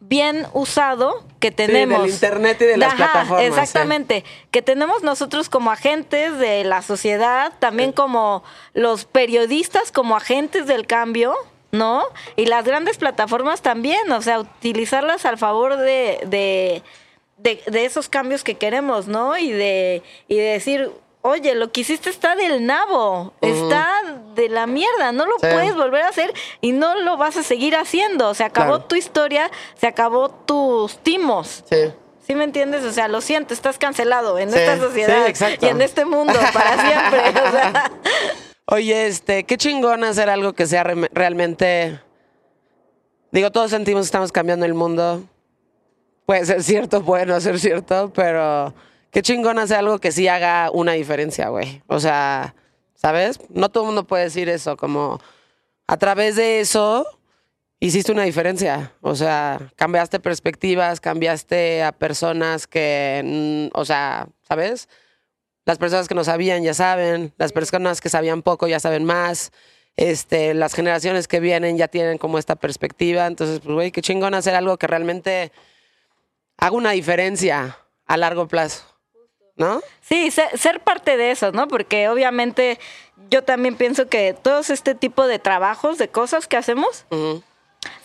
[0.00, 2.02] bien usado que tenemos.
[2.02, 3.46] del internet y de las plataformas, sí.
[3.46, 4.24] Exactamente.
[4.50, 8.42] Que tenemos nosotros como agentes de la sociedad, también como
[8.74, 11.34] los periodistas como agentes del cambio,
[11.76, 12.04] ¿no?
[12.36, 16.82] Y las grandes plataformas también, o sea, utilizarlas al favor de, de,
[17.38, 19.36] de- de esos cambios que queremos, ¿no?
[19.36, 20.90] Y de, y de decir,
[21.22, 23.88] oye, lo que hiciste está del nabo, está
[24.34, 25.46] de la mierda, no lo Sí.
[25.52, 28.32] puedes volver a hacer y no lo vas a seguir haciendo.
[28.34, 28.84] Se acabó Claro.
[28.84, 31.64] tu historia, se acabó tus timos.
[31.68, 31.92] Sí.
[32.26, 32.82] ¿Sí me entiendes?
[32.84, 36.34] O sea, lo siento, estás cancelado en Sí, esta sociedad sí, y en este mundo
[36.52, 37.20] para siempre.
[37.40, 37.90] o sea.
[38.68, 42.00] Oye, este, qué chingón hacer algo que sea realmente.
[43.30, 45.22] Digo, todos sentimos que estamos cambiando el mundo.
[46.26, 48.74] Puede ser cierto, puede no ser cierto, pero
[49.12, 51.82] qué chingón hacer algo que sí haga una diferencia, güey.
[51.86, 52.56] O sea,
[52.96, 53.38] ¿sabes?
[53.50, 55.20] No todo el mundo puede decir eso, como
[55.86, 57.06] a través de eso
[57.78, 58.92] hiciste una diferencia.
[59.00, 64.88] O sea, cambiaste perspectivas, cambiaste a personas que, o sea, ¿sabes?
[65.66, 69.52] Las personas que no sabían ya saben, las personas que sabían poco ya saben más.
[69.96, 73.26] Este, las generaciones que vienen ya tienen como esta perspectiva.
[73.26, 75.50] Entonces, pues, güey, qué chingón hacer algo que realmente
[76.56, 78.84] haga una diferencia a largo plazo.
[79.56, 79.80] ¿No?
[80.02, 81.66] Sí, ser, ser parte de eso, ¿no?
[81.66, 82.78] Porque obviamente
[83.30, 87.06] yo también pienso que todos este tipo de trabajos, de cosas que hacemos.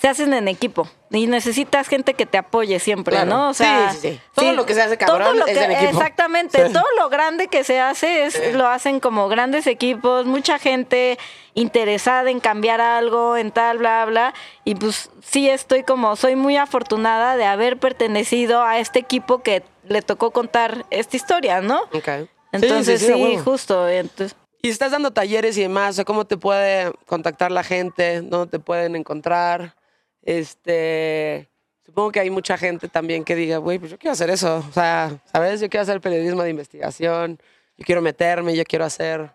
[0.01, 3.29] Se hacen en equipo y necesitas gente que te apoye siempre, Claro.
[3.29, 3.49] ¿no?
[3.49, 4.19] O sea, Sí, sí, sí.
[4.33, 5.91] Todo lo que se hace cabrón todo lo es que- en equipo.
[5.91, 6.73] Exactamente, Sí.
[6.73, 11.17] todo lo grande que se hace es lo hacen como grandes equipos, mucha gente
[11.53, 14.33] interesada en cambiar algo, en tal, bla, bla,
[14.63, 19.63] y pues sí estoy como, soy muy afortunada de haber pertenecido a este equipo que
[19.87, 21.81] le tocó contar esta historia, ¿no?
[21.93, 22.07] Ok.
[22.53, 26.91] Entonces sí, justo, entonces Y estás dando talleres y demás, o sea, ¿cómo te puede
[27.07, 28.21] contactar la gente?
[28.21, 29.75] ¿Dónde te pueden encontrar?
[30.23, 31.49] Este,
[31.85, 34.63] supongo que hay mucha gente también que diga, güey, pues yo quiero hacer eso.
[34.69, 35.61] O sea, ¿sabes?
[35.61, 37.39] Yo quiero hacer periodismo de investigación,
[37.77, 39.31] yo quiero meterme, yo quiero hacer,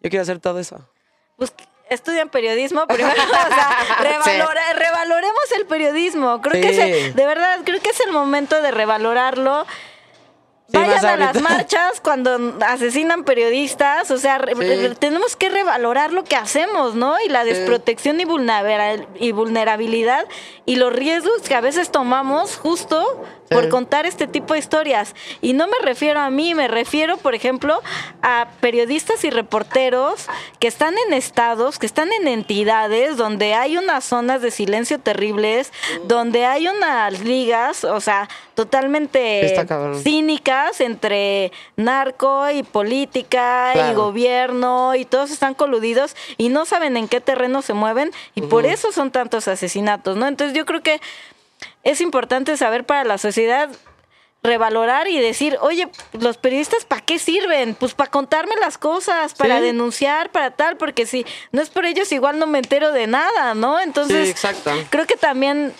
[0.00, 0.88] yo quiero hacer todo eso.
[1.36, 1.52] pues
[1.90, 6.40] estudian periodismo primero, o sea, revalora- revaloremos el periodismo.
[6.40, 6.80] Creo que Sí.
[6.80, 9.66] es, de verdad, creo que es el momento de revalorarlo.
[10.72, 14.88] Sí, Vayan a las marchas cuando asesinan periodistas, o sea, Sí.
[14.98, 17.14] tenemos que revalorar lo que hacemos, ¿no?
[17.24, 20.24] Y la desprotección y, vulnera- y vulnerabilidad
[20.64, 23.04] y los riesgos que a veces tomamos justo
[23.50, 23.54] Sí.
[23.54, 25.14] por contar este tipo de historias.
[25.42, 27.82] Y no me refiero a mí, me refiero, por ejemplo,
[28.22, 30.26] a periodistas y reporteros
[30.58, 35.70] que están en estados, que están en entidades donde hay unas zonas de silencio terribles,
[36.04, 39.66] donde hay unas ligas, o sea, totalmente Está
[40.80, 47.20] entre narco y política y gobierno y todos están coludidos y no saben en qué
[47.20, 50.26] terreno se mueven y por eso son tantos asesinatos, ¿no?
[50.26, 51.00] Entonces yo creo que
[51.84, 53.68] es importante saber para la sociedad
[54.44, 57.76] revalorar y decir, oye, los periodistas ¿para qué sirven?
[57.76, 59.62] Pues para contarme las cosas, para Sí.
[59.66, 63.54] denunciar, para tal, porque si no es por ellos igual no me entero de nada,
[63.54, 63.78] ¿no?
[63.78, 64.48] Entonces, Sí,
[64.90, 65.72] creo que también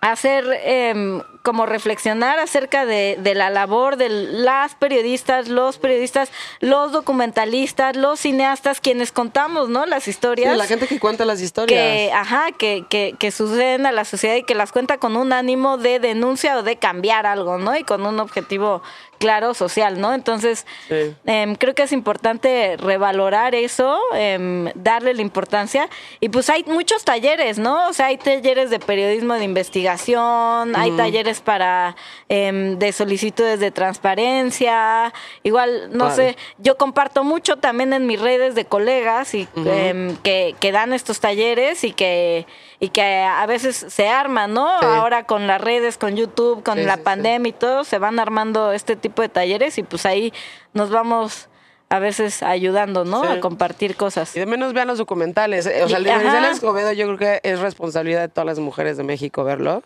[0.00, 6.90] hacer em, como reflexionar acerca de, de la labor de las periodistas, los periodistas, los
[6.90, 9.86] documentalistas, los cineastas, quienes contamos, ¿no?
[9.86, 11.78] Las Sí, historias la gente que cuenta las historias.
[11.80, 15.32] que, ajá, que, que, que suceden a la sociedad y que las cuenta con un
[15.32, 17.76] ánimo de denuncia o de cambiar algo, ¿no?
[17.76, 18.82] Y con un objetivo
[19.18, 20.12] claro social, ¿no?
[20.12, 21.14] Entonces, Sí.
[21.26, 25.88] em, creo que es importante revalorar eso, em, darle la importancia.
[26.20, 27.88] Y pues hay muchos talleres, ¿no?
[27.88, 31.96] O sea, hay talleres de periodismo de investigación, hay talleres para
[32.28, 35.12] em, de solicitudes de transparencia.
[35.42, 40.54] Igual, no sé, yo comparto mucho también en mis redes de colegas y em, que,
[40.60, 42.46] que dan estos talleres y que
[42.78, 44.68] y que a veces se arman, ¿no?
[44.80, 44.86] Sí.
[44.86, 48.18] Ahora con las redes, con YouTube, con Sí, la sí, pandemia y todo, se van
[48.18, 50.32] armando este tipo de talleres y pues ahí
[50.74, 51.48] nos vamos
[51.88, 53.22] a veces ayudando, ¿no?
[53.22, 53.28] Sí.
[53.28, 54.36] A compartir cosas.
[54.36, 55.66] Y de menos vean los documentales.
[55.66, 58.96] eh, O sea, el de Escobedo yo creo que es responsabilidad de todas las mujeres
[58.96, 59.82] de México verlo.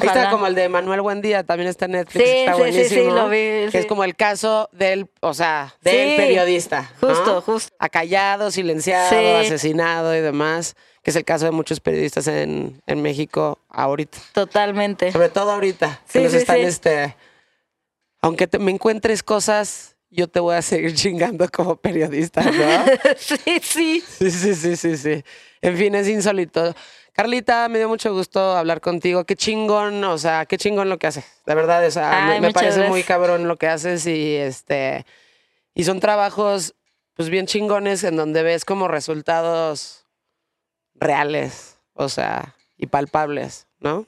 [0.00, 2.72] Ahí está como el de Manuel Buendía, también está en Netflix, Sí, está sí, sí,
[2.72, 3.14] sí, buenísimo.
[3.14, 3.36] lo vi,
[3.70, 3.78] que.
[3.78, 6.90] Es como el caso del, o sea, del periodista.
[7.00, 7.08] ¿no?
[7.08, 7.74] justo, justo.
[7.78, 10.74] Acallado, silenciado, asesinado y demás.
[11.02, 14.18] Que es el caso de muchos periodistas en, en México ahorita.
[14.32, 15.10] Totalmente.
[15.10, 16.00] Sobre todo ahorita.
[16.06, 16.62] que Sí, nos sí, están, sí.
[16.62, 17.16] este.
[18.20, 22.52] Aunque te- me encuentres cosas, yo te voy a seguir chingando como periodista, ¿no?
[23.18, 24.00] sí, sí.
[24.06, 25.24] Sí, sí, sí, sí, sí.
[25.60, 26.74] En fin, es insólito.
[27.12, 29.24] Carlita, me dio mucho gusto hablar contigo.
[29.24, 31.24] Qué chingón, o sea, qué chingón lo que haces.
[31.46, 34.34] De verdad, o sea, me- Ay, me, muchas parece muy cabrón lo que haces y
[34.36, 35.04] este
[35.74, 36.74] y son trabajos
[37.14, 40.06] pues bien chingones en donde ves como resultados
[40.94, 44.06] reales, o sea, y palpables, ¿no?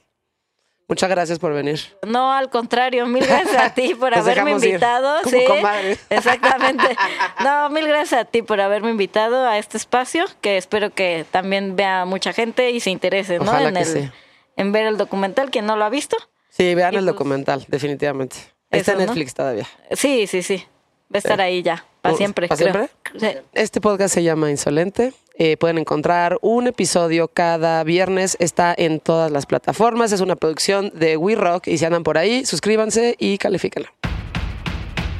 [0.87, 1.79] Muchas gracias por venir.
[2.05, 5.21] No, al contrario, mil gracias a ti por haberme invitado.
[5.23, 5.99] como sí, comadres.
[6.09, 6.95] exactamente.
[7.43, 11.75] No, mil gracias a ti por haberme invitado a este espacio, que espero que también
[11.75, 13.45] vea mucha gente y se interese, ¿no?
[13.45, 14.11] Ojalá en, que el, sí.
[14.57, 16.17] en ver el documental, quien no lo ha visto.
[16.49, 18.37] Sí, vean Y el pues, documental, definitivamente.
[18.69, 18.99] Está en.
[18.99, 19.67] Netflix todavía.
[19.91, 20.65] Sí, sí, sí.
[21.13, 22.47] Va a estar ahí ya, para siempre.
[22.47, 22.73] ¿pa' creo.
[22.73, 22.91] siempre?
[23.19, 23.39] Sí.
[23.53, 25.13] Este podcast se llama Insolente.
[25.37, 28.37] Eh, pueden encontrar un episodio cada viernes.
[28.39, 30.11] Está en todas las plataformas.
[30.11, 31.67] Es una producción de We Rock.
[31.67, 33.93] Y si andan por ahí, suscríbanse y califíquenla.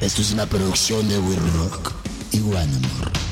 [0.02, 1.92] Esto es una producción de We Rock
[2.32, 3.24] y One.